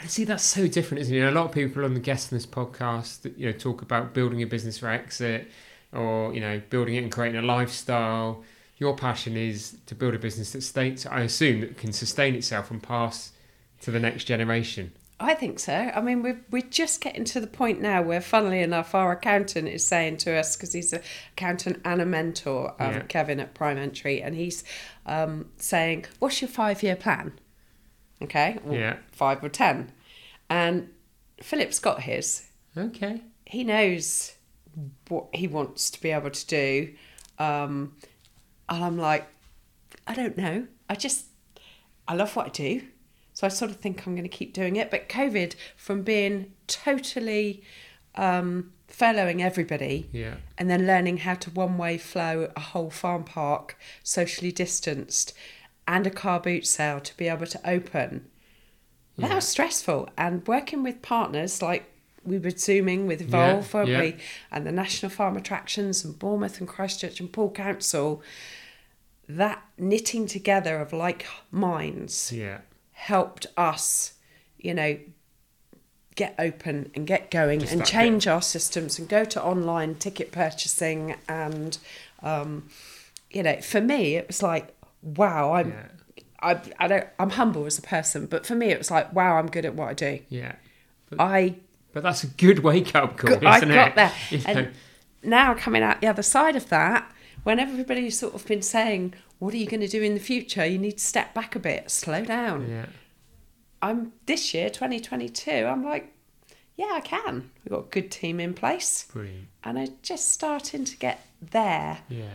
And 0.00 0.08
see, 0.08 0.24
that's 0.24 0.44
so 0.44 0.68
different, 0.68 1.02
isn't 1.02 1.14
it? 1.14 1.18
You 1.18 1.24
know, 1.24 1.30
a 1.30 1.38
lot 1.38 1.46
of 1.46 1.52
people 1.52 1.84
on 1.84 1.94
the 1.94 2.00
guests 2.00 2.32
on 2.32 2.36
this 2.36 2.46
podcast, 2.46 3.22
that, 3.22 3.36
you 3.36 3.46
know, 3.46 3.52
talk 3.52 3.82
about 3.82 4.14
building 4.14 4.42
a 4.42 4.46
business 4.46 4.78
for 4.78 4.88
exit, 4.88 5.50
or 5.92 6.32
you 6.32 6.40
know, 6.40 6.60
building 6.70 6.94
it 6.94 7.02
and 7.02 7.10
creating 7.12 7.38
a 7.38 7.42
lifestyle. 7.42 8.44
Your 8.76 8.94
passion 8.94 9.36
is 9.36 9.76
to 9.86 9.96
build 9.96 10.14
a 10.14 10.18
business 10.18 10.52
that 10.52 10.62
states, 10.62 11.04
I 11.04 11.22
assume, 11.22 11.62
that 11.62 11.76
can 11.76 11.92
sustain 11.92 12.36
itself 12.36 12.70
and 12.70 12.80
pass 12.80 13.32
to 13.80 13.90
the 13.90 13.98
next 13.98 14.24
generation. 14.24 14.92
I 15.20 15.34
think 15.34 15.58
so. 15.58 15.72
I 15.72 16.00
mean, 16.00 16.22
we're, 16.22 16.40
we're 16.48 16.62
just 16.62 17.00
getting 17.00 17.24
to 17.24 17.40
the 17.40 17.48
point 17.48 17.80
now 17.80 18.02
where, 18.02 18.20
funnily 18.20 18.60
enough, 18.60 18.94
our 18.94 19.10
accountant 19.10 19.66
is 19.66 19.84
saying 19.84 20.18
to 20.18 20.32
us, 20.36 20.54
because 20.54 20.72
he's 20.72 20.92
an 20.92 21.00
accountant 21.32 21.80
and 21.84 22.00
a 22.00 22.06
mentor, 22.06 22.76
um, 22.80 22.92
Yeah. 22.92 23.00
Kevin 23.00 23.40
at 23.40 23.52
Prime 23.52 23.78
Entry, 23.78 24.22
and 24.22 24.36
he's 24.36 24.62
um, 25.06 25.46
saying, 25.56 26.06
What's 26.20 26.40
your 26.40 26.48
five 26.48 26.84
year 26.84 26.94
plan? 26.94 27.32
Okay. 28.22 28.58
Well, 28.64 28.78
Yeah. 28.78 28.96
Five 29.12 29.42
or 29.44 29.48
10. 29.48 29.92
And 30.50 30.88
Philip's 31.40 31.78
got 31.78 32.02
his. 32.02 32.48
Okay. 32.76 33.22
He 33.44 33.64
knows 33.64 34.34
what 35.08 35.26
he 35.34 35.46
wants 35.46 35.90
to 35.90 36.00
be 36.00 36.10
able 36.10 36.30
to 36.30 36.46
do. 36.46 36.94
Um, 37.38 37.94
and 38.68 38.84
I'm 38.84 38.98
like, 38.98 39.26
I 40.06 40.14
don't 40.14 40.36
know. 40.36 40.66
I 40.88 40.94
just, 40.94 41.26
I 42.06 42.14
love 42.14 42.34
what 42.36 42.46
I 42.46 42.50
do. 42.50 42.82
So 43.34 43.46
I 43.46 43.50
sort 43.50 43.70
of 43.70 43.76
think 43.78 44.06
I'm 44.06 44.14
going 44.14 44.24
to 44.28 44.28
keep 44.28 44.52
doing 44.52 44.76
it. 44.76 44.90
But 44.90 45.08
COVID, 45.08 45.54
from 45.76 46.02
being 46.02 46.52
totally 46.66 47.62
um, 48.16 48.72
furloughing 48.90 49.40
everybody 49.40 50.08
Yeah. 50.12 50.34
and 50.56 50.68
then 50.68 50.86
learning 50.86 51.18
how 51.18 51.34
to 51.34 51.50
one 51.50 51.78
way 51.78 51.98
flow 51.98 52.50
a 52.56 52.60
whole 52.60 52.90
farm 52.90 53.22
park 53.24 53.76
socially 54.02 54.50
distanced 54.50 55.34
and 55.88 56.06
a 56.06 56.10
car 56.10 56.38
boot 56.38 56.66
sale 56.66 57.00
to 57.00 57.16
be 57.16 57.26
able 57.26 57.46
to 57.46 57.60
open, 57.68 58.26
that 59.16 59.30
Yeah. 59.30 59.34
was 59.34 59.48
stressful. 59.48 60.08
And 60.16 60.46
working 60.46 60.84
with 60.84 61.02
partners 61.02 61.60
like 61.62 61.84
we 62.24 62.38
were 62.38 62.50
zooming 62.50 63.06
with 63.06 63.22
Evolve, 63.22 63.66
Yeah, 63.72 63.74
weren't 63.80 63.88
yeah. 63.88 64.00
we? 64.00 64.16
And 64.52 64.66
the 64.66 64.72
National 64.72 65.10
Farm 65.10 65.36
Attractions 65.36 66.04
and 66.04 66.18
Bournemouth 66.18 66.58
and 66.60 66.68
Christchurch 66.68 67.18
and 67.20 67.32
Poole 67.32 67.50
Council, 67.50 68.22
that 69.28 69.62
knitting 69.78 70.26
together 70.26 70.80
of 70.80 70.92
like 70.92 71.26
minds 71.50 72.30
Yeah. 72.32 72.58
helped 72.92 73.46
us, 73.56 74.12
you 74.58 74.74
know, 74.74 74.98
get 76.16 76.34
open 76.38 76.90
and 76.94 77.06
get 77.06 77.30
going 77.30 77.60
Just 77.60 77.72
and 77.72 77.80
that 77.80 77.84
bit. 77.86 77.92
change 77.92 78.26
our 78.26 78.42
systems 78.42 78.98
and 78.98 79.08
go 79.08 79.24
to 79.24 79.42
online 79.42 79.94
ticket 79.94 80.32
purchasing 80.32 81.14
and 81.28 81.78
um, 82.22 82.68
you 83.30 83.42
know, 83.42 83.60
for 83.60 83.80
me 83.80 84.16
it 84.16 84.26
was 84.26 84.42
like, 84.42 84.74
wow, 85.02 85.54
I'm 85.54 85.70
Yeah. 85.70 85.86
I, 86.40 86.60
I 86.78 86.88
don't 86.88 87.06
I'm 87.18 87.30
humble 87.30 87.66
as 87.66 87.78
a 87.78 87.82
person, 87.82 88.26
but 88.26 88.46
for 88.46 88.54
me 88.54 88.68
it 88.70 88.78
was 88.78 88.90
like, 88.90 89.12
wow, 89.12 89.36
I'm 89.38 89.48
good 89.48 89.64
at 89.64 89.74
what 89.74 89.88
I 89.88 89.94
do. 89.94 90.20
Yeah. 90.28 90.54
I 91.18 91.56
But 91.92 92.02
that's 92.02 92.22
a 92.22 92.28
good 92.28 92.60
wake 92.60 92.94
up 92.94 93.16
call, 93.16 93.46
I 93.46 93.56
isn't 93.58 93.68
got 93.70 93.88
it? 93.88 93.94
there. 93.96 94.12
You 94.30 94.38
know? 94.38 94.44
And 94.46 94.70
now 95.22 95.54
coming 95.54 95.82
out 95.82 96.00
the 96.00 96.06
other 96.06 96.22
side 96.22 96.54
of 96.54 96.68
that, 96.68 97.10
when 97.42 97.58
everybody's 97.58 98.18
sort 98.18 98.34
of 98.34 98.46
been 98.46 98.62
saying, 98.62 99.14
What 99.38 99.52
are 99.54 99.56
you 99.56 99.66
going 99.66 99.80
to 99.80 99.88
do 99.88 100.02
in 100.02 100.14
the 100.14 100.20
future? 100.20 100.64
You 100.66 100.78
need 100.78 100.98
to 100.98 101.04
step 101.04 101.34
back 101.34 101.56
a 101.56 101.58
bit, 101.58 101.90
slow 101.90 102.24
down. 102.24 102.68
yeah. 102.68 102.86
I'm 103.80 104.12
this 104.26 104.52
year, 104.54 104.70
2022, 104.70 105.50
I'm 105.50 105.84
like, 105.84 106.12
yeah, 106.76 106.90
I 106.94 107.00
can. 107.00 107.50
We've 107.64 107.70
got 107.70 107.86
a 107.86 107.88
good 107.90 108.10
team 108.10 108.40
in 108.40 108.52
place. 108.54 109.06
Brilliant. 109.12 109.46
And 109.62 109.78
I'm 109.78 109.94
just 110.02 110.32
starting 110.32 110.84
to 110.84 110.96
get 110.96 111.24
there. 111.40 111.98
Yeah. 112.08 112.26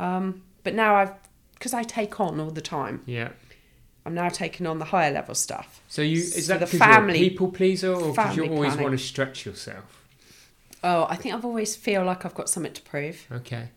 Um, 0.00 0.42
but 0.64 0.74
now 0.74 0.96
I've, 0.96 1.12
because 1.58 1.74
I 1.74 1.82
take 1.82 2.20
on 2.20 2.38
all 2.40 2.50
the 2.50 2.60
time, 2.62 3.02
Yeah. 3.06 3.30
I'm 4.06 4.14
now 4.14 4.28
taking 4.30 4.66
on 4.66 4.78
the 4.78 4.86
higher 4.86 5.10
level 5.12 5.34
stuff. 5.34 5.82
So 5.88 6.00
you 6.02 6.18
is 6.18 6.46
So 6.46 6.56
that 6.56 6.60
the 6.70 6.78
family- 6.78 7.18
you're 7.18 7.26
a 7.26 7.30
people 7.30 7.48
pleaser 7.52 7.92
or 7.92 8.12
because 8.12 8.36
you 8.36 8.44
always 8.44 8.68
planning. 8.70 8.82
want 8.84 8.98
to 8.98 9.04
stretch 9.04 9.44
yourself? 9.44 9.84
Oh, 10.82 11.06
I 11.10 11.16
think 11.16 11.34
I've 11.34 11.44
always 11.44 11.76
feel 11.76 12.04
like 12.04 12.24
I've 12.24 12.34
got 12.34 12.48
something 12.48 12.72
to 12.72 12.82
prove. 12.82 13.26
Okay. 13.30 13.68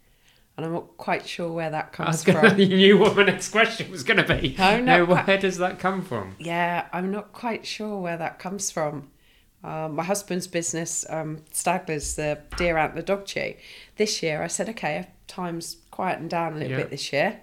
And 0.56 0.66
I'm 0.66 0.74
not 0.74 0.96
quite 0.98 1.28
sure 1.28 1.52
where 1.52 1.70
that 1.72 1.92
comes 1.92 2.24
gonna, 2.24 2.50
from. 2.52 2.60
you 2.60 2.68
knew 2.68 2.98
what 2.98 3.16
my 3.18 3.24
next 3.24 3.50
question 3.50 3.90
was 3.90 4.04
going 4.04 4.24
to 4.24 4.36
be. 4.36 4.56
No, 4.58 4.80
no, 4.82 5.06
where 5.06 5.38
does 5.38 5.58
that 5.58 5.80
come 5.80 6.02
from? 6.04 6.36
Yeah, 6.40 6.86
I'm 6.94 7.12
not 7.12 7.34
quite 7.34 7.66
sure 7.66 8.00
where 8.00 8.18
that 8.18 8.38
comes 8.38 8.70
from. 8.70 9.10
Um, 9.64 9.96
my 9.96 10.04
husband's 10.04 10.48
business, 10.48 11.06
um, 11.10 11.44
the 12.16 12.40
Deer 12.58 12.78
Antler 12.78 13.02
Dog 13.02 13.26
Chew. 13.26 13.56
This 13.98 14.22
year, 14.24 14.42
I 14.44 14.48
said, 14.48 14.70
okay, 14.70 15.08
time's 15.28 15.78
quieting 15.90 16.28
down 16.28 16.54
a 16.54 16.56
little 16.58 16.72
Yeah. 16.72 16.78
bit 16.78 16.90
this 16.92 17.12
year. 17.12 17.40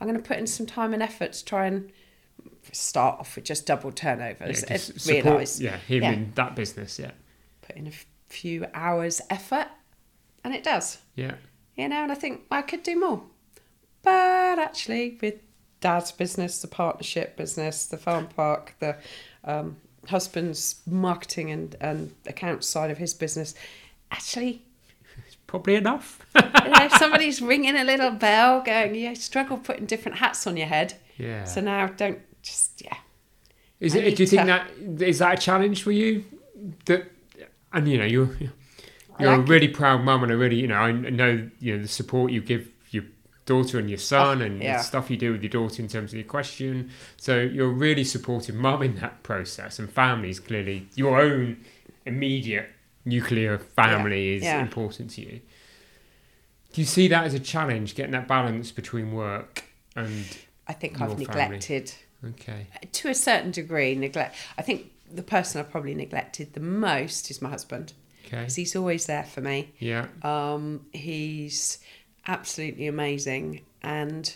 I'm 0.00 0.08
going 0.08 0.20
to 0.20 0.26
put 0.26 0.38
in 0.38 0.46
some 0.46 0.66
time 0.66 0.92
and 0.92 1.02
effort 1.02 1.32
to 1.34 1.44
try 1.44 1.66
and 1.66 1.90
start 2.72 3.20
off 3.20 3.36
with 3.36 3.44
just 3.44 3.66
double 3.66 3.92
turnovers. 3.92 4.62
Yeah, 4.62 4.76
just 4.76 5.00
support- 5.00 5.24
realise, 5.24 5.60
yeah, 5.60 5.76
him 5.78 6.02
Yeah. 6.02 6.12
in 6.12 6.32
that 6.34 6.54
business. 6.56 6.98
Yeah. 6.98 7.12
put 7.62 7.76
in 7.76 7.86
a 7.86 7.92
few 8.28 8.66
hours 8.74 9.20
effort, 9.30 9.68
and 10.42 10.54
it 10.54 10.62
does. 10.64 10.98
Yeah. 11.14 11.36
You 11.76 11.88
know, 11.88 12.02
and 12.02 12.12
I 12.12 12.14
think 12.14 12.42
I 12.50 12.60
could 12.62 12.82
do 12.82 12.98
more. 13.00 13.22
But 14.02 14.58
actually, 14.58 15.18
with 15.22 15.36
dad's 15.80 16.12
business, 16.12 16.60
the 16.60 16.68
partnership 16.68 17.36
business, 17.36 17.86
the 17.86 17.96
farm 17.96 18.26
park, 18.28 18.74
the 18.80 18.96
um, 19.44 19.76
husband's 20.08 20.82
marketing 20.86 21.50
and, 21.50 21.74
and 21.80 22.14
account 22.26 22.64
side 22.64 22.90
of 22.90 22.98
his 22.98 23.14
business, 23.14 23.54
actually, 24.10 24.62
Probably 25.54 25.76
enough. 25.76 26.26
you 26.34 26.42
know, 26.42 26.84
if 26.84 26.94
somebody's 26.94 27.40
ringing 27.40 27.76
a 27.76 27.84
little 27.84 28.10
bell 28.10 28.60
going, 28.60 28.96
you 28.96 29.14
struggle 29.14 29.56
putting 29.56 29.86
different 29.86 30.18
hats 30.18 30.48
on 30.48 30.56
your 30.56 30.66
head. 30.66 30.94
yeah. 31.16 31.44
So 31.44 31.60
now 31.60 31.86
don't 31.86 32.18
just, 32.42 32.82
yeah. 32.84 32.96
Is 33.78 33.94
I 33.94 34.00
it? 34.00 34.16
Do 34.16 34.24
you 34.24 34.26
think 34.26 34.46
that 34.46 34.68
is 35.00 35.20
that 35.20 35.38
a 35.38 35.40
challenge 35.40 35.84
for 35.84 35.92
you? 35.92 36.24
That 36.86 37.08
and 37.72 37.86
you 37.86 37.98
know 37.98 38.04
you're 38.04 38.36
you're 39.20 39.32
a 39.32 39.36
like 39.36 39.46
it. 39.46 39.48
really 39.48 39.68
proud 39.68 40.02
mum 40.02 40.24
and 40.24 40.32
a 40.32 40.36
really 40.36 40.56
you 40.56 40.66
know 40.66 40.74
I 40.74 40.90
know 40.90 41.48
you 41.60 41.76
know 41.76 41.82
the 41.82 41.88
support 41.88 42.32
you 42.32 42.40
give 42.40 42.68
your 42.90 43.04
daughter 43.46 43.78
and 43.78 43.88
your 43.88 43.98
oh, 43.98 44.00
son 44.00 44.42
and 44.42 44.60
yeah. 44.60 44.78
the 44.78 44.82
stuff 44.82 45.08
you 45.08 45.16
do 45.16 45.30
with 45.30 45.42
your 45.44 45.50
daughter 45.50 45.80
in 45.80 45.86
terms 45.86 46.12
of 46.12 46.18
your 46.18 46.26
question. 46.26 46.90
So 47.16 47.38
you're 47.38 47.70
a 47.70 47.72
really 47.72 48.02
supportive 48.02 48.56
mum 48.56 48.82
in 48.82 48.96
that 48.96 49.22
process, 49.22 49.78
and 49.78 49.88
families 49.88 50.40
clearly 50.40 50.88
your 50.96 51.20
own 51.20 51.58
immediate 52.04 52.70
nuclear 53.04 53.58
family 53.58 54.34
is 54.36 54.42
yeah. 54.42 54.60
important 54.60 55.10
to 55.10 55.20
you. 55.22 55.40
Do 56.72 56.80
you 56.80 56.86
see 56.86 57.06
that 57.08 57.24
as 57.24 57.34
a 57.34 57.38
challenge, 57.40 57.94
getting 57.94 58.12
that 58.12 58.26
balance 58.26 58.72
between 58.72 59.12
work 59.12 59.64
and 59.94 60.24
I 60.66 60.72
think 60.72 61.00
I've 61.00 61.10
family. 61.10 61.26
neglected 61.26 61.92
okay? 62.30 62.66
to 62.92 63.08
a 63.08 63.14
certain 63.14 63.50
degree 63.50 63.94
neglect 63.94 64.34
i 64.58 64.62
think 64.62 64.90
the 65.12 65.22
person 65.22 65.60
i've 65.60 65.70
probably 65.70 65.94
neglected 65.94 66.54
the 66.54 66.60
most 66.60 67.30
is 67.30 67.40
my 67.42 67.50
husband 67.50 67.92
Okay. 68.26 68.38
because 68.38 68.54
he's 68.56 68.74
always 68.74 69.04
there 69.06 69.24
for 69.24 69.42
me 69.42 69.72
Yeah. 69.78 70.06
um, 70.22 70.86
he's 70.92 71.78
absolutely 72.26 72.86
amazing 72.86 73.60
and 73.82 74.34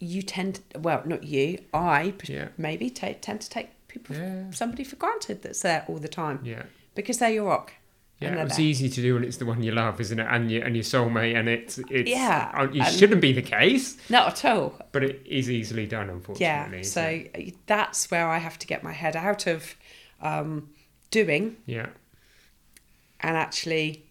you 0.00 0.22
tend, 0.22 0.60
well, 0.78 1.02
not 1.04 1.24
you, 1.24 1.58
I 1.74 2.14
Yeah. 2.24 2.48
maybe 2.56 2.88
ta 2.88 3.12
tend 3.20 3.40
to 3.42 3.50
take 3.50 3.68
people, 3.88 4.16
Yeah. 4.16 4.50
somebody 4.52 4.84
for 4.84 4.96
granted 4.96 5.42
that's 5.42 5.60
there 5.60 5.84
all 5.88 5.98
the 5.98 6.08
time 6.08 6.40
Yeah. 6.42 6.62
Because 6.98 7.18
they're 7.18 7.30
your 7.30 7.46
rock. 7.46 7.72
Yeah, 8.20 8.42
it's 8.42 8.56
there. 8.56 8.66
easy 8.66 8.88
to 8.88 9.00
do 9.00 9.14
when 9.14 9.22
it's 9.22 9.36
the 9.36 9.46
one 9.46 9.62
you 9.62 9.70
love, 9.70 10.00
isn't 10.00 10.18
it? 10.18 10.26
And 10.28 10.50
your 10.50 10.64
and 10.64 10.74
your 10.74 10.82
soulmate, 10.82 11.36
and 11.38 11.48
it's 11.48 11.78
it's 11.88 12.10
Yeah, 12.10 12.50
uh, 12.52 12.64
It 12.64 12.80
and- 12.80 12.94
shouldn't 12.98 13.20
be 13.20 13.32
the 13.32 13.42
case, 13.42 13.96
Not 14.10 14.44
at 14.44 14.44
all. 14.50 14.74
but 14.90 15.04
it 15.04 15.22
is 15.24 15.48
easily 15.48 15.86
done, 15.86 16.10
unfortunately. 16.10 16.78
Yeah. 16.78 16.82
So 16.82 17.22
that's 17.66 18.10
where 18.10 18.26
I 18.26 18.38
have 18.38 18.58
to 18.58 18.66
get 18.66 18.82
my 18.82 18.92
head 18.92 19.14
out 19.14 19.46
of 19.46 19.76
um, 20.20 20.70
doing 21.12 21.56
yeah, 21.64 21.90
and 23.20 23.36
actually 23.36 24.04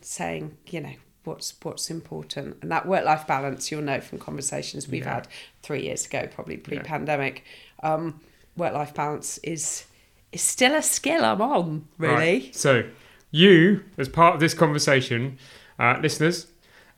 saying, 0.00 0.56
you 0.68 0.80
know, 0.80 0.94
what's 1.22 1.54
what's 1.62 1.90
important. 1.90 2.56
And 2.60 2.72
that 2.72 2.86
work 2.86 3.04
life 3.04 3.26
balance, 3.28 3.70
you'll 3.70 3.82
know 3.82 4.00
from 4.00 4.18
conversations 4.18 4.88
we've 4.88 5.04
Yeah. 5.04 5.14
had 5.14 5.28
three 5.62 5.82
years 5.84 6.06
ago, 6.06 6.28
probably 6.34 6.56
pre 6.56 6.80
pandemic. 6.80 7.44
Um, 7.84 8.20
work 8.56 8.74
life 8.74 8.94
balance 8.94 9.38
is 9.44 9.84
is 10.32 10.42
still 10.42 10.74
a 10.74 10.82
skill 10.82 11.24
I'm 11.24 11.40
on, 11.40 11.86
really. 11.98 12.14
Right. 12.14 12.56
So 12.56 12.84
you, 13.30 13.84
as 13.98 14.08
part 14.08 14.34
of 14.34 14.40
this 14.40 14.54
conversation, 14.54 15.38
uh, 15.78 15.98
listeners, 16.00 16.46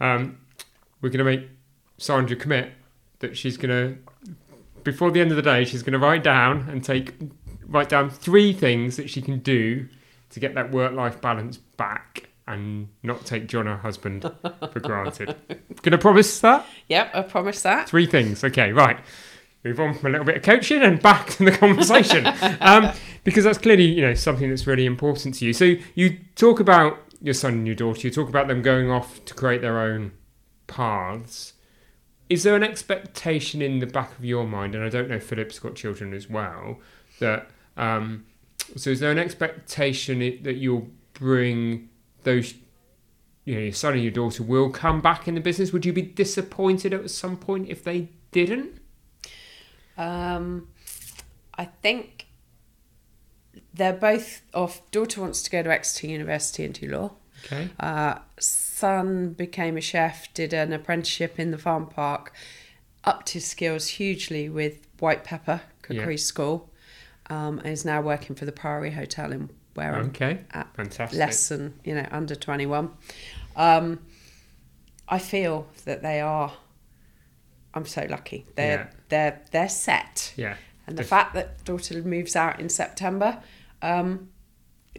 um, 0.01 0.38
we're 1.01 1.11
going 1.11 1.18
to 1.18 1.25
make 1.25 1.49
Sandra 1.99 2.37
commit 2.37 2.73
that 3.18 3.37
she's 3.37 3.57
going 3.57 3.70
to, 3.70 4.35
before 4.83 5.11
the 5.11 5.20
end 5.20 5.31
of 5.31 5.37
the 5.37 5.42
day, 5.42 5.64
she's 5.64 5.83
going 5.83 5.92
to 5.92 5.99
write 5.99 6.23
down 6.23 6.68
and 6.68 6.83
take 6.83 7.14
write 7.66 7.88
down 7.88 8.11
three 8.11 8.53
things 8.53 8.97
that 8.97 9.09
she 9.09 9.23
can 9.23 9.38
do 9.38 9.88
to 10.31 10.40
get 10.40 10.55
that 10.55 10.70
work 10.70 10.92
life 10.92 11.20
balance 11.20 11.57
back 11.57 12.29
and 12.47 12.88
not 13.03 13.25
take 13.25 13.47
John, 13.47 13.66
her 13.66 13.77
husband, 13.77 14.31
for 14.73 14.81
granted. 14.81 15.35
Can 15.83 15.94
I 15.94 15.97
promise 15.97 16.40
that? 16.40 16.66
Yep, 16.88 17.11
I 17.14 17.23
promise 17.23 17.62
that. 17.62 17.88
Three 17.88 18.07
things. 18.07 18.44
Okay, 18.44 18.73
right. 18.73 18.99
Move 19.64 19.81
on 19.81 19.94
from 19.94 20.09
a 20.09 20.11
little 20.11 20.27
bit 20.27 20.37
of 20.37 20.42
coaching 20.42 20.83
and 20.83 21.01
back 21.01 21.31
to 21.31 21.44
the 21.44 21.53
conversation, 21.53 22.27
um, 22.61 22.92
because 23.24 23.44
that's 23.44 23.58
clearly 23.58 23.84
you 23.84 24.02
know 24.02 24.14
something 24.14 24.48
that's 24.48 24.66
really 24.66 24.87
important 24.87 25.34
to 25.37 25.46
you. 25.46 25.52
So 25.52 25.74
you 25.94 26.18
talk 26.37 26.60
about 26.60 26.98
your 27.20 27.34
son 27.34 27.54
and 27.54 27.66
your 27.66 27.76
daughter. 27.76 28.06
You 28.06 28.10
talk 28.10 28.28
about 28.28 28.48
them 28.48 28.62
going 28.62 28.90
off 28.90 29.24
to 29.24 29.34
create 29.34 29.62
their 29.62 29.78
own 29.78 30.12
paths. 30.66 31.54
Is 32.28 32.42
there 32.42 32.56
an 32.56 32.62
expectation 32.62 33.60
in 33.60 33.80
the 33.80 33.87
back 33.87 34.16
of 34.18 34.24
your 34.24 34.46
mind? 34.46 34.74
And 34.74 34.84
I 34.84 34.88
don't 34.88 35.08
know 35.08 35.20
Philip's 35.20 35.58
got 35.58 35.74
children 35.74 36.14
as 36.14 36.28
well. 36.28 36.78
That 37.18 37.50
um, 37.76 38.26
so 38.76 38.90
is 38.90 39.00
there 39.00 39.10
an 39.10 39.18
expectation 39.18 40.18
that 40.18 40.54
you'll 40.54 40.88
bring 41.14 41.88
those 42.24 42.54
you 43.44 43.54
know, 43.54 43.60
your 43.60 43.72
son 43.72 43.94
and 43.94 44.02
your 44.02 44.12
daughter 44.12 44.42
will 44.42 44.70
come 44.70 45.00
back 45.00 45.28
in 45.28 45.34
the 45.34 45.40
business. 45.40 45.72
Would 45.72 45.84
you 45.84 45.92
be 45.92 46.02
disappointed 46.02 46.94
at 46.94 47.10
some 47.10 47.37
point 47.37 47.68
if 47.68 47.84
they 47.84 48.08
didn't? 48.32 48.80
Um, 49.98 50.68
I 51.56 51.66
think 51.66 52.23
they're 53.74 53.92
both 53.92 54.42
off. 54.54 54.88
Daughter 54.90 55.20
wants 55.20 55.42
to 55.42 55.50
go 55.50 55.62
to 55.62 55.70
Exeter 55.72 56.06
University 56.06 56.64
and 56.64 56.72
do 56.74 56.88
law. 56.88 57.12
Okay. 57.44 57.68
Uh, 57.78 58.18
son 58.38 59.30
became 59.34 59.76
a 59.76 59.80
chef, 59.80 60.32
did 60.32 60.52
an 60.54 60.72
apprenticeship 60.72 61.38
in 61.38 61.50
the 61.50 61.58
farm 61.58 61.87
park, 61.87 62.32
upped 63.04 63.30
his 63.30 63.44
skills 63.46 63.88
hugely 63.88 64.48
with 64.48 64.87
White 65.00 65.24
Pepper 65.24 65.60
Cookery 65.82 66.14
Yeah. 66.14 66.20
School, 66.20 66.70
um, 67.28 67.58
and 67.58 67.68
is 67.68 67.84
now 67.84 68.00
working 68.00 68.34
for 68.37 68.44
the 68.46 68.52
Priory 68.52 68.92
Hotel 68.92 69.30
in 69.32 69.50
Wareham. 69.76 70.06
Okay. 70.06 70.40
at 70.52 70.72
Fantastic. 70.76 71.18
less 71.18 71.48
than 71.48 71.74
you 71.84 71.94
know 71.96 72.06
under 72.12 72.37
21 72.37 72.90
um 73.56 73.98
i 75.08 75.18
feel 75.18 75.66
that 75.84 76.00
they 76.00 76.20
are 76.20 76.52
i'm 77.74 77.84
so 77.84 78.06
lucky 78.08 78.46
they're 78.54 78.78
Yeah. 78.78 78.87
they're 79.08 79.42
they're 79.50 79.68
set 79.68 80.32
Yeah. 80.37 80.54
and 80.87 80.96
the 80.96 81.02
Def- 81.02 81.08
fact 81.08 81.34
that 81.34 81.64
daughter 81.64 82.00
moves 82.04 82.37
out 82.37 82.60
in 82.60 82.68
september 82.68 83.42
um 83.85 84.29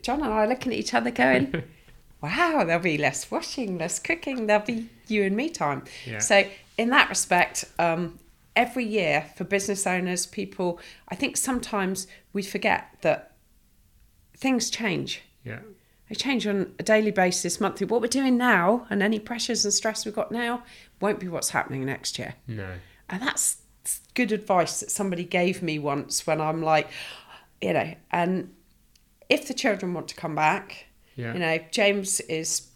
john 0.01 0.21
and 0.21 0.31
i 0.33 0.37
are 0.43 0.47
looking 0.47 0.71
at 0.71 0.77
each 0.77 0.93
other 0.93 1.11
going 1.11 1.63
wow 2.21 2.63
there'll 2.65 2.81
be 2.81 2.97
less 2.97 3.29
washing 3.31 3.77
less 3.77 3.99
cooking 3.99 4.47
there'll 4.47 4.65
be 4.65 4.87
you 5.07 5.23
and 5.23 5.35
me 5.35 5.49
time 5.49 5.83
Yeah. 6.05 6.19
so 6.19 6.43
in 6.77 6.89
that 6.91 7.09
respect 7.09 7.65
um 7.79 8.19
every 8.55 8.85
year 8.85 9.25
for 9.35 9.43
business 9.43 9.85
owners 9.87 10.25
people 10.25 10.79
i 11.09 11.15
think 11.15 11.35
sometimes 11.37 12.07
we 12.33 12.41
forget 12.43 12.87
that 13.01 13.31
things 14.37 14.69
change 14.69 15.21
Yeah. 15.43 15.59
they 16.09 16.15
change 16.15 16.45
on 16.47 16.73
a 16.79 16.83
daily 16.83 17.11
basis, 17.11 17.59
monthly. 17.61 17.87
What 17.87 18.01
we're 18.01 18.07
doing 18.21 18.37
now 18.37 18.85
and 18.89 19.01
any 19.01 19.17
pressures 19.19 19.65
and 19.65 19.73
stress 19.73 20.05
we've 20.05 20.13
got 20.15 20.31
now 20.31 20.63
won't 21.01 21.19
be 21.19 21.27
what's 21.27 21.49
happening 21.49 21.83
next 21.85 22.19
year. 22.19 22.35
No. 22.47 22.73
And 23.09 23.21
that's 23.23 23.57
good 24.13 24.31
advice 24.31 24.79
that 24.81 24.91
somebody 24.91 25.23
gave 25.23 25.63
me 25.63 25.79
once 25.79 26.27
when 26.27 26.39
I'm 26.41 26.61
like, 26.61 26.87
you 27.61 27.73
know, 27.73 27.95
and 28.11 28.53
if 29.29 29.47
the 29.47 29.53
children 29.53 29.93
want 29.93 30.07
to 30.09 30.15
come 30.15 30.35
back, 30.35 30.85
Yeah. 31.15 31.33
you 31.33 31.39
know, 31.39 31.59
James 31.71 32.19
is 32.21 32.67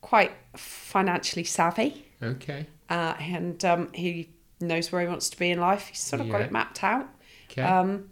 quite 0.00 0.32
financially 0.56 1.44
savvy 1.44 2.04
Okay. 2.22 2.66
uh, 2.90 3.14
and 3.18 3.64
um, 3.64 3.92
he 3.92 4.30
knows 4.60 4.90
where 4.92 5.00
he 5.02 5.06
wants 5.08 5.28
to 5.30 5.38
be 5.38 5.50
in 5.50 5.60
life. 5.60 5.88
He's 5.88 6.00
sort 6.00 6.20
of 6.22 6.28
got 6.30 6.40
it 6.40 6.52
mapped 6.52 6.82
out. 6.84 7.08
Okay. 7.50 7.62
Um, 7.62 8.10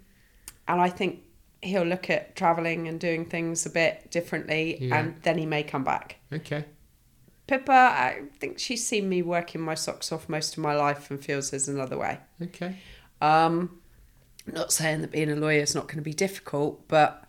and 0.68 0.80
I 0.80 0.88
think 0.88 1.22
he'll 1.62 1.84
look 1.84 2.10
at 2.10 2.34
travelling 2.36 2.88
and 2.88 2.98
doing 3.00 3.24
things 3.24 3.64
a 3.66 3.70
bit 3.70 4.10
differently, 4.10 4.78
Yeah. 4.80 4.96
and 4.98 5.22
then 5.22 5.38
he 5.38 5.46
may 5.46 5.62
come 5.62 5.84
back. 5.84 6.16
okay. 6.32 6.64
Pippa, 7.48 7.72
I 7.72 8.22
think 8.38 8.58
she's 8.60 8.86
seen 8.86 9.08
me 9.08 9.20
working 9.20 9.60
my 9.60 9.74
socks 9.74 10.12
off 10.12 10.28
most 10.28 10.56
of 10.56 10.62
my 10.62 10.74
life 10.74 11.10
and 11.10 11.22
feels 11.22 11.50
there's 11.50 11.68
another 11.68 11.98
way. 11.98 12.18
Okay. 12.40 12.76
Um, 13.20 13.80
not 14.46 14.72
saying 14.72 15.00
that 15.02 15.10
being 15.10 15.30
a 15.30 15.34
lawyer 15.36 15.60
is 15.60 15.74
not 15.74 15.86
going 15.88 15.96
to 15.98 16.02
be 16.02 16.14
difficult, 16.14 16.86
but 16.88 17.24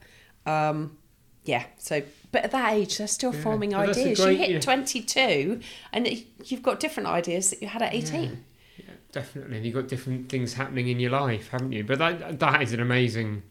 um, 0.46 0.98
yeah. 1.46 1.66
So, 1.78 2.02
but 2.32 2.44
at 2.46 2.52
that 2.52 2.74
age, 2.74 2.98
they're 2.98 3.08
still 3.08 3.34
Yeah. 3.34 3.42
forming 3.42 3.72
But 3.72 3.90
ideas. 3.90 4.20
great- 4.20 4.32
you 4.34 4.38
hit 4.38 4.50
yeah. 4.52 4.60
22, 4.60 5.60
and 5.92 6.08
you've 6.46 6.64
got 6.64 6.80
different 6.80 7.08
ideas 7.10 7.50
that 7.50 7.62
you 7.62 7.68
had 7.68 7.82
at 7.82 7.94
18. 7.94 8.44
Yeah, 8.78 8.86
definitely. 9.12 9.60
You've 9.60 9.76
got 9.76 9.88
different 9.88 10.30
things 10.30 10.54
happening 10.56 10.88
in 10.88 11.00
your 11.00 11.12
life, 11.12 11.50
haven't 11.50 11.72
you? 11.74 11.84
But 11.84 12.00
that 12.00 12.40
that 12.40 12.62
is 12.62 12.74
an 12.74 12.80
amazing 12.80 13.44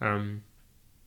um, 0.00 0.42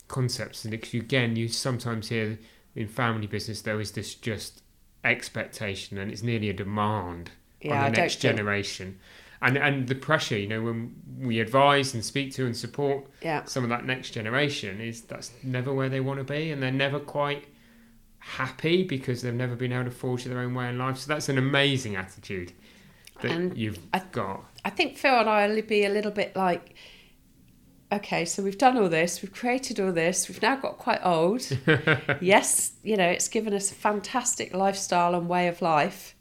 concept. 0.07 0.63
And 0.63 0.71
because 0.71 0.93
again, 0.93 1.35
you 1.35 1.47
sometimes 1.47 2.09
hear 2.09 2.37
in 2.75 2.87
family 2.87 3.27
business 3.27 3.61
there 3.61 3.79
is 3.81 3.91
this 3.91 4.13
just 4.15 4.61
expectation, 5.03 5.97
and 5.97 6.11
it's 6.11 6.23
nearly 6.23 6.49
a 6.49 6.53
demand 6.53 7.31
Yeah, 7.61 7.71
on 7.85 7.91
the 7.91 7.95
don't 7.97 8.03
next 8.03 8.21
think- 8.21 8.35
generation. 8.35 8.99
And 9.43 9.57
and 9.57 9.87
the 9.87 9.95
pressure, 9.95 10.37
you 10.37 10.47
know, 10.47 10.61
when 10.61 10.95
we 11.19 11.39
advise 11.39 11.93
and 11.95 12.05
speak 12.05 12.31
to 12.35 12.45
and 12.45 12.55
support 12.55 13.07
Yeah. 13.23 13.43
some 13.45 13.63
of 13.63 13.69
that 13.69 13.85
next 13.85 14.11
generation, 14.11 14.79
is 14.79 15.01
that's 15.01 15.31
never 15.43 15.73
where 15.73 15.89
they 15.89 15.99
want 15.99 16.19
to 16.19 16.23
be, 16.23 16.51
and 16.51 16.61
they're 16.61 16.71
never 16.71 16.99
quite 16.99 17.45
happy 18.19 18.83
because 18.83 19.21
they've 19.23 19.33
never 19.33 19.55
been 19.55 19.71
able 19.73 19.85
to 19.85 19.91
forge 19.91 20.25
their 20.25 20.39
own 20.39 20.53
way 20.53 20.69
in 20.69 20.77
life. 20.77 20.97
So 20.97 21.07
that's 21.07 21.27
an 21.29 21.39
amazing 21.39 21.95
attitude 21.95 22.53
that 23.21 23.31
And 23.31 23.57
you've 23.57 23.79
I- 23.93 24.03
got. 24.11 24.45
I 24.63 24.69
think 24.69 24.95
Phil 24.97 25.19
and 25.19 25.27
I 25.29 25.47
will 25.47 25.61
be 25.63 25.85
a 25.85 25.89
little 25.89 26.11
bit 26.11 26.35
like, 26.35 26.75
okay, 27.91 28.25
so 28.25 28.43
we've 28.43 28.59
done 28.59 28.77
all 28.77 28.89
this, 28.89 29.23
we've 29.23 29.33
created 29.33 29.79
all 29.79 29.91
this, 29.91 30.29
we've 30.29 30.41
now 30.41 30.55
got 30.55 30.77
quite 30.77 30.99
old. 31.03 31.41
yes, 32.21 32.73
you 32.83 32.95
know, 32.95 33.07
it's 33.07 33.27
given 33.27 33.53
us 33.55 33.71
a 33.71 33.75
fantastic 33.75 34.53
lifestyle 34.53 35.15
and 35.15 35.27
way 35.27 35.47
of 35.47 35.61
life. 35.63 36.15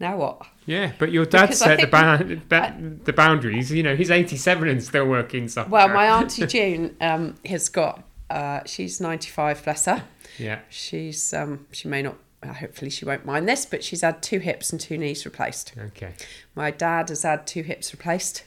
Now 0.00 0.16
what? 0.16 0.42
Yeah, 0.66 0.92
but 0.98 1.12
your 1.12 1.24
dad 1.24 1.42
Because 1.46 1.58
set 1.60 1.80
the, 1.80 1.86
ba- 1.86 2.40
ba- 2.48 2.76
the 3.04 3.12
boundaries. 3.12 3.70
You 3.70 3.82
know, 3.82 3.94
he's 3.96 4.10
87 4.10 4.68
and 4.68 4.82
still 4.82 5.06
working 5.06 5.48
somewhere. 5.48 5.86
Well, 5.86 5.94
my 5.94 6.06
auntie 6.20 6.46
June 6.46 6.96
um, 7.00 7.36
has 7.46 7.68
got. 7.68 8.02
Uh, 8.30 8.60
she's 8.66 9.00
ninety 9.00 9.28
five, 9.30 9.62
bless 9.62 9.84
her. 9.84 10.02
Yeah, 10.38 10.60
She's 10.70 11.32
um, 11.32 11.66
she 11.70 11.86
may 11.88 12.02
not. 12.02 12.16
uh, 12.42 12.52
Hopefully, 12.54 12.90
she 12.90 13.04
won't 13.04 13.24
mind 13.24 13.46
this, 13.48 13.64
but 13.66 13.84
she's 13.84 14.00
had 14.00 14.22
two 14.22 14.40
hips 14.40 14.72
and 14.72 14.80
two 14.80 14.98
knees 14.98 15.24
replaced. 15.24 15.72
okay. 15.78 16.14
My 16.56 16.70
dad 16.72 17.10
has 17.10 17.22
had 17.22 17.46
two 17.46 17.62
hips 17.62 17.92
replaced, 17.92 18.42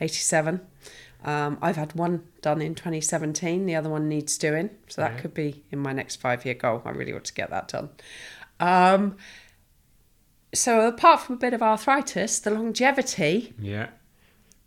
87. 0.00 0.60
Um, 1.24 1.58
I've 1.62 1.76
had 1.76 1.94
one 1.94 2.22
done 2.42 2.60
in 2.60 2.74
2017. 2.74 3.64
The 3.66 3.74
other 3.74 3.88
one 3.88 4.08
needs 4.08 4.36
doing. 4.38 4.70
So 4.88 5.00
that 5.00 5.14
Yeah. 5.14 5.20
could 5.20 5.34
be 5.34 5.64
in 5.72 5.78
my 5.78 5.92
next 5.94 6.16
five 6.16 6.44
year 6.44 6.54
goal. 6.54 6.82
I 6.84 6.90
really 6.90 7.12
want 7.14 7.24
to 7.24 7.34
get 7.34 7.48
that 7.50 7.68
done. 7.68 7.88
Um, 8.60 9.16
so, 10.54 10.86
apart 10.86 11.20
from 11.20 11.34
a 11.34 11.38
bit 11.38 11.52
of 11.52 11.62
arthritis, 11.62 12.38
the 12.40 12.50
longevity, 12.50 13.52
Yeah, 13.58 13.88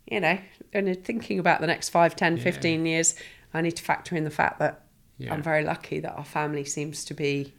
you 0.06 0.20
know, 0.20 0.38
and 0.72 1.04
thinking 1.04 1.38
about 1.38 1.60
the 1.60 1.66
next 1.66 1.88
5, 1.90 2.14
10, 2.16 2.38
15 2.38 2.86
years, 2.86 3.14
I 3.52 3.60
need 3.62 3.76
to 3.76 3.82
factor 3.82 4.14
in 4.16 4.24
the 4.24 4.30
fact 4.30 4.58
that 4.60 4.82
yeah. 5.18 5.32
I'm 5.32 5.42
very 5.42 5.64
lucky 5.64 6.00
that 6.00 6.12
our 6.16 6.24
family 6.24 6.64
seems 6.64 7.04
to 7.06 7.14
be 7.14 7.52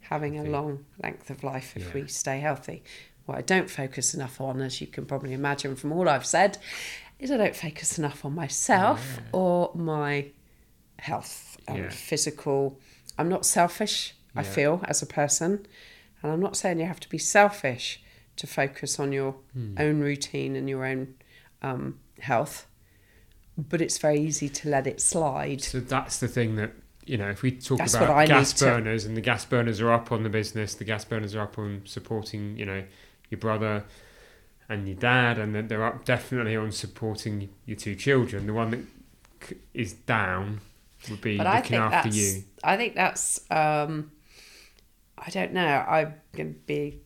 having 0.00 0.38
a 0.38 0.44
long 0.44 0.84
length 1.02 1.28
of 1.30 1.44
life 1.44 1.76
if 1.76 1.88
Yeah. 1.88 2.02
we 2.02 2.08
stay 2.08 2.40
healthy. 2.40 2.82
What 3.26 3.36
I 3.38 3.42
don't 3.42 3.68
focus 3.70 4.14
enough 4.14 4.40
on, 4.40 4.60
as 4.62 4.80
you 4.80 4.86
can 4.86 5.04
probably 5.04 5.34
imagine 5.34 5.76
from 5.76 5.92
all 5.92 6.08
I've 6.08 6.24
said, 6.26 6.56
is 7.18 7.30
I 7.30 7.36
don't 7.36 7.54
focus 7.56 7.98
enough 7.98 8.24
on 8.24 8.34
myself 8.34 9.20
or 9.32 9.70
my 9.74 10.26
health 10.98 11.58
and 11.68 11.78
Yeah. 11.78 11.88
physical. 11.90 12.80
I'm 13.18 13.28
not 13.28 13.44
selfish, 13.44 14.14
I 14.34 14.42
feel, 14.42 14.82
as 14.86 15.02
a 15.02 15.06
person. 15.06 15.66
And 16.22 16.32
I'm 16.32 16.40
not 16.40 16.56
saying 16.56 16.80
you 16.80 16.86
have 16.86 17.00
to 17.00 17.08
be 17.08 17.18
selfish 17.18 18.02
to 18.36 18.46
focus 18.46 18.98
on 19.00 19.12
your 19.12 19.36
own 19.78 20.00
routine 20.00 20.56
and 20.56 20.68
your 20.68 20.84
own 20.84 21.14
um, 21.62 21.98
health. 22.20 22.66
But 23.56 23.80
it's 23.80 23.98
very 23.98 24.20
easy 24.20 24.48
to 24.48 24.68
let 24.68 24.86
it 24.86 25.00
slide. 25.00 25.62
So 25.62 25.80
that's 25.80 26.18
the 26.18 26.28
thing 26.28 26.56
that 26.56 26.72
you 27.04 27.16
know. 27.16 27.28
If 27.28 27.42
we 27.42 27.50
talk 27.50 27.78
That's 27.78 27.94
about 27.94 28.28
gas 28.28 28.52
to- 28.54 28.66
burners 28.66 29.04
and 29.04 29.16
the 29.16 29.20
gas 29.20 29.44
burners 29.44 29.80
are 29.80 29.90
up 29.90 30.12
on 30.12 30.22
the 30.22 30.28
business, 30.28 30.74
the 30.74 30.84
gas 30.84 31.04
burners 31.04 31.34
are 31.34 31.42
up 31.42 31.58
on 31.58 31.82
supporting 31.84 32.56
you 32.56 32.64
know 32.64 32.84
your 33.30 33.38
brother 33.38 33.84
and 34.68 34.86
your 34.86 34.96
dad, 34.96 35.38
and 35.38 35.68
they're 35.68 35.84
up 35.84 36.04
definitely 36.04 36.54
on 36.54 36.70
supporting 36.70 37.48
your 37.66 37.76
two 37.76 37.96
children. 37.96 38.46
The 38.46 38.52
one 38.52 38.70
that 38.70 39.56
is 39.74 39.94
down 39.94 40.60
would 41.10 41.20
be 41.20 41.38
But 41.38 41.46
I 41.46 41.56
looking 41.56 41.70
think 41.70 41.82
after 41.92 42.08
you. 42.10 42.44
I 42.62 42.76
think 42.76 42.94
that's 42.94 43.40
um, 43.50 44.12
I 45.26 45.30
don't 45.30 45.52
know. 45.52 45.66
I'm 45.88 46.14
going 46.34 46.54
to 46.54 46.60
be 46.66 46.98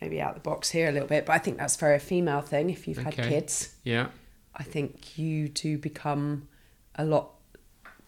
maybe 0.00 0.20
out 0.20 0.34
the 0.34 0.40
box 0.40 0.70
here 0.70 0.88
a 0.88 0.92
little 0.92 1.08
bit, 1.08 1.26
but 1.26 1.32
I 1.32 1.38
think 1.38 1.58
that's 1.58 1.76
very 1.76 1.96
a 1.96 2.00
female 2.00 2.40
thing. 2.40 2.70
If 2.70 2.86
you've 2.86 2.98
had 2.98 3.14
kids, 3.16 3.74
Yeah, 3.84 4.08
I 4.54 4.62
think 4.62 5.18
you 5.18 5.48
do 5.48 5.76
become 5.78 6.48
a 6.94 7.04
lot 7.04 7.30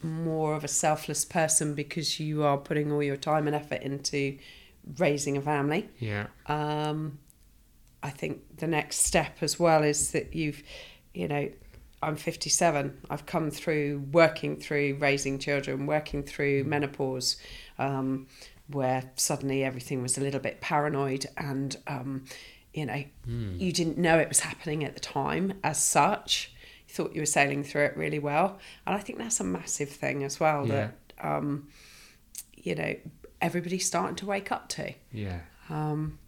more 0.02 0.54
of 0.54 0.64
a 0.64 0.68
selfless 0.68 1.24
person 1.24 1.74
because 1.74 2.18
you 2.20 2.42
are 2.44 2.56
putting 2.56 2.90
all 2.90 3.02
your 3.02 3.16
time 3.16 3.46
and 3.46 3.54
effort 3.56 3.82
into 3.82 4.38
raising 4.98 5.36
a 5.36 5.40
family. 5.42 5.88
yeah, 5.98 6.26
Um, 6.46 7.18
I 8.02 8.10
think 8.10 8.56
the 8.56 8.66
next 8.66 9.04
step 9.04 9.38
as 9.42 9.58
well 9.58 9.82
is 9.82 10.12
that 10.12 10.34
you've, 10.34 10.62
you 11.12 11.28
know, 11.28 11.50
I'm 12.02 12.16
57. 12.16 12.98
I've 13.10 13.26
come 13.26 13.50
through 13.50 14.08
working 14.10 14.56
through 14.56 14.96
raising 15.00 15.38
children, 15.38 15.84
working 15.86 16.22
through 16.22 16.64
menopause, 16.64 17.36
um, 17.78 18.26
where 18.72 19.10
suddenly 19.16 19.62
everything 19.64 20.02
was 20.02 20.16
a 20.18 20.20
little 20.20 20.40
bit 20.40 20.60
paranoid 20.60 21.26
and, 21.36 21.76
um, 21.86 22.24
you 22.72 22.86
know, 22.86 23.04
you 23.26 23.72
didn't 23.72 23.98
know 23.98 24.18
it 24.18 24.28
was 24.28 24.40
happening 24.40 24.84
at 24.84 24.94
the 24.94 25.00
time 25.00 25.54
as 25.64 25.82
such. 25.82 26.52
You 26.88 26.94
thought 26.94 27.14
you 27.14 27.20
were 27.22 27.26
sailing 27.26 27.64
through 27.64 27.84
it 27.86 27.96
really 27.96 28.18
well. 28.18 28.58
And 28.86 28.94
I 28.96 29.00
think 29.00 29.18
that's 29.18 29.40
a 29.40 29.44
massive 29.44 29.88
thing 29.90 30.22
as 30.24 30.38
well 30.40 30.66
Yeah. 30.66 30.90
that, 31.18 31.26
um, 31.26 31.68
you 32.56 32.74
know, 32.74 32.94
everybody's 33.40 33.86
starting 33.86 34.16
to 34.16 34.26
wake 34.26 34.52
up 34.52 34.68
to. 34.70 34.92
yeah. 35.12 35.40
Um, 35.68 36.18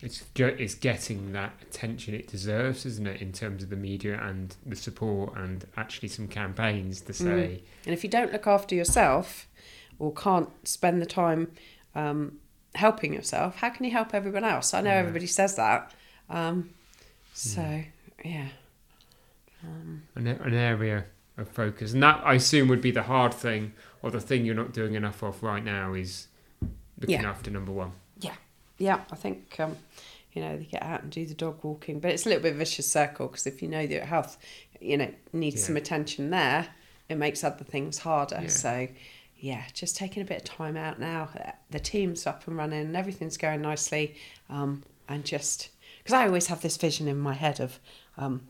It's 0.00 0.24
it's 0.36 0.74
getting 0.74 1.32
that 1.32 1.52
attention 1.60 2.14
it 2.14 2.28
deserves, 2.28 2.86
isn't 2.86 3.06
it? 3.06 3.20
In 3.20 3.32
terms 3.32 3.62
of 3.64 3.68
the 3.70 3.76
media 3.76 4.20
and 4.22 4.54
the 4.64 4.76
support, 4.76 5.36
and 5.36 5.66
actually 5.76 6.08
some 6.08 6.28
campaigns 6.28 7.00
to 7.02 7.12
say, 7.12 7.62
And 7.84 7.92
if 7.94 8.04
you 8.04 8.10
don't 8.10 8.32
look 8.32 8.46
after 8.46 8.74
yourself 8.76 9.48
or 9.98 10.12
can't 10.12 10.50
spend 10.66 11.02
the 11.02 11.06
time 11.06 11.50
um, 11.94 12.38
helping 12.74 13.12
yourself, 13.14 13.56
how 13.56 13.70
can 13.70 13.84
you 13.84 13.90
help 13.90 14.14
everyone 14.14 14.44
else? 14.44 14.74
I 14.74 14.80
know 14.80 14.90
Yeah. 14.90 14.96
everybody 14.96 15.26
says 15.26 15.56
that. 15.56 15.92
Um, 16.30 16.70
so, 17.34 17.82
yeah. 18.24 18.48
an, 19.62 20.26
an 20.26 20.54
area 20.54 21.04
of 21.36 21.48
focus, 21.48 21.92
and 21.92 22.02
that 22.02 22.20
I 22.24 22.34
assume 22.34 22.68
would 22.68 22.80
be 22.82 22.90
the 22.90 23.02
hard 23.04 23.32
thing, 23.34 23.72
or 24.02 24.10
the 24.10 24.20
thing 24.20 24.44
you're 24.44 24.54
not 24.54 24.72
doing 24.72 24.94
enough 24.94 25.22
of 25.22 25.42
right 25.42 25.64
now 25.64 25.94
is 25.94 26.28
looking 27.00 27.20
Yeah. 27.22 27.30
after 27.30 27.50
number 27.50 27.72
one. 27.72 27.92
Yeah. 28.20 28.34
Yeah. 28.78 29.00
I 29.10 29.16
think, 29.16 29.58
um, 29.58 29.76
you 30.32 30.42
know, 30.42 30.56
they 30.56 30.64
get 30.64 30.82
out 30.82 31.02
and 31.02 31.10
do 31.10 31.24
the 31.26 31.34
dog 31.34 31.58
walking, 31.62 32.00
but 32.00 32.10
it's 32.12 32.26
a 32.26 32.28
little 32.28 32.42
bit 32.42 32.50
of 32.50 32.56
a 32.56 32.58
vicious 32.58 32.90
circle 32.90 33.28
because 33.28 33.46
if 33.46 33.62
you 33.62 33.68
know 33.68 33.86
that 33.86 33.92
your 33.92 34.04
health, 34.04 34.36
you 34.80 34.96
know, 34.96 35.12
needs 35.32 35.60
Yeah. 35.60 35.66
some 35.66 35.76
attention 35.76 36.30
there, 36.30 36.68
it 37.08 37.16
makes 37.16 37.42
other 37.42 37.64
things 37.64 37.98
harder. 37.98 38.40
Yeah. 38.42 38.48
So, 38.48 38.88
yeah, 39.38 39.62
just 39.72 39.96
taking 39.96 40.22
a 40.22 40.26
bit 40.26 40.38
of 40.38 40.44
time 40.44 40.76
out 40.76 40.98
now. 40.98 41.28
The 41.70 41.78
team's 41.80 42.26
up 42.26 42.46
and 42.48 42.56
running 42.56 42.80
and 42.86 42.96
everything's 42.96 43.36
going 43.36 43.62
nicely. 43.62 44.16
Um, 44.50 44.82
and 45.08 45.24
just 45.24 45.70
because 45.98 46.14
I 46.14 46.26
always 46.26 46.48
have 46.48 46.60
this 46.62 46.76
vision 46.76 47.08
in 47.08 47.18
my 47.18 47.34
head 47.34 47.60
of 47.60 47.78
um, 48.16 48.48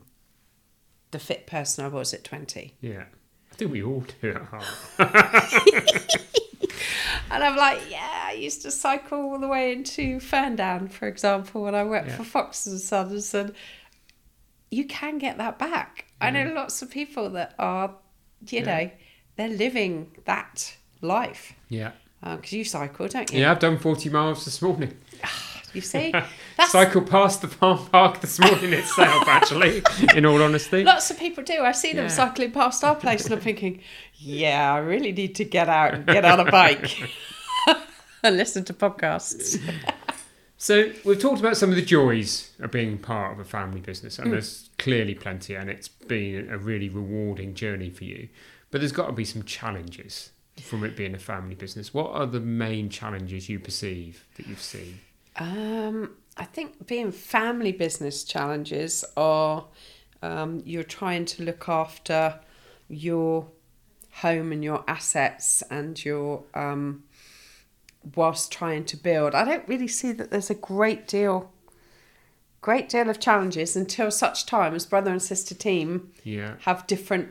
the 1.11 1.19
fit 1.19 1.45
person 1.47 1.85
I 1.85 1.87
was 1.89 2.13
at 2.13 2.23
20. 2.23 2.73
Yeah, 2.81 3.03
I 3.51 3.55
think 3.55 3.71
we 3.71 3.83
all 3.83 4.03
do 4.21 4.31
at 4.31 4.41
heart. 4.45 4.65
And 7.31 7.43
I'm 7.43 7.55
like, 7.55 7.79
yeah, 7.91 8.23
I 8.25 8.31
used 8.33 8.63
to 8.63 8.71
cycle 8.71 9.19
all 9.21 9.37
the 9.39 9.47
way 9.47 9.71
into 9.71 10.17
Ferndown, 10.17 10.89
for 10.89 11.07
example, 11.07 11.61
when 11.61 11.75
I 11.75 11.83
worked 11.83 12.07
Yeah. 12.07 12.17
for 12.17 12.23
Fox 12.23 12.65
and 12.65 12.79
Sons, 12.81 13.35
and 13.35 13.53
you 14.71 14.85
can 14.85 15.19
get 15.19 15.37
that 15.37 15.59
back. 15.59 16.05
I 16.19 16.31
know 16.31 16.51
lots 16.53 16.81
of 16.81 16.89
people 16.89 17.29
that 17.31 17.53
are, 17.59 17.95
you 18.47 18.61
Yeah. 18.61 18.65
know, 18.65 18.91
they're 19.35 19.47
living 19.49 20.17
that 20.25 20.75
life. 21.01 21.53
Yeah, 21.69 21.91
uh, 22.23 22.35
Because 22.35 22.53
you 22.53 22.63
cycle, 22.63 23.07
don't 23.07 23.31
you? 23.31 23.41
yeah, 23.41 23.51
I've 23.51 23.59
done 23.59 23.77
forty 23.77 24.09
miles 24.09 24.45
this 24.45 24.61
morning. 24.61 24.95
Ah, 25.23 25.61
you 25.73 25.81
see, 25.81 26.13
Cycled 26.67 27.09
past 27.09 27.41
the 27.41 27.47
farm 27.47 27.85
park 27.87 28.21
this 28.21 28.39
morning 28.39 28.73
itself. 28.73 29.27
Actually, 29.27 29.81
in 30.15 30.25
all 30.25 30.41
honesty, 30.41 30.83
lots 30.83 31.09
of 31.11 31.17
people 31.17 31.43
do. 31.43 31.61
I 31.63 31.71
see 31.71 31.93
them 31.93 32.05
Yeah. 32.05 32.09
cycling 32.09 32.51
past 32.51 32.83
our 32.83 32.95
place, 32.95 33.25
and 33.25 33.33
I'm 33.33 33.41
thinking, 33.41 33.81
yeah, 34.15 34.73
I 34.73 34.79
really 34.79 35.11
need 35.11 35.35
to 35.35 35.45
get 35.45 35.69
out 35.69 35.93
and 35.93 36.05
get 36.05 36.25
on 36.25 36.39
a 36.39 36.51
bike 36.51 37.09
and 38.23 38.37
listen 38.37 38.65
to 38.65 38.73
podcasts. 38.73 39.59
So 40.57 40.91
we've 41.05 41.19
talked 41.19 41.39
about 41.39 41.55
some 41.55 41.69
of 41.69 41.77
the 41.77 41.81
joys 41.81 42.51
of 42.59 42.71
being 42.71 42.97
part 42.97 43.31
of 43.31 43.39
a 43.39 43.45
family 43.45 43.79
business, 43.79 44.19
and 44.19 44.27
hmm. 44.27 44.31
there's 44.31 44.69
clearly 44.77 45.15
plenty, 45.15 45.55
and 45.55 45.69
it's 45.69 45.87
been 45.87 46.49
a 46.49 46.57
really 46.57 46.89
rewarding 46.89 47.53
journey 47.53 47.89
for 47.89 48.03
you. 48.03 48.27
But 48.69 48.81
there's 48.81 48.91
got 48.91 49.07
to 49.07 49.13
be 49.13 49.23
some 49.23 49.43
challenges 49.43 50.31
from 50.61 50.83
it 50.83 50.95
being 50.95 51.15
a 51.15 51.19
family 51.19 51.55
business. 51.55 51.93
What 51.93 52.11
are 52.11 52.25
the 52.25 52.39
main 52.39 52.89
challenges 52.89 53.49
you 53.49 53.59
perceive 53.59 54.25
that 54.35 54.47
you've 54.47 54.61
seen? 54.61 54.99
Um, 55.35 56.15
I 56.37 56.45
think 56.45 56.87
being 56.87 57.11
family 57.11 57.71
business 57.71 58.23
challenges 58.23 59.05
are 59.15 59.65
um, 60.21 60.61
you're 60.65 60.83
trying 60.83 61.25
to 61.25 61.43
look 61.43 61.69
after 61.69 62.39
your 62.89 63.47
home 64.11 64.51
and 64.51 64.63
your 64.63 64.83
assets 64.87 65.63
and 65.69 66.03
your 66.03 66.43
um, 66.53 67.03
whilst 68.15 68.51
trying 68.51 68.85
to 68.85 68.97
build. 68.97 69.35
I 69.35 69.43
don't 69.45 69.67
really 69.67 69.87
see 69.87 70.11
that 70.13 70.31
there's 70.31 70.49
a 70.49 70.55
great 70.55 71.07
deal, 71.07 71.51
great 72.61 72.89
deal 72.89 73.09
of 73.09 73.19
challenges 73.19 73.75
until 73.75 74.11
such 74.11 74.45
time 74.45 74.75
as 74.75 74.85
brother 74.85 75.11
and 75.11 75.21
sister 75.21 75.55
team 75.55 76.11
Yeah, 76.23 76.55
have 76.61 76.87
different. 76.87 77.29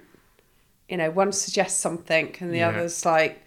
You 0.88 0.96
know, 0.96 1.10
one 1.10 1.32
suggests 1.32 1.78
something 1.80 2.34
and 2.40 2.52
the 2.52 2.58
Yeah. 2.58 2.68
other's 2.70 3.04
like, 3.04 3.42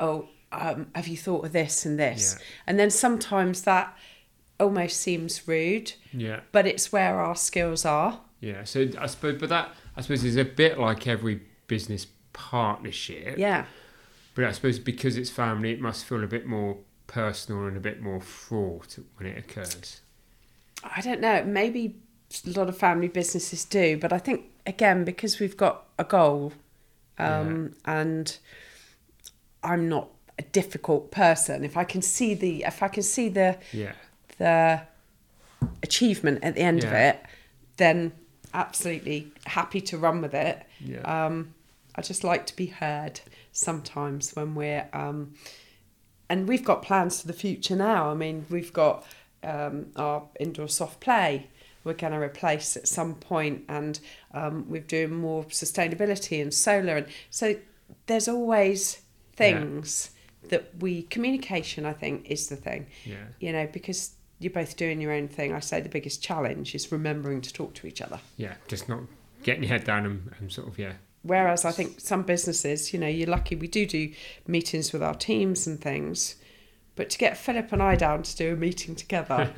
"Oh, 0.00 0.28
um, 0.52 0.86
have 0.94 1.06
you 1.08 1.16
thought 1.16 1.44
of 1.44 1.52
this 1.52 1.84
and 1.84 1.98
this?" 1.98 2.36
Yeah. 2.38 2.44
And 2.66 2.78
then 2.78 2.90
sometimes 2.90 3.62
that 3.62 3.96
almost 4.58 5.00
seems 5.00 5.46
rude, 5.48 5.92
yeah, 6.12 6.40
but 6.52 6.66
it's 6.66 6.90
where 6.92 7.20
our 7.20 7.36
skills 7.36 7.84
are. 7.84 8.20
yeah. 8.40 8.64
So 8.64 8.88
I 8.98 9.06
suppose, 9.06 9.38
but 9.40 9.48
that 9.48 9.74
I 9.96 10.00
suppose 10.00 10.24
is 10.24 10.36
a 10.36 10.44
bit 10.44 10.78
like 10.78 11.06
every 11.06 11.40
business 11.66 12.06
partnership. 12.32 13.36
Yeah, 13.38 13.64
But 14.34 14.44
I 14.44 14.52
suppose 14.52 14.78
because 14.78 15.16
it's 15.16 15.30
family, 15.30 15.70
it 15.72 15.80
must 15.80 16.04
feel 16.04 16.22
a 16.24 16.26
bit 16.26 16.46
more 16.46 16.78
personal 17.06 17.66
and 17.66 17.76
a 17.76 17.80
bit 17.80 18.00
more 18.02 18.20
fraught 18.20 18.98
when 19.16 19.28
it 19.30 19.38
occurs. 19.38 20.00
I 20.82 21.00
don't 21.00 21.20
know. 21.20 21.44
Maybe 21.44 21.96
a 22.46 22.50
lot 22.50 22.68
of 22.68 22.76
family 22.76 23.08
businesses 23.08 23.64
do, 23.64 23.96
but 23.98 24.12
I 24.12 24.18
think 24.18 24.46
again 24.66 25.04
because 25.04 25.38
we've 25.40 25.56
got 25.56 25.86
a 25.98 26.04
goal, 26.04 26.52
um, 27.18 27.74
and 27.84 28.36
I'm 29.62 29.88
not 29.88 30.08
a 30.38 30.42
difficult 30.42 31.10
person. 31.10 31.64
If 31.64 31.76
I 31.76 31.84
can 31.84 32.02
see 32.02 32.34
the, 32.34 32.64
if 32.64 32.82
I 32.82 32.88
can 32.88 33.02
see 33.02 33.28
the 33.28 33.58
Yeah, 33.72 33.92
the 34.38 34.82
achievement 35.82 36.42
at 36.42 36.54
the 36.54 36.60
end 36.60 36.84
of 36.84 36.92
it, 36.92 37.22
then 37.76 38.12
absolutely 38.52 39.32
happy 39.46 39.80
to 39.80 39.98
run 39.98 40.20
with 40.22 40.34
it. 40.34 40.62
yeah, 40.80 41.00
Um, 41.26 41.54
I 41.96 42.02
just 42.02 42.24
like 42.24 42.46
to 42.46 42.56
be 42.56 42.66
heard 42.66 43.20
sometimes 43.52 44.34
when 44.34 44.54
we're, 44.54 44.88
um, 44.92 45.34
and 46.28 46.48
we've 46.48 46.64
got 46.64 46.82
plans 46.82 47.20
for 47.20 47.26
the 47.26 47.32
future 47.32 47.76
now. 47.76 48.10
I 48.10 48.14
mean, 48.14 48.46
we've 48.50 48.72
got 48.72 49.04
um, 49.42 49.86
our 49.96 50.24
indoor 50.40 50.68
soft 50.68 51.00
play. 51.00 51.48
We're 51.84 51.94
going 51.94 52.12
to 52.12 52.18
replace 52.18 52.76
at 52.76 52.88
some 52.88 53.14
point, 53.14 53.64
and 53.68 54.00
um, 54.34 54.68
we're 54.68 54.82
doing 54.82 55.14
more 55.14 55.44
sustainability 55.44 56.42
and 56.42 56.52
solar, 56.52 56.96
and 56.96 57.06
so 57.30 57.56
there's 58.06 58.28
always 58.28 59.00
things 59.34 60.10
that 60.48 60.70
we 60.80 61.02
communication. 61.02 61.86
I 61.86 61.92
think 61.92 62.30
is 62.30 62.48
the 62.48 62.56
thing 62.56 62.86
yeah. 63.04 63.16
you 63.40 63.52
know, 63.52 63.68
because 63.72 64.14
you're 64.38 64.52
both 64.52 64.76
doing 64.76 65.00
your 65.00 65.12
own 65.12 65.28
thing. 65.28 65.52
I 65.52 65.60
say 65.60 65.80
the 65.80 65.88
biggest 65.88 66.22
challenge 66.22 66.74
is 66.74 66.92
remembering 66.92 67.40
to 67.42 67.52
talk 67.52 67.74
to 67.74 67.86
each 67.86 68.02
other. 68.02 68.20
Yeah, 68.36 68.54
just 68.68 68.88
not 68.88 69.00
getting 69.42 69.62
your 69.62 69.70
head 69.70 69.84
down 69.84 70.06
and, 70.06 70.32
and 70.38 70.52
sort 70.52 70.68
of 70.68 70.78
yeah, 70.78 70.94
Whereas 71.24 71.64
I 71.64 71.72
think 71.72 72.00
some 72.00 72.22
businesses, 72.22 72.92
you 72.92 73.00
know, 73.00 73.08
you're 73.08 73.28
lucky 73.28 73.56
we 73.56 73.66
do 73.66 73.86
do 73.86 74.12
meetings 74.46 74.92
with 74.92 75.02
our 75.02 75.14
teams 75.14 75.66
and 75.66 75.80
things, 75.80 76.36
but 76.96 77.08
to 77.10 77.18
get 77.18 77.38
Philip 77.38 77.72
and 77.72 77.82
I 77.82 77.96
down 77.96 78.22
to 78.22 78.36
do 78.36 78.52
a 78.52 78.56
meeting 78.56 78.94
together, 78.94 79.50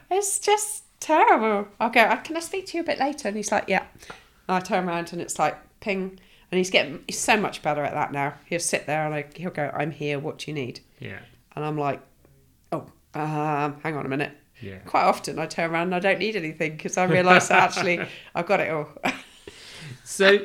it's 0.10 0.40
just 0.40 0.82
terrible. 1.00 1.68
I'll 1.80 1.90
go, 1.90 2.00
"Uh, 2.00 2.16
can 2.16 2.36
I 2.36 2.40
speak 2.40 2.66
to 2.66 2.76
you 2.76 2.82
a 2.82 2.86
bit 2.86 2.98
later? 2.98 3.28
And 3.28 3.36
he's 3.36 3.50
like, 3.52 3.64
yeah. 3.68 3.84
And 4.48 4.56
I 4.56 4.60
turn 4.60 4.88
around 4.88 5.12
and 5.12 5.20
it's 5.20 5.38
like, 5.38 5.56
ping. 5.80 6.18
And 6.50 6.58
he's 6.58 6.70
getting, 6.70 7.02
he's 7.06 7.18
so 7.18 7.36
much 7.36 7.62
better 7.62 7.82
at 7.82 7.92
that 7.94 8.12
now. 8.12 8.34
He'll 8.46 8.60
sit 8.60 8.86
there 8.86 9.04
and 9.04 9.14
I, 9.14 9.24
he'll 9.34 9.50
go, 9.50 9.70
I'm 9.74 9.90
here, 9.90 10.18
what 10.18 10.38
do 10.38 10.50
you 10.50 10.54
need? 10.54 10.80
yeah, 11.00 11.18
And 11.56 11.64
I'm 11.64 11.76
like, 11.76 12.00
oh, 12.72 12.86
um, 13.14 13.76
hang 13.82 13.96
on 13.96 14.06
a 14.06 14.08
minute. 14.08 14.32
Yeah. 14.62 14.78
Quite 14.86 15.02
often 15.02 15.38
I 15.38 15.46
turn 15.46 15.70
around 15.70 15.88
and 15.88 15.94
I 15.96 15.98
don't 15.98 16.18
need 16.18 16.36
anything 16.36 16.76
because 16.76 16.96
I 16.96 17.04
realise 17.04 17.48
that 17.48 17.62
actually 17.76 18.00
I've 18.34 18.46
got 18.46 18.60
it 18.60 18.70
all. 18.70 18.88
So, 20.04 20.38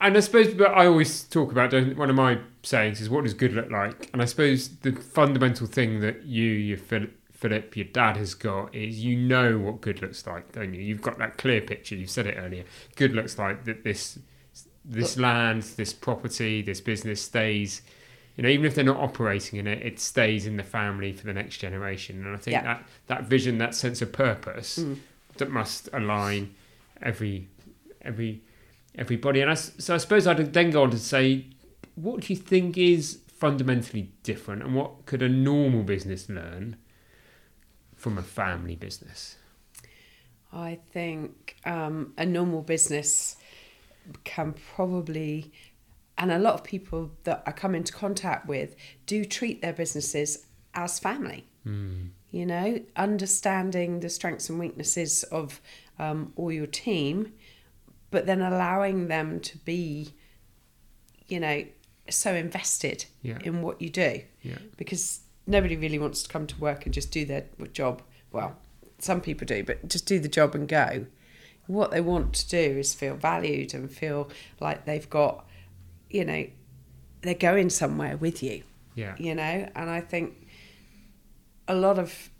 and 0.00 0.16
I 0.16 0.20
suppose, 0.20 0.54
but 0.54 0.70
I 0.70 0.86
always 0.86 1.24
talk 1.24 1.52
about 1.52 1.70
don't- 1.70 1.96
one 1.96 2.08
of 2.10 2.16
my 2.16 2.38
sayings 2.62 3.00
is 3.00 3.10
what 3.10 3.24
does 3.24 3.34
good 3.34 3.52
look 3.52 3.70
like, 3.70 4.08
and 4.12 4.22
I 4.22 4.24
suppose 4.24 4.68
the 4.78 4.92
fundamental 4.92 5.66
thing 5.66 6.00
that 6.00 6.24
you, 6.24 6.44
your 6.44 6.78
Philip, 6.78 7.12
Philip, 7.42 7.76
your 7.76 7.86
dad 7.86 8.16
has 8.16 8.34
got 8.34 8.72
is 8.72 9.04
you 9.04 9.16
know 9.16 9.58
what 9.58 9.80
good 9.80 10.00
looks 10.00 10.24
like, 10.28 10.52
don't 10.52 10.72
you? 10.72 10.80
You've 10.80 11.02
got 11.02 11.18
that 11.18 11.38
clear 11.38 11.60
picture. 11.60 11.96
You 11.96 12.06
said 12.06 12.28
it 12.28 12.36
earlier. 12.38 12.62
Good 12.94 13.14
looks 13.14 13.36
like 13.36 13.64
that 13.64 13.82
this 13.82 14.20
this 14.84 15.16
land, 15.16 15.62
this 15.76 15.92
property, 15.92 16.62
this 16.62 16.80
business 16.80 17.20
stays. 17.20 17.82
You 18.36 18.44
know, 18.44 18.48
even 18.48 18.64
if 18.64 18.76
they're 18.76 18.84
not 18.84 18.96
operating 18.98 19.58
in 19.58 19.66
it, 19.66 19.82
it 19.82 19.98
stays 19.98 20.46
in 20.46 20.56
the 20.56 20.62
family 20.62 21.12
for 21.12 21.26
the 21.26 21.32
next 21.32 21.58
generation. 21.58 22.24
And 22.24 22.34
I 22.36 22.38
think 22.38 22.52
Yeah. 22.54 22.62
that 22.62 22.86
that 23.08 23.24
vision, 23.24 23.58
that 23.58 23.74
sense 23.74 24.00
of 24.00 24.12
purpose, 24.12 24.78
Mm. 24.78 24.98
that 25.38 25.50
must 25.50 25.88
align 25.92 26.54
every 27.02 27.48
every 28.02 28.40
everybody. 28.94 29.40
And 29.40 29.50
I 29.50 29.54
so 29.54 29.94
I 29.94 29.98
suppose 29.98 30.28
I'd 30.28 30.52
then 30.52 30.70
go 30.70 30.84
on 30.84 30.92
to 30.92 30.98
say, 30.98 31.46
what 31.96 32.20
do 32.20 32.32
you 32.32 32.38
think 32.38 32.78
is 32.78 33.18
fundamentally 33.26 34.12
different, 34.22 34.62
and 34.62 34.76
what 34.76 35.06
could 35.06 35.22
a 35.22 35.28
normal 35.28 35.82
business 35.82 36.28
learn 36.28 36.76
from 38.02 38.18
a 38.18 38.22
family 38.22 38.74
business? 38.74 39.36
I 40.52 40.80
think 40.92 41.54
um, 41.64 42.12
a 42.18 42.26
normal 42.26 42.62
business 42.62 43.36
can 44.24 44.54
probably, 44.74 45.52
and 46.18 46.32
a 46.32 46.38
lot 46.40 46.54
of 46.54 46.64
people 46.64 47.12
that 47.22 47.44
I 47.46 47.52
come 47.52 47.76
into 47.76 47.92
contact 47.92 48.48
with 48.48 48.74
do 49.06 49.24
treat 49.24 49.62
their 49.62 49.72
businesses 49.72 50.46
as 50.74 50.98
family. 50.98 51.46
You 51.64 52.46
know, 52.46 52.80
understanding 52.96 54.00
the 54.00 54.08
strengths 54.08 54.48
and 54.50 54.58
weaknesses 54.58 55.22
of 55.24 55.60
um, 56.00 56.32
all 56.34 56.50
your 56.50 56.66
team, 56.66 57.32
but 58.10 58.26
then 58.26 58.42
allowing 58.42 59.06
them 59.06 59.38
to 59.40 59.58
be, 59.58 60.12
you 61.28 61.38
know, 61.38 61.64
so 62.10 62.34
invested 62.34 63.04
Yeah. 63.22 63.38
in 63.44 63.62
what 63.62 63.80
you 63.80 63.90
do 63.90 64.22
Yeah, 64.42 64.58
because 64.76 65.20
nobody 65.46 65.76
really 65.76 65.98
wants 65.98 66.22
to 66.22 66.28
come 66.28 66.46
to 66.46 66.60
work 66.60 66.84
and 66.84 66.94
just 66.94 67.10
do 67.10 67.24
their 67.24 67.44
job. 67.72 68.02
Well, 68.30 68.56
some 68.98 69.20
people 69.20 69.46
do, 69.46 69.64
but 69.64 69.88
just 69.88 70.06
do 70.06 70.18
the 70.18 70.28
job 70.28 70.54
and 70.54 70.68
go. 70.68 71.06
What 71.66 71.90
they 71.90 72.00
want 72.00 72.34
to 72.34 72.48
do 72.48 72.78
is 72.78 72.94
feel 72.94 73.14
valued 73.16 73.74
and 73.74 73.90
feel 73.90 74.30
like 74.60 74.84
they've 74.84 75.08
got, 75.08 75.46
you 76.10 76.24
know, 76.24 76.46
they're 77.22 77.34
going 77.34 77.70
somewhere 77.70 78.16
with 78.16 78.42
you, 78.42 78.62
yeah, 78.94 79.14
you 79.18 79.34
know. 79.34 79.68
And 79.74 79.90
I 79.90 80.00
think 80.00 80.48
a 81.68 81.74
lot 81.74 81.98
of, 81.98 82.30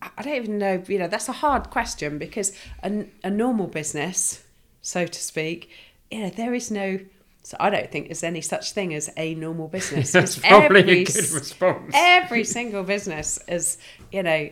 I 0.00 0.22
don't 0.22 0.34
even 0.34 0.58
know, 0.58 0.82
you 0.86 0.98
know, 0.98 1.08
that's 1.08 1.28
a 1.28 1.32
hard 1.32 1.70
question 1.70 2.18
because 2.18 2.56
a, 2.82 3.06
a 3.22 3.30
normal 3.30 3.68
business, 3.68 4.44
so 4.80 5.06
to 5.06 5.20
speak, 5.20 5.70
you 6.10 6.20
know, 6.20 6.30
there 6.30 6.54
is 6.54 6.70
no. 6.70 7.00
So 7.44 7.56
I 7.58 7.70
don't 7.70 7.90
think 7.90 8.06
there's 8.06 8.22
any 8.22 8.40
such 8.40 8.72
thing 8.72 8.94
as 8.94 9.10
a 9.16 9.34
normal 9.34 9.68
business. 9.68 10.12
that's 10.18 10.38
probably 10.38 10.80
every 10.80 11.02
a 11.02 11.04
good 11.04 11.30
response. 11.30 11.92
every 11.94 12.44
single 12.44 12.84
business 12.84 13.38
has 13.48 13.78
you 14.12 14.22
know 14.22 14.48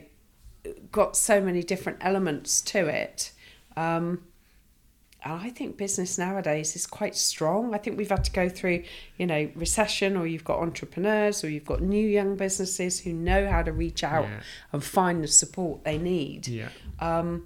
got 0.92 1.16
so 1.16 1.40
many 1.40 1.62
different 1.62 1.98
elements 2.02 2.60
to 2.60 2.86
it 2.86 3.32
um, 3.76 4.22
and 5.22 5.34
I 5.34 5.50
think 5.50 5.76
business 5.76 6.16
nowadays 6.18 6.74
is 6.74 6.86
quite 6.86 7.14
strong. 7.14 7.74
I 7.74 7.78
think 7.78 7.98
we've 7.98 8.08
had 8.08 8.24
to 8.24 8.30
go 8.32 8.48
through, 8.48 8.84
you 9.18 9.26
know, 9.26 9.50
recession, 9.54 10.16
or 10.16 10.26
you've 10.26 10.44
got 10.44 10.60
entrepreneurs, 10.60 11.44
or 11.44 11.50
you've 11.50 11.66
got 11.66 11.82
new 11.82 12.06
young 12.08 12.36
businesses 12.36 13.00
who 13.00 13.12
know 13.12 13.46
how 13.46 13.62
to 13.62 13.70
reach 13.70 14.02
out 14.02 14.24
Yeah. 14.24 14.40
and 14.72 14.82
find 14.82 15.22
the 15.22 15.28
support 15.28 15.84
they 15.84 15.98
need. 15.98 16.48
Yeah, 16.48 16.70
Um, 17.00 17.44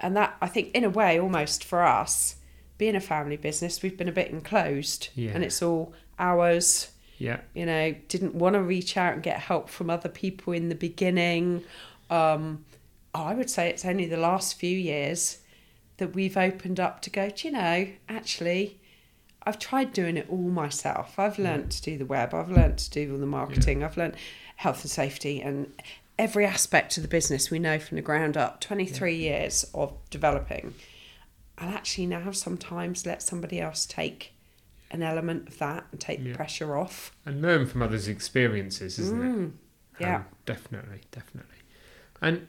and 0.00 0.16
that, 0.16 0.36
I 0.42 0.48
think, 0.48 0.72
in 0.74 0.82
a 0.82 0.90
way, 0.90 1.20
almost 1.20 1.62
for 1.64 1.80
us, 1.84 2.34
being 2.78 2.96
a 2.96 3.00
family 3.00 3.36
business, 3.36 3.82
we've 3.82 3.96
been 3.98 4.08
a 4.08 4.12
bit 4.12 4.28
enclosed, 4.30 5.08
Yeah. 5.14 5.32
and 5.34 5.44
it's 5.44 5.60
all 5.62 5.92
ours 6.18 6.92
yeah, 7.18 7.40
you 7.52 7.66
know, 7.66 7.94
didn't 8.06 8.36
want 8.36 8.54
to 8.54 8.62
reach 8.62 8.96
out 8.96 9.14
and 9.14 9.22
get 9.24 9.40
help 9.40 9.68
from 9.68 9.90
other 9.90 10.08
people 10.08 10.52
in 10.52 10.68
the 10.68 10.76
beginning. 10.76 11.64
Um, 12.10 12.64
I 13.12 13.34
would 13.34 13.50
say 13.50 13.68
it's 13.68 13.84
only 13.84 14.06
the 14.06 14.16
last 14.16 14.54
few 14.54 14.76
years 14.78 15.38
that 15.96 16.14
we've 16.14 16.36
opened 16.36 16.78
up 16.78 17.02
to 17.02 17.10
go, 17.10 17.28
do 17.28 17.48
you 17.48 17.52
know, 17.54 17.88
actually, 18.08 18.78
I've 19.44 19.58
tried 19.58 19.92
doing 19.92 20.16
it 20.16 20.26
all 20.30 20.36
myself. 20.48 21.18
I've 21.18 21.40
learnt 21.40 21.72
to 21.72 21.82
do 21.82 21.98
the 21.98 22.06
web, 22.06 22.32
I've 22.34 22.50
learnt 22.52 22.78
to 22.78 22.90
do 22.90 23.12
all 23.12 23.18
the 23.18 23.26
marketing, 23.26 23.82
I've 23.82 23.96
learnt 23.96 24.14
health 24.54 24.82
and 24.82 24.90
safety 24.90 25.42
and 25.42 25.72
every 26.20 26.46
aspect 26.46 26.96
of 26.96 27.02
the 27.02 27.08
business 27.08 27.50
we 27.50 27.58
know 27.58 27.80
from 27.80 27.96
the 27.96 28.02
ground 28.02 28.36
up. 28.36 28.60
23 28.60 29.16
years 29.16 29.64
of 29.74 29.92
developing. 30.10 30.74
And 31.60 31.74
actually 31.74 32.06
now 32.06 32.30
sometimes 32.30 33.04
let 33.04 33.22
somebody 33.22 33.60
else 33.60 33.84
take 33.86 34.32
an 34.90 35.02
element 35.02 35.48
of 35.48 35.58
that 35.58 35.86
and 35.90 36.00
take 36.00 36.20
Yeah. 36.20 36.32
the 36.32 36.36
pressure 36.36 36.76
off. 36.76 37.12
and 37.26 37.42
learn 37.42 37.66
from 37.66 37.82
others' 37.82 38.08
experiences, 38.08 38.98
isn't 38.98 39.20
it? 39.22 39.28
Mm, 39.36 39.52
yeah. 40.00 40.16
Um, 40.16 40.24
definitely, 40.46 41.00
definitely. 41.10 41.56
And 42.22 42.48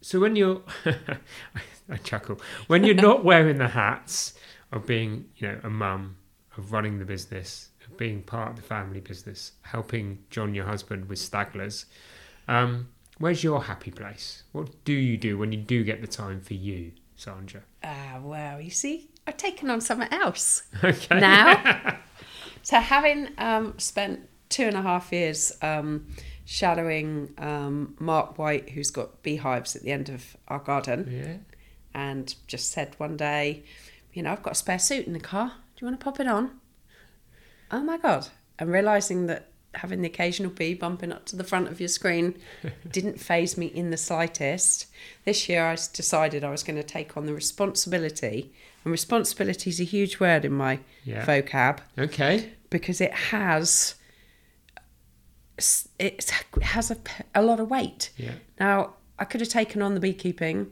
so 0.00 0.20
when 0.20 0.36
you're, 0.36 0.62
I 1.88 1.96
chuckle, 2.02 2.40
when 2.66 2.84
you're 2.84 2.94
not 2.94 3.24
wearing 3.24 3.58
the 3.58 3.68
hats 3.68 4.34
of 4.70 4.86
being, 4.86 5.26
you 5.36 5.48
know, 5.48 5.60
a 5.62 5.70
mum, 5.70 6.16
of 6.56 6.72
running 6.72 6.98
the 6.98 7.04
business, 7.04 7.70
of 7.86 7.96
being 7.96 8.22
part 8.22 8.50
of 8.50 8.56
the 8.56 8.62
family 8.62 9.00
business, 9.00 9.52
helping 9.62 10.24
John, 10.30 10.54
your 10.54 10.66
husband, 10.66 11.08
with 11.08 11.18
Staglers, 11.18 11.86
um, 12.48 12.88
where's 13.18 13.42
your 13.44 13.62
happy 13.64 13.90
place? 13.92 14.42
What 14.52 14.84
do 14.84 14.92
you 14.92 15.16
do 15.16 15.38
when 15.38 15.52
you 15.52 15.58
do 15.58 15.84
get 15.84 16.00
the 16.00 16.06
time 16.08 16.40
for 16.40 16.54
you, 16.54 16.92
Sandra? 17.18 17.62
Ah, 17.82 18.18
well, 18.22 18.60
you 18.60 18.70
see, 18.70 19.10
I've 19.26 19.36
taken 19.36 19.68
on 19.70 19.80
something 19.80 20.08
else 20.12 20.62
Okay. 20.84 21.18
now. 21.20 21.98
so, 22.62 22.78
having 22.78 23.28
um, 23.38 23.74
spent 23.78 24.20
two 24.48 24.62
and 24.64 24.76
a 24.76 24.82
half 24.82 25.12
years 25.12 25.52
um, 25.60 26.06
shadowing 26.44 27.34
um, 27.38 27.94
Mark 27.98 28.38
White, 28.38 28.70
who's 28.70 28.90
got 28.90 29.22
beehives 29.22 29.74
at 29.76 29.82
the 29.82 29.90
end 29.90 30.08
of 30.08 30.36
our 30.46 30.60
garden, 30.60 31.08
Yeah. 31.10 31.36
and 32.00 32.34
just 32.46 32.70
said 32.70 32.94
one 32.98 33.16
day, 33.16 33.64
you 34.12 34.22
know, 34.22 34.30
I've 34.32 34.42
got 34.42 34.52
a 34.52 34.56
spare 34.56 34.78
suit 34.78 35.06
in 35.06 35.12
the 35.12 35.20
car. 35.20 35.48
Do 35.76 35.84
you 35.84 35.86
want 35.90 36.00
to 36.00 36.04
pop 36.04 36.20
it 36.20 36.26
on? 36.28 36.52
Oh 37.70 37.82
my 37.82 37.98
God. 37.98 38.28
And 38.58 38.70
realising 38.72 39.26
that 39.26 39.48
having 39.74 40.00
the 40.02 40.08
occasional 40.08 40.50
bee 40.50 40.74
bumping 40.74 41.12
up 41.12 41.26
to 41.26 41.36
the 41.36 41.44
front 41.44 41.68
of 41.68 41.78
your 41.80 41.88
screen 41.88 42.34
didn't 42.90 43.20
faze 43.20 43.56
me 43.56 43.66
in 43.66 43.90
the 43.90 43.96
slightest. 43.96 44.86
This 45.24 45.48
year 45.48 45.66
I 45.66 45.74
decided 45.74 46.42
I 46.44 46.50
was 46.50 46.62
going 46.62 46.76
to 46.76 46.82
take 46.82 47.16
on 47.16 47.26
the 47.26 47.34
responsibility, 47.34 48.52
and 48.84 48.90
responsibility 48.90 49.70
is 49.70 49.80
a 49.80 49.84
huge 49.84 50.18
word 50.20 50.44
in 50.44 50.52
my 50.52 50.80
Yeah. 51.04 51.24
vocab 51.26 51.80
Okay. 51.98 52.50
because 52.70 53.00
it 53.00 53.12
has 53.12 53.94
it 55.98 56.30
has 56.62 56.90
a, 56.90 56.96
a 57.34 57.42
lot 57.42 57.58
of 57.60 57.68
weight. 57.68 58.10
Yeah. 58.16 58.34
Now, 58.60 58.94
I 59.18 59.24
could 59.24 59.40
have 59.40 59.50
taken 59.50 59.82
on 59.82 59.94
the 59.94 60.00
beekeeping 60.00 60.70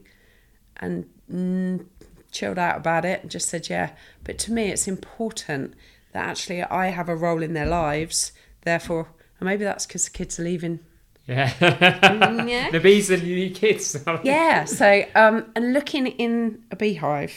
and 0.76 1.06
mm, 1.32 1.84
chilled 2.30 2.58
out 2.58 2.76
about 2.76 3.04
it 3.04 3.22
and 3.22 3.30
just 3.30 3.48
said, 3.48 3.68
yeah. 3.68 3.90
But 4.22 4.38
to 4.40 4.52
me, 4.52 4.68
it's 4.68 4.86
important 4.86 5.74
that 6.12 6.24
actually 6.28 6.62
I 6.62 6.86
have 6.88 7.08
a 7.08 7.16
role 7.16 7.42
in 7.42 7.52
their 7.54 7.66
lives. 7.66 8.30
Therefore, 8.66 9.06
and 9.38 9.46
maybe 9.46 9.62
that's 9.62 9.86
because 9.86 10.04
the 10.06 10.10
kids 10.10 10.40
are 10.40 10.42
leaving. 10.42 10.80
Yeah. 11.28 11.52
yeah. 11.60 12.70
the 12.72 12.80
bees 12.80 13.12
are 13.12 13.16
new 13.16 13.50
kids. 13.50 13.96
Yeah. 14.24 14.64
So, 14.64 15.04
um, 15.14 15.52
and 15.54 15.72
looking 15.72 16.08
in 16.08 16.64
a 16.72 16.76
beehive 16.76 17.32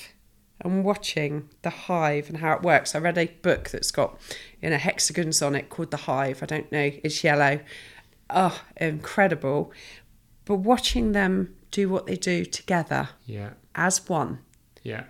and 0.61 0.83
watching 0.83 1.47
the 1.61 1.69
hive 1.69 2.29
and 2.29 2.39
how 2.39 2.53
it 2.53 2.63
works. 2.63 2.95
I 2.95 2.97
read 2.99 3.19
a 3.19 3.27
book 3.43 3.69
that's 3.69 3.91
got, 3.91 4.19
you 4.59 4.71
know, 4.71 4.77
hexagons 4.77 5.43
on 5.43 5.53
it 5.55 5.69
called 5.69 5.91
The 5.91 5.97
Hive. 5.97 6.41
I 6.41 6.47
don't 6.47 6.71
know, 6.71 6.91
it's 7.03 7.23
yellow. 7.23 7.59
Oh, 8.31 8.59
incredible. 8.77 9.71
But 10.45 10.55
watching 10.55 11.11
them 11.11 11.55
do 11.69 11.89
what 11.89 12.07
they 12.07 12.15
do 12.15 12.43
together 12.43 13.09
Yeah. 13.27 13.51
as 13.75 14.09
one. 14.09 14.39
Yeah. 14.81 15.03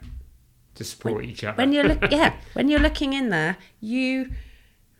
To 0.76 0.84
support 0.84 1.24
each 1.24 1.46
other. 1.46 1.56
When 1.58 1.72
you're 1.72 1.86
look, 1.86 2.12
yeah, 2.12 2.34
when 2.54 2.68
you're 2.68 2.80
looking 2.82 3.14
in 3.14 3.30
there, 3.30 3.56
you 3.80 4.32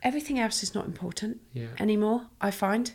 everything 0.04 0.40
else 0.40 0.64
is 0.64 0.74
not 0.74 0.86
important 0.86 1.42
Yeah. 1.54 1.68
anymore. 1.80 2.28
I 2.42 2.52
find 2.52 2.92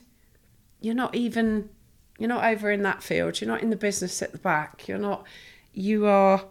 you're 0.81 0.95
not 0.95 1.15
even 1.15 1.71
you're 2.19 2.29
not 2.29 2.45
over 2.45 2.71
in 2.71 2.83
that 2.83 3.03
field. 3.03 3.41
You're 3.41 3.49
not 3.49 3.61
in 3.63 3.71
the 3.71 3.77
business 3.77 4.23
at 4.23 4.31
the 4.33 4.39
back. 4.39 4.87
You're 4.87 4.99
not. 4.99 5.27
You 5.73 6.07
are, 6.07 6.45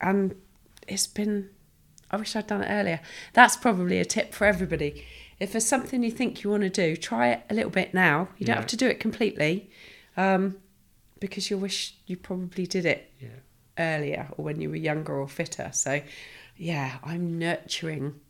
and 0.00 0.36
it's 0.86 1.06
been. 1.08 1.50
I 2.10 2.16
wish 2.16 2.34
I'd 2.36 2.46
done 2.46 2.62
it 2.62 2.68
earlier. 2.70 3.00
That's 3.32 3.56
probably 3.56 3.98
a 3.98 4.04
tip 4.04 4.32
for 4.34 4.44
everybody. 4.46 5.04
If 5.40 5.52
there's 5.52 5.66
something 5.66 6.02
you 6.02 6.10
think 6.10 6.42
you 6.44 6.50
want 6.50 6.62
to 6.64 6.70
do, 6.70 6.96
try 6.96 7.28
it 7.30 7.42
a 7.50 7.54
little 7.54 7.70
bit 7.70 7.94
now. 7.94 8.28
You 8.38 8.46
don't 8.46 8.54
Yeah. 8.54 8.60
have 8.60 8.66
to 8.68 8.76
do 8.76 8.86
it 8.88 9.00
completely, 9.00 9.70
um, 10.16 10.58
because 11.18 11.50
you'll 11.50 11.60
wish 11.60 11.94
you 12.06 12.16
probably 12.16 12.66
did 12.66 12.84
it 12.84 13.10
Yeah. 13.20 13.28
earlier 13.78 14.28
or 14.36 14.44
when 14.44 14.60
you 14.60 14.68
were 14.70 14.76
younger 14.76 15.14
or 15.18 15.28
fitter. 15.28 15.70
So, 15.72 16.02
yeah, 16.56 16.98
I'm 17.02 17.38
nurturing 17.38 18.20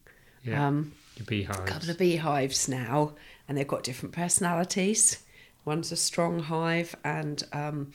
Yeah. 0.44 0.66
um, 0.68 0.92
Your 1.20 1.24
a 1.24 1.26
beehives. 1.26 1.70
couple 1.70 1.90
of 1.90 1.98
beehives 1.98 2.68
now, 2.68 3.14
and 3.48 3.56
they've 3.56 3.66
got 3.68 3.82
different 3.82 4.14
personalities. 4.14 5.18
One's 5.64 5.92
a 5.92 5.96
strong 5.96 6.40
hive 6.40 6.96
and 7.04 7.42
um, 7.52 7.92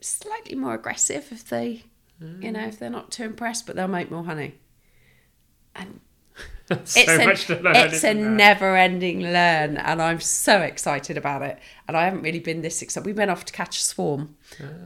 slightly 0.00 0.54
more 0.56 0.74
aggressive 0.74 1.28
if 1.30 1.48
they, 1.48 1.84
you 2.40 2.50
know, 2.50 2.66
if 2.66 2.78
they're 2.78 2.90
not 2.90 3.10
too 3.10 3.24
impressed, 3.24 3.66
but 3.66 3.76
they'll 3.76 3.86
make 3.88 4.10
more 4.10 4.24
honey. 4.24 4.54
And 5.74 6.00
so 6.68 7.00
it's 7.00 7.08
a, 7.08 7.24
much 7.26 7.46
to 7.46 7.60
learn. 7.60 7.76
it's 7.76 8.04
a 8.04 8.14
never-ending 8.14 9.22
learn, 9.22 9.76
and 9.76 10.00
I'm 10.00 10.20
so 10.20 10.60
excited 10.62 11.18
about 11.18 11.42
it. 11.42 11.58
And 11.86 11.96
I 11.96 12.04
haven't 12.04 12.22
really 12.22 12.40
been 12.40 12.62
this 12.62 12.80
excited. 12.80 13.06
We 13.06 13.12
went 13.12 13.30
off 13.30 13.44
to 13.44 13.52
catch 13.52 13.78
a 13.78 13.82
swarm, 13.82 14.36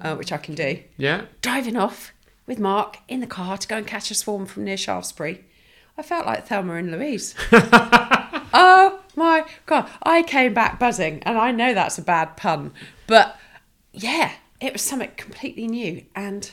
uh, 0.00 0.16
which 0.16 0.32
I 0.32 0.38
can 0.38 0.54
do. 0.54 0.82
yeah. 0.96 1.26
Driving 1.42 1.76
off 1.76 2.12
with 2.46 2.58
Mark 2.58 2.98
in 3.08 3.20
the 3.20 3.26
car 3.26 3.58
to 3.58 3.68
go 3.68 3.76
and 3.76 3.86
catch 3.86 4.10
a 4.10 4.14
swarm 4.14 4.46
from 4.46 4.64
near 4.64 4.76
Shaftesbury. 4.76 5.44
I 5.98 6.02
felt 6.02 6.26
like 6.26 6.46
Thelma 6.46 6.74
and 6.74 6.90
Louise. 6.92 7.34
oh 7.52 9.00
my 9.16 9.44
god! 9.66 9.88
I 10.02 10.22
came 10.22 10.54
back 10.54 10.78
buzzing, 10.78 11.22
and 11.24 11.38
I 11.38 11.50
know 11.52 11.74
that's 11.74 11.98
a 11.98 12.02
bad 12.02 12.36
pun, 12.36 12.72
but 13.06 13.36
yeah, 13.92 14.32
it 14.60 14.72
was 14.72 14.82
something 14.82 15.10
completely 15.16 15.66
new 15.66 16.04
and. 16.14 16.50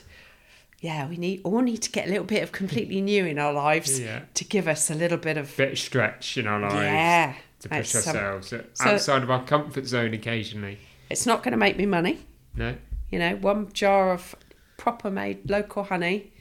Yeah, 0.80 1.08
we 1.08 1.16
need 1.16 1.40
all 1.46 1.62
need 1.62 1.78
to 1.84 1.90
get 1.90 2.08
a 2.08 2.10
little 2.10 2.26
bit 2.26 2.44
of 2.44 2.52
completely 2.52 3.00
new 3.00 3.26
in 3.26 3.40
our 3.40 3.54
lives 3.54 4.02
Yeah. 4.02 4.24
to 4.34 4.44
give 4.44 4.68
us 4.68 4.92
a 4.92 4.94
little 4.96 5.18
bit 5.18 5.38
of 5.38 5.56
Bit 5.56 5.72
of 5.72 5.80
stretch 5.80 6.38
in 6.38 6.46
our 6.46 6.60
lives 6.60 6.76
yeah. 6.76 7.36
to 7.62 7.70
push 7.70 7.96
ourselves 7.96 8.50
so- 8.50 8.66
outside 8.82 9.24
of 9.24 9.32
our 9.32 9.46
comfort 9.46 9.86
zone 9.86 10.14
occasionally. 10.14 10.80
it's 11.10 11.26
not 11.26 11.42
going 11.42 11.54
to 11.54 11.58
make 11.58 11.78
me 11.78 11.86
money. 11.86 12.20
No. 12.58 12.76
You 13.10 13.20
know, 13.20 13.38
one 13.38 13.72
jar 13.72 14.12
of 14.12 14.36
proper 14.76 15.10
made 15.10 15.50
local 15.50 15.86
honey 15.86 16.33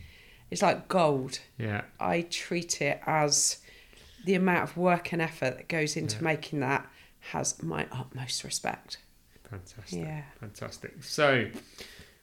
is 0.52 0.62
like 0.62 0.88
gold. 0.88 1.40
Yeah. 1.58 1.82
I 1.98 2.22
treat 2.22 2.80
it 2.80 3.00
as 3.06 3.58
the 4.24 4.34
amount 4.34 4.70
of 4.70 4.76
work 4.76 5.12
and 5.12 5.20
effort 5.20 5.56
that 5.56 5.68
goes 5.68 5.96
into 5.96 6.22
making 6.22 6.60
that 6.60 6.86
has 7.30 7.60
my 7.62 7.86
utmost 7.90 8.44
respect. 8.44 8.98
Fantastic. 9.50 10.00
Yeah. 10.00 10.22
Fantastic. 10.40 11.02
So, 11.02 11.48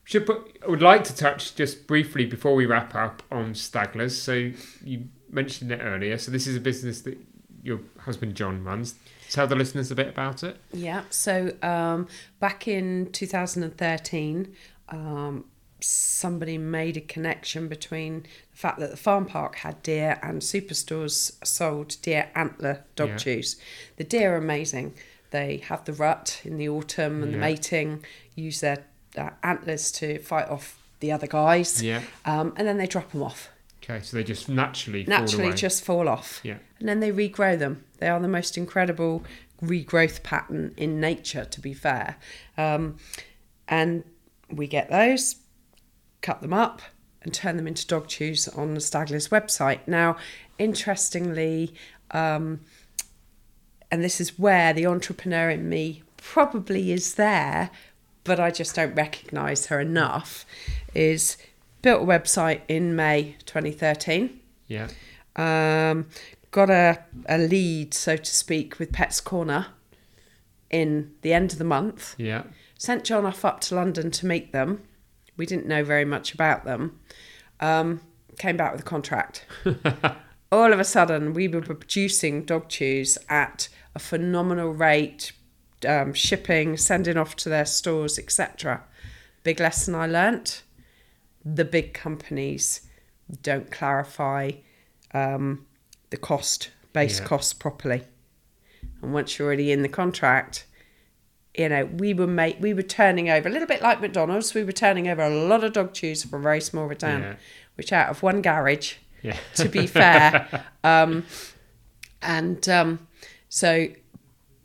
should 0.04 0.26
put. 0.26 0.58
I 0.66 0.70
would 0.70 0.82
like 0.82 1.04
to 1.06 1.16
touch 1.16 1.56
just 1.56 1.86
briefly 1.86 2.26
before 2.26 2.56
we 2.56 2.66
wrap 2.66 2.96
up 2.96 3.22
on 3.32 3.54
Staglers. 3.54 4.12
So 4.12 4.52
you 4.84 5.06
mentioned 5.30 5.72
it 5.72 5.82
earlier. 5.84 6.18
So 6.18 6.32
this 6.32 6.48
is 6.48 6.56
a 6.56 6.60
business 6.60 7.02
that 7.02 7.18
your 7.62 7.80
husband 8.00 8.36
John 8.36 8.64
runs. 8.64 8.96
Tell 9.30 9.46
the 9.46 9.56
listeners 9.56 9.92
a 9.92 9.96
bit 9.96 10.08
about 10.08 10.44
it. 10.44 10.58
Yeah. 10.74 11.04
So 11.12 11.54
um, 11.62 12.08
back 12.40 12.68
in 12.68 13.12
2013, 13.12 14.56
um, 14.90 15.46
somebody 15.82 16.58
made 16.58 16.98
a 16.98 17.02
connection 17.02 17.68
between 17.68 18.24
the 18.52 18.58
fact 18.58 18.80
that 18.80 18.92
the 18.92 18.98
farm 18.98 19.26
park 19.26 19.56
had 19.58 19.82
deer 19.84 20.20
and 20.22 20.42
superstores 20.42 21.32
sold 21.46 21.96
deer 22.02 22.30
antler 22.36 22.84
dog 22.96 23.10
Yeah. 23.10 23.18
chews. 23.18 23.56
The 23.98 24.04
deer 24.04 24.34
are 24.34 24.38
amazing. 24.38 24.94
They 25.32 25.58
have 25.68 25.86
the 25.86 25.94
rut 25.94 26.42
in 26.44 26.58
the 26.58 26.68
autumn 26.70 27.24
and 27.24 27.34
the 27.34 27.38
mating, 27.38 28.04
use 28.36 28.62
their 28.62 28.84
uh, 29.18 29.30
antlers 29.44 29.92
to 29.94 30.20
fight 30.20 30.48
off 30.50 30.80
the 31.00 31.12
other 31.12 31.28
guys, 31.28 31.82
Yeah. 31.82 32.02
um, 32.26 32.54
and 32.58 32.68
then 32.68 32.78
they 32.78 32.88
drop 32.88 33.12
them 33.12 33.24
off. 33.24 33.50
Okay. 33.84 34.02
So 34.04 34.18
they 34.18 34.24
just 34.24 34.50
naturally 34.50 35.04
fall 35.06 35.20
Naturally, 35.20 35.48
away. 35.48 35.56
just 35.56 35.84
fall 35.86 36.08
off. 36.10 36.40
Yeah. 36.44 36.58
And 36.80 36.88
then 36.90 37.00
they 37.00 37.12
regrow 37.12 37.58
them. 37.58 37.84
They 38.00 38.08
are 38.08 38.20
the 38.20 38.28
most 38.28 38.58
incredible 38.58 39.24
regrowth 39.64 40.24
pattern 40.24 40.74
in 40.78 41.00
nature, 41.00 41.46
to 41.46 41.62
be 41.62 41.74
fair. 41.74 42.18
Um, 42.58 42.98
and 43.68 44.04
we 44.52 44.68
get 44.68 44.90
those, 44.90 45.36
cut 46.22 46.42
them 46.42 46.54
up, 46.54 46.82
and 47.22 47.34
turn 47.34 47.58
them 47.58 47.68
into 47.68 47.86
dog 47.86 48.08
chews 48.08 48.48
on 48.48 48.74
the 48.74 48.80
Staglers 48.80 49.30
website. 49.30 49.80
Now, 49.88 50.16
interestingly, 50.58 51.74
um, 52.12 52.62
and 53.92 54.04
this 54.04 54.22
is 54.22 54.38
where 54.40 54.72
the 54.74 54.86
entrepreneur 54.86 55.50
in 55.50 55.68
me 55.68 56.04
probably 56.18 56.92
is 56.92 57.16
there, 57.16 57.70
but 58.24 58.40
I 58.40 58.52
just 58.52 58.76
don't 58.76 58.96
recognise 58.96 59.68
her 59.68 59.80
enough, 59.80 60.46
is 60.94 61.38
built 61.82 62.04
a 62.04 62.06
website 62.06 62.62
in 62.68 62.96
May 62.96 63.36
2013 63.46 64.40
Yeah. 64.68 64.88
um, 65.36 66.08
got 66.52 66.70
a, 66.70 67.04
a 67.28 67.38
lead, 67.38 67.94
so 67.94 68.16
to 68.18 68.26
speak, 68.36 68.80
with 68.80 68.92
Pets 68.92 69.22
Corner 69.22 69.68
in 70.70 71.12
the 71.22 71.34
end 71.34 71.52
of 71.54 71.58
the 71.58 71.64
month. 71.64 72.16
Yeah. 72.18 72.44
Sent 72.78 73.04
John 73.04 73.26
off 73.26 73.44
up 73.44 73.60
to 73.62 73.76
London 73.76 74.12
to 74.12 74.26
meet 74.26 74.52
them. 74.52 74.84
We 75.40 75.46
didn't 75.46 75.68
know 75.68 75.86
very 75.86 76.04
much 76.06 76.34
about 76.34 76.66
them. 76.66 77.00
Um, 77.62 78.02
came 78.38 78.58
back 78.58 78.74
with 78.74 78.82
a 78.82 78.86
contract. 78.86 79.46
All 80.52 80.74
of 80.74 80.80
a 80.80 80.84
sudden, 80.84 81.34
we 81.34 81.48
were 81.48 81.62
producing 81.62 82.44
dog 82.44 82.68
chews 82.68 83.18
at 83.30 83.70
a 83.96 84.00
phenomenal 84.00 84.72
rate, 84.74 85.32
um, 85.88 86.14
shipping, 86.14 86.76
sending 86.76 87.16
off 87.16 87.38
to 87.38 87.50
their 87.50 87.66
stores, 87.66 88.20
etc. 88.20 88.84
Big 89.44 89.62
lesson 89.62 89.96
I 89.96 90.08
learnt: 90.08 90.64
the 91.46 91.66
big 91.66 91.94
companies 91.94 92.82
don't 93.42 93.72
clarify 93.72 94.52
um, 95.14 95.66
the 96.10 96.18
cost, 96.18 96.72
base 96.92 97.20
Yeah. 97.22 97.28
costs 97.28 97.54
properly. 97.54 98.04
And 99.02 99.14
once 99.14 99.40
you're 99.40 99.48
already 99.48 99.72
in 99.72 99.84
the 99.84 99.90
contract, 99.90 100.66
you 101.60 101.68
know, 101.68 101.86
we 101.86 102.14
were 102.14 102.26
make, 102.26 102.58
we 102.62 102.74
were 102.74 102.82
turning 102.82 103.30
over 103.30 103.50
a 103.50 103.52
little 103.52 103.68
bit 103.68 103.82
like 103.82 104.00
McDonald's. 104.00 104.54
We 104.54 104.64
were 104.64 104.72
turning 104.72 105.10
over 105.10 105.22
a 105.22 105.30
lot 105.30 105.64
of 105.66 105.74
dog 105.74 105.94
chews 105.94 106.24
for 106.24 106.38
a 106.38 106.42
very 106.42 106.62
small 106.62 106.88
return, 106.88 107.22
Yeah. 107.22 107.36
which 107.76 107.92
out 107.92 108.10
of 108.10 108.24
one 108.24 108.42
garage, 108.42 108.94
Yeah. 109.22 109.36
to 109.56 109.68
be 109.68 109.86
fair. 109.86 110.64
um, 110.86 111.26
and 112.22 112.68
um, 112.70 113.08
so 113.50 113.88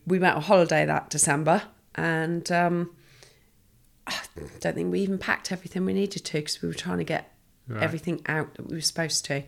we 0.06 0.18
went 0.20 0.36
on 0.36 0.42
holiday 0.42 0.86
that 0.86 1.10
December, 1.10 1.62
and 1.96 2.50
um, 2.52 2.90
I 4.06 4.14
don't 4.60 4.74
think 4.74 4.92
we 4.92 5.00
even 5.00 5.18
packed 5.18 5.50
everything 5.50 5.84
we 5.84 5.94
needed 5.94 6.24
to 6.24 6.32
because 6.38 6.62
we 6.62 6.68
were 6.68 6.74
trying 6.74 6.98
to 6.98 7.04
get 7.04 7.30
Right. 7.66 7.82
everything 7.82 8.20
out 8.26 8.54
that 8.56 8.68
we 8.68 8.74
were 8.74 8.82
supposed 8.82 9.24
to. 9.24 9.42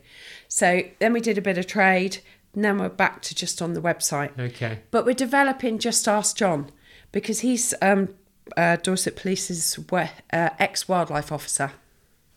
So 0.49 0.81
then 1.01 1.13
we 1.13 1.21
did 1.21 1.37
a 1.37 1.43
bit 1.43 1.59
of 1.59 1.67
trade. 1.67 2.19
Now 2.55 2.75
we're 2.75 2.89
back 2.89 3.21
to 3.23 3.35
just 3.35 3.61
on 3.61 3.75
the 3.75 3.83
website. 3.83 4.31
Okay. 4.41 4.79
But 4.91 5.05
we're 5.05 5.13
developing 5.13 5.79
Just 5.79 6.09
Ask 6.09 6.35
John 6.39 6.71
because 7.17 7.41
he's 7.41 7.73
um, 7.81 8.11
uh, 8.59 8.77
Dorset 8.77 9.17
Police's 9.17 9.79
we- 9.91 10.01
uh, 10.35 10.51
ex 10.59 10.87
wildlife 10.87 11.33
officer. 11.33 11.73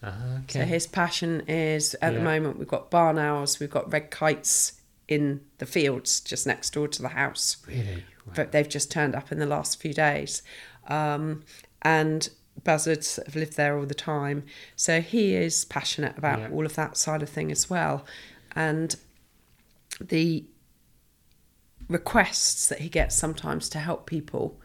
Ah, 0.01 0.39
So 0.47 0.61
his 0.61 0.87
passion 0.87 1.41
is 1.49 1.97
at 2.01 2.13
the 2.13 2.21
moment 2.21 2.57
we've 2.57 2.65
got 2.77 2.89
barn 2.89 3.17
owls, 3.17 3.59
we've 3.59 3.69
got 3.69 3.91
red 3.91 4.09
kites 4.09 4.79
in 5.09 5.41
the 5.57 5.65
fields 5.65 6.21
just 6.21 6.47
next 6.47 6.69
door 6.75 6.87
to 6.87 7.01
the 7.01 7.09
house. 7.09 7.57
Really? 7.67 8.05
Wow. 8.25 8.33
But 8.37 8.53
they've 8.53 8.69
just 8.69 8.89
turned 8.89 9.15
up 9.15 9.33
in 9.33 9.39
the 9.39 9.45
last 9.45 9.81
few 9.81 9.93
days. 9.93 10.43
Um, 10.87 11.43
and 11.81 12.29
buzzards 12.63 13.19
have 13.25 13.35
lived 13.35 13.57
there 13.57 13.77
all 13.77 13.85
the 13.85 13.93
time. 13.93 14.45
So 14.77 15.01
he 15.01 15.35
is 15.35 15.65
passionate 15.65 16.17
about 16.17 16.39
Yeah. 16.39 16.49
all 16.51 16.65
of 16.65 16.75
that 16.75 16.95
side 16.95 17.21
of 17.21 17.27
thing 17.27 17.51
as 17.51 17.69
well. 17.69 18.05
And 18.55 18.95
the 19.99 20.45
requests 21.89 22.69
that 22.69 22.79
he 22.79 22.87
gets 22.87 23.15
sometimes 23.15 23.67
to 23.69 23.79
help 23.79 24.05
people, 24.05 24.61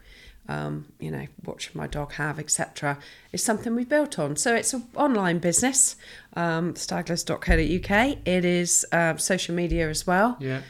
um, 0.47 0.85
you 0.99 1.09
know, 1.11 1.25
what 1.43 1.61
should 1.61 1.75
my 1.75 1.87
dog 1.87 2.13
have, 2.13 2.37
etc., 2.39 2.97
is 3.31 3.43
something 3.43 3.75
we've 3.75 3.89
built 3.89 4.19
on. 4.19 4.35
So 4.35 4.53
it's 4.55 4.73
an 4.73 4.83
online 4.95 5.39
business, 5.39 5.95
um, 6.35 6.73
staglers.co.uk. 6.75 8.17
It 8.25 8.45
is 8.45 8.85
uh, 8.91 9.17
social 9.17 9.55
media 9.55 9.89
as 9.89 10.05
well. 10.05 10.37
Yeah. 10.39 10.61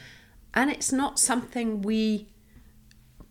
And 0.53 0.71
it's 0.71 0.91
not 0.91 1.19
something 1.19 1.81
we 1.81 2.27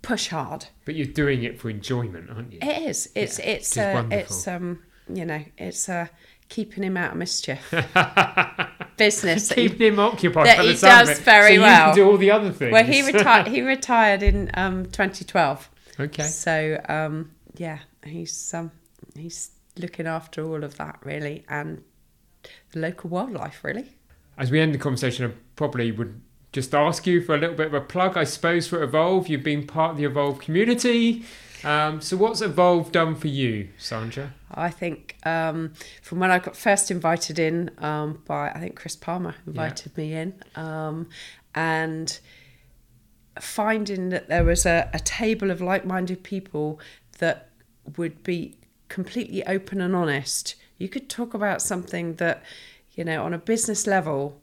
push 0.03 0.29
hard. 0.29 0.67
But 0.85 0.95
you're 0.95 1.07
doing 1.07 1.45
it 1.45 1.59
for 1.59 1.71
enjoyment, 1.71 2.29
aren't 2.31 2.53
you? 2.53 2.59
It 2.61 2.83
is. 2.83 3.09
It's 3.15 3.39
Yeah, 3.39 3.45
it's 3.47 3.77
uh, 3.79 4.05
it's 4.11 4.47
um 4.47 4.81
you 5.13 5.25
know 5.25 5.43
it's 5.57 5.89
uh 5.89 6.09
keeping 6.51 6.85
him 6.85 6.97
out 6.99 7.13
of 7.13 7.17
mischief. 7.17 7.71
Business. 8.97 9.49
that 9.49 9.59
he- 9.59 9.69
Keeping 9.69 9.95
him 9.95 9.99
occupied. 9.99 10.47
that 10.47 10.59
he 10.65 10.75
does 10.77 11.19
very 11.21 11.57
so 11.57 11.63
well. 11.63 11.89
You 11.89 11.95
can 11.95 12.05
do 12.05 12.11
all 12.11 12.17
the 12.19 12.31
other 12.31 12.53
things. 12.53 12.73
well, 12.73 12.85
he 12.85 13.03
retired. 13.03 13.49
He 13.55 13.61
retired 13.63 14.23
in 14.23 14.51
um 14.55 14.85
2012. 14.87 15.71
Okay. 15.99 16.25
So 16.25 16.81
um 16.89 17.31
yeah, 17.57 17.79
he's 18.05 18.53
um 18.55 18.71
he's 19.17 19.51
looking 19.79 20.07
after 20.07 20.45
all 20.45 20.63
of 20.63 20.77
that 20.77 20.99
really 21.05 21.45
and 21.49 21.83
the 22.73 22.81
local 22.81 23.11
wildlife 23.11 23.63
really. 23.63 23.93
As 24.37 24.51
we 24.51 24.61
end 24.61 24.75
the 24.75 24.79
conversation, 24.79 25.31
I 25.31 25.35
probably 25.57 25.93
would 25.93 26.21
just 26.53 26.75
ask 26.75 27.07
you 27.07 27.21
for 27.21 27.35
a 27.35 27.39
little 27.39 27.57
bit 27.57 27.67
of 27.67 27.75
a 27.75 27.81
plug, 27.81 28.17
I 28.17 28.25
suppose, 28.25 28.67
for 28.69 28.83
Evolve. 28.83 29.29
You've 29.29 29.43
been 29.43 29.67
part 29.67 29.93
of 29.93 29.97
the 29.97 30.05
Evolve 30.05 30.39
community. 30.39 31.25
Um, 31.65 32.01
so, 32.01 32.17
what's 32.17 32.41
Evolve 32.41 32.93
done 32.93 33.15
for 33.17 33.29
you, 33.29 33.69
Sandra? 33.77 34.35
I 34.53 34.71
think 34.71 35.17
um, 35.25 35.73
from 36.03 36.21
when 36.21 36.31
I 36.31 36.39
got 36.39 36.57
first 36.57 36.91
invited 36.91 37.39
in 37.39 37.71
um, 37.79 38.23
by 38.27 38.51
I 38.51 38.61
think 38.61 38.77
Chris 38.77 38.95
Palmer 38.97 39.35
invited 39.47 39.97
me 39.97 40.15
in, 40.15 40.35
um, 40.55 41.09
and 41.55 42.19
finding 43.41 44.11
that 44.11 44.29
there 44.29 44.45
was 44.45 44.65
a, 44.67 44.89
a 44.93 45.01
table 45.01 45.51
of 45.51 45.61
like-minded 45.61 46.23
people 46.23 46.81
that 47.19 47.51
would 47.97 48.23
be 48.23 48.57
completely 48.89 49.45
open 49.47 49.81
and 49.81 49.95
honest. 49.95 50.55
You 50.79 50.89
could 50.89 51.09
talk 51.09 51.35
about 51.35 51.63
something 51.63 52.15
that 52.17 52.43
you 52.93 53.05
know 53.05 53.25
on 53.25 53.35
a 53.35 53.39
business 53.39 53.87
level 53.87 54.41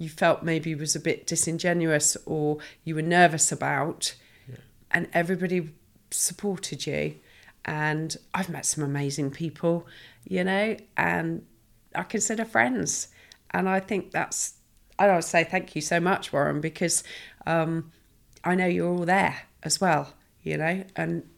you 0.00 0.08
felt 0.08 0.42
maybe 0.42 0.74
was 0.74 0.96
a 0.96 1.00
bit 1.00 1.26
disingenuous 1.26 2.16
or 2.24 2.56
you 2.84 2.94
were 2.94 3.02
nervous 3.02 3.52
about, 3.52 4.14
and 4.90 5.06
everybody 5.12 5.74
supported 6.10 6.86
you. 6.86 7.16
And 7.66 8.16
I've 8.32 8.48
met 8.48 8.64
some 8.64 8.82
amazing 8.82 9.30
people, 9.30 9.86
you 10.24 10.42
know, 10.42 10.78
and 10.96 11.44
I 11.94 12.02
consider 12.04 12.46
friends. 12.46 13.08
And 13.50 13.68
I 13.68 13.78
think 13.78 14.10
that's, 14.10 14.54
I 14.98 15.14
would 15.14 15.22
say 15.22 15.44
thank 15.44 15.76
you 15.76 15.82
so 15.82 16.00
much, 16.00 16.32
Warren, 16.32 16.62
because 16.62 17.04
um, 17.46 17.92
I 18.44 18.54
know 18.54 18.66
you're 18.66 18.88
all 18.88 19.04
there 19.04 19.42
as 19.62 19.80
well, 19.80 20.14
you 20.42 20.56
know, 20.56 20.84
and 20.96 21.28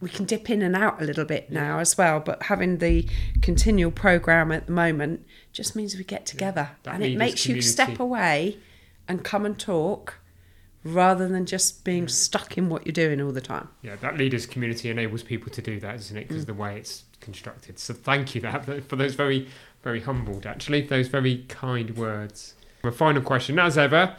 we 0.00 0.08
can 0.08 0.24
dip 0.24 0.48
in 0.48 0.62
and 0.62 0.76
out 0.76 1.02
a 1.02 1.04
little 1.04 1.24
bit 1.24 1.50
now 1.50 1.78
as 1.78 1.98
well. 1.98 2.20
But 2.20 2.44
having 2.44 2.78
the 2.78 3.08
continual 3.42 3.90
program 3.90 4.52
at 4.52 4.66
the 4.66 4.72
moment 4.72 5.26
just 5.52 5.74
means 5.74 5.96
we 5.96 6.04
get 6.04 6.26
together, 6.26 6.70
that 6.84 6.94
and 6.94 7.04
it 7.04 7.16
makes 7.16 7.46
you 7.46 7.60
step 7.60 7.98
away 7.98 8.58
and 9.08 9.24
come 9.24 9.44
and 9.44 9.58
talk, 9.58 10.20
rather 10.84 11.28
than 11.28 11.46
just 11.46 11.84
being 11.84 12.08
stuck 12.08 12.56
in 12.56 12.68
what 12.68 12.86
you're 12.86 12.92
doing 12.92 13.20
all 13.20 13.32
the 13.32 13.40
time. 13.40 13.68
Yeah, 13.82 13.96
that 13.96 14.16
leaders 14.16 14.46
community 14.46 14.90
enables 14.90 15.22
people 15.22 15.50
to 15.52 15.62
do 15.62 15.80
that, 15.80 15.96
isn't 15.96 16.16
it? 16.16 16.28
Because 16.28 16.44
mm. 16.44 16.48
the 16.48 16.54
way 16.54 16.76
it's 16.76 17.04
constructed. 17.20 17.78
So 17.78 17.94
thank 17.94 18.34
you 18.34 18.40
that 18.42 18.84
for 18.88 18.96
those 18.96 19.14
very, 19.14 19.48
very 19.82 20.00
humbled, 20.00 20.46
actually, 20.46 20.82
those 20.82 21.08
very 21.08 21.44
kind 21.48 21.96
words. 21.96 22.54
A 22.84 22.92
final 22.92 23.22
question, 23.22 23.58
as 23.58 23.76
ever, 23.76 24.14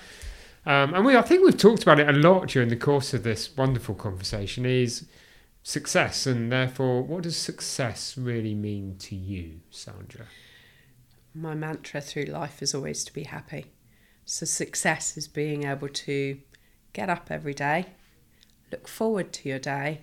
um, 0.66 0.94
and 0.94 1.06
we 1.06 1.16
I 1.16 1.22
think 1.22 1.44
we've 1.44 1.58
talked 1.58 1.84
about 1.84 2.00
it 2.00 2.10
a 2.10 2.14
lot 2.14 2.50
during 2.50 2.70
the 2.70 2.76
course 2.76 3.14
of 3.14 3.24
this 3.24 3.56
wonderful 3.56 3.96
conversation. 3.96 4.66
Is 4.66 5.06
success, 5.64 6.26
and 6.26 6.52
therefore, 6.52 7.02
what 7.02 7.24
does 7.24 7.38
success 7.38 8.18
really 8.18 8.56
mean 8.56 8.98
to 9.00 9.16
you, 9.16 9.62
Sandra? 9.70 10.26
My 11.34 11.54
mantra 11.54 12.02
through 12.02 12.26
life 12.26 12.62
is 12.62 12.74
always 12.74 13.04
to 13.06 13.14
be 13.14 13.24
happy. 13.24 13.68
So 14.26 14.46
success 14.46 15.18
is 15.18 15.28
being 15.28 15.66
able 15.66 15.90
to 15.90 16.40
get 16.94 17.10
up 17.10 17.28
every 17.30 17.54
day, 17.54 17.88
look 18.72 18.88
forward 18.88 19.32
to 19.34 19.50
your 19.50 19.60
day, 19.60 20.02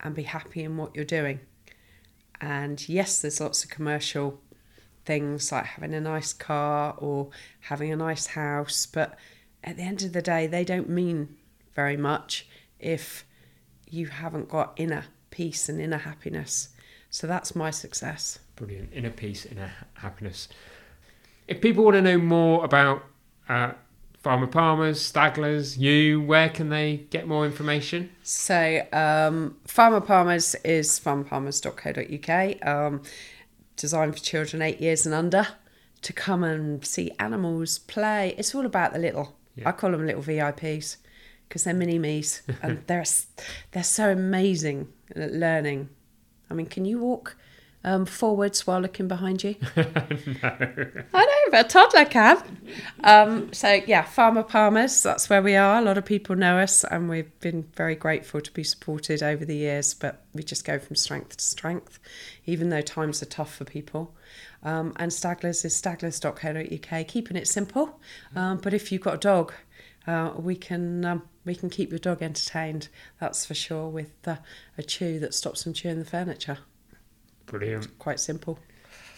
and 0.00 0.14
be 0.14 0.24
happy 0.24 0.62
in 0.62 0.76
what 0.76 0.94
you're 0.94 1.04
doing. 1.04 1.40
And 2.40 2.86
yes, 2.88 3.22
there's 3.22 3.40
lots 3.40 3.64
of 3.64 3.70
commercial 3.70 4.40
things 5.04 5.52
like 5.52 5.64
having 5.64 5.94
a 5.94 6.00
nice 6.00 6.32
car 6.32 6.94
or 6.98 7.30
having 7.60 7.92
a 7.92 7.96
nice 7.96 8.26
house, 8.26 8.86
but 8.86 9.16
at 9.64 9.76
the 9.76 9.82
end 9.82 10.02
of 10.02 10.12
the 10.12 10.22
day, 10.22 10.46
they 10.46 10.64
don't 10.64 10.88
mean 10.88 11.36
very 11.74 11.96
much 11.96 12.46
if 12.78 13.24
you 13.88 14.06
haven't 14.06 14.48
got 14.48 14.74
inner 14.76 15.04
peace 15.30 15.68
and 15.68 15.80
inner 15.80 15.98
happiness. 15.98 16.68
So 17.10 17.26
that's 17.26 17.56
my 17.56 17.70
success. 17.70 18.38
Brilliant. 18.56 18.90
Inner 18.92 19.10
peace, 19.10 19.46
inner 19.46 19.72
happiness. 19.94 20.48
If 21.48 21.60
people 21.60 21.84
want 21.84 21.94
to 21.94 22.02
know 22.02 22.18
more 22.18 22.64
about 22.64 23.04
uh, 23.48 23.72
Farmer 24.22 24.46
Palmers, 24.46 25.12
Staglers, 25.12 25.78
you, 25.78 26.22
where 26.22 26.48
can 26.48 26.70
they 26.70 27.06
get 27.10 27.28
more 27.28 27.44
information? 27.44 28.10
So, 28.22 28.86
um, 28.92 29.56
Farmer 29.66 30.00
Palmers 30.00 30.54
is 30.64 30.98
farmerpalmers.co.uk, 30.98 32.66
um, 32.66 33.02
designed 33.76 34.16
for 34.16 34.24
children 34.24 34.62
eight 34.62 34.80
years 34.80 35.04
and 35.04 35.14
under 35.14 35.48
to 36.02 36.12
come 36.12 36.42
and 36.44 36.84
see 36.84 37.12
animals 37.18 37.78
play. 37.78 38.34
It's 38.38 38.54
all 38.54 38.64
about 38.66 38.92
the 38.92 38.98
little. 38.98 39.36
Yeah. 39.56 39.68
I 39.68 39.72
call 39.72 39.92
them 39.92 40.06
little 40.06 40.22
VIPs 40.22 40.96
because 41.48 41.64
they're 41.64 41.74
mini 41.74 41.98
me's 41.98 42.42
and 42.62 42.82
they're 42.86 43.04
they're 43.72 43.84
so 43.84 44.10
amazing 44.10 44.88
at 45.14 45.32
learning. 45.32 45.88
I 46.50 46.54
mean, 46.54 46.66
can 46.66 46.84
you 46.84 46.98
walk 46.98 47.36
um, 47.84 48.06
forwards 48.06 48.66
while 48.66 48.80
looking 48.80 49.08
behind 49.08 49.44
you? 49.44 49.56
no. 49.76 49.84
I 50.42 51.24
know, 51.24 51.50
but 51.50 51.66
a 51.66 51.68
toddler 51.68 52.04
can. 52.06 52.58
Um, 53.02 53.52
so 53.52 53.80
yeah, 53.86 54.02
Farmer 54.02 54.42
Palmers, 54.42 55.02
that's 55.02 55.28
where 55.28 55.42
we 55.42 55.54
are. 55.54 55.78
A 55.78 55.82
lot 55.82 55.98
of 55.98 56.04
people 56.04 56.34
know 56.34 56.58
us, 56.58 56.84
and 56.84 57.08
we've 57.08 57.38
been 57.40 57.64
very 57.74 57.94
grateful 57.94 58.40
to 58.40 58.52
be 58.52 58.64
supported 58.64 59.22
over 59.22 59.44
the 59.44 59.56
years. 59.56 59.94
But 59.94 60.24
we 60.32 60.42
just 60.42 60.64
go 60.64 60.78
from 60.78 60.96
strength 60.96 61.36
to 61.36 61.44
strength, 61.44 61.98
even 62.46 62.70
though 62.70 62.80
times 62.82 63.22
are 63.22 63.26
tough 63.26 63.54
for 63.54 63.64
people. 63.64 64.14
Um, 64.62 64.94
and 64.96 65.12
Staglers 65.12 65.64
is 65.64 65.80
staglers.co.uk, 65.80 67.08
keeping 67.08 67.36
it 67.36 67.46
simple. 67.46 68.00
Um, 68.34 68.58
but 68.58 68.72
if 68.72 68.90
you've 68.90 69.02
got 69.02 69.14
a 69.14 69.18
dog, 69.18 69.52
uh, 70.06 70.32
we 70.36 70.56
can 70.56 71.04
um, 71.04 71.22
we 71.44 71.54
can 71.54 71.68
keep 71.70 71.90
your 71.90 71.98
dog 71.98 72.22
entertained. 72.22 72.88
That's 73.20 73.44
for 73.44 73.54
sure. 73.54 73.88
With 73.88 74.12
uh, 74.26 74.36
a 74.78 74.82
chew 74.82 75.18
that 75.20 75.34
stops 75.34 75.64
them 75.64 75.74
chewing 75.74 75.98
the 75.98 76.04
furniture. 76.04 76.58
Brilliant. 77.46 77.98
Quite 77.98 78.20
simple. 78.20 78.58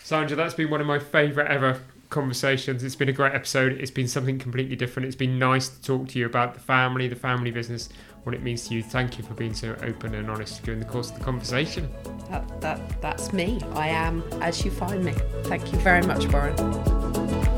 Sandra, 0.03 0.37
that's 0.37 0.55
been 0.55 0.70
one 0.70 0.81
of 0.81 0.87
my 0.87 0.99
favourite 0.99 1.51
ever 1.51 1.81
conversations. 2.11 2.85
It's 2.85 2.95
been 2.95 3.09
a 3.09 3.12
great 3.12 3.35
episode. 3.35 3.72
It's 3.72 3.91
been 3.91 4.09
something 4.09 4.39
completely 4.39 4.77
different. 4.77 5.07
It's 5.07 5.16
been 5.16 5.39
nice 5.39 5.68
to 5.68 5.83
talk 5.83 6.09
to 6.09 6.18
you 6.18 6.27
about 6.27 6.55
the 6.55 6.61
family, 6.61 7.09
the 7.09 7.16
family 7.16 7.51
business, 7.51 7.89
what 8.22 8.35
it 8.35 8.43
means 8.43 8.68
to 8.68 8.74
you. 8.74 8.83
Thank 8.83 9.18
you 9.18 9.24
for 9.24 9.35
being 9.35 9.55
so 9.55 9.77
open 9.83 10.14
and 10.14 10.31
honest 10.31 10.62
during 10.62 10.81
the 10.81 10.87
course 10.87 11.11
of 11.11 11.18
the 11.18 11.24
conversation. 11.24 11.91
That, 12.31 12.61
that 12.61 13.01
that's 13.01 13.33
me. 13.33 13.61
I 13.72 13.89
am 13.89 14.22
as 14.41 14.64
you 14.64 14.70
find 14.70 15.05
me. 15.05 15.14
Thank 15.45 15.72
you 15.72 15.79
very 15.79 16.03
much, 16.03 16.27
Warren. 16.29 17.56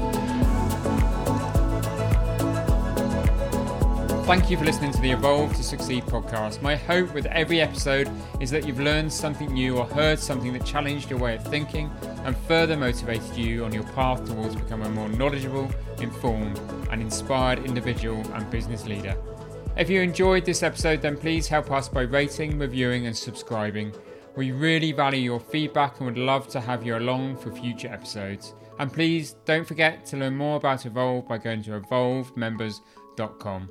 Thank 4.28 4.50
you 4.50 4.58
for 4.58 4.66
listening 4.66 4.92
to 4.92 5.00
the 5.00 5.12
Evolve 5.12 5.56
to 5.56 5.62
Succeed 5.62 6.04
podcast. 6.04 6.60
My 6.60 6.76
hope 6.76 7.14
with 7.14 7.24
every 7.24 7.62
episode 7.62 8.10
is 8.40 8.50
that 8.50 8.66
you've 8.66 8.78
learned 8.78 9.10
something 9.10 9.50
new 9.50 9.78
or 9.78 9.86
heard 9.86 10.18
something 10.18 10.52
that 10.52 10.66
challenged 10.66 11.08
your 11.08 11.18
way 11.18 11.36
of 11.36 11.42
thinking 11.44 11.90
and 12.24 12.36
further 12.36 12.76
motivated 12.76 13.34
you 13.34 13.64
on 13.64 13.72
your 13.72 13.84
path 13.84 14.22
towards 14.26 14.54
becoming 14.54 14.88
a 14.88 14.90
more 14.90 15.08
knowledgeable, 15.08 15.70
informed, 16.02 16.58
and 16.90 17.00
inspired 17.00 17.64
individual 17.64 18.20
and 18.34 18.50
business 18.50 18.84
leader. 18.84 19.16
If 19.78 19.88
you 19.88 20.02
enjoyed 20.02 20.44
this 20.44 20.62
episode, 20.62 21.00
then 21.00 21.16
please 21.16 21.48
help 21.48 21.70
us 21.70 21.88
by 21.88 22.02
rating, 22.02 22.58
reviewing, 22.58 23.06
and 23.06 23.16
subscribing. 23.16 23.94
We 24.36 24.52
really 24.52 24.92
value 24.92 25.22
your 25.22 25.40
feedback 25.40 26.00
and 26.00 26.06
would 26.06 26.18
love 26.18 26.48
to 26.48 26.60
have 26.60 26.84
you 26.84 26.98
along 26.98 27.38
for 27.38 27.50
future 27.50 27.88
episodes. 27.88 28.52
And 28.78 28.92
please 28.92 29.36
don't 29.46 29.66
forget 29.66 30.04
to 30.04 30.18
learn 30.18 30.36
more 30.36 30.58
about 30.58 30.84
Evolve 30.84 31.26
by 31.26 31.38
going 31.38 31.62
to 31.62 31.80
evolvemembers.com. 31.80 33.70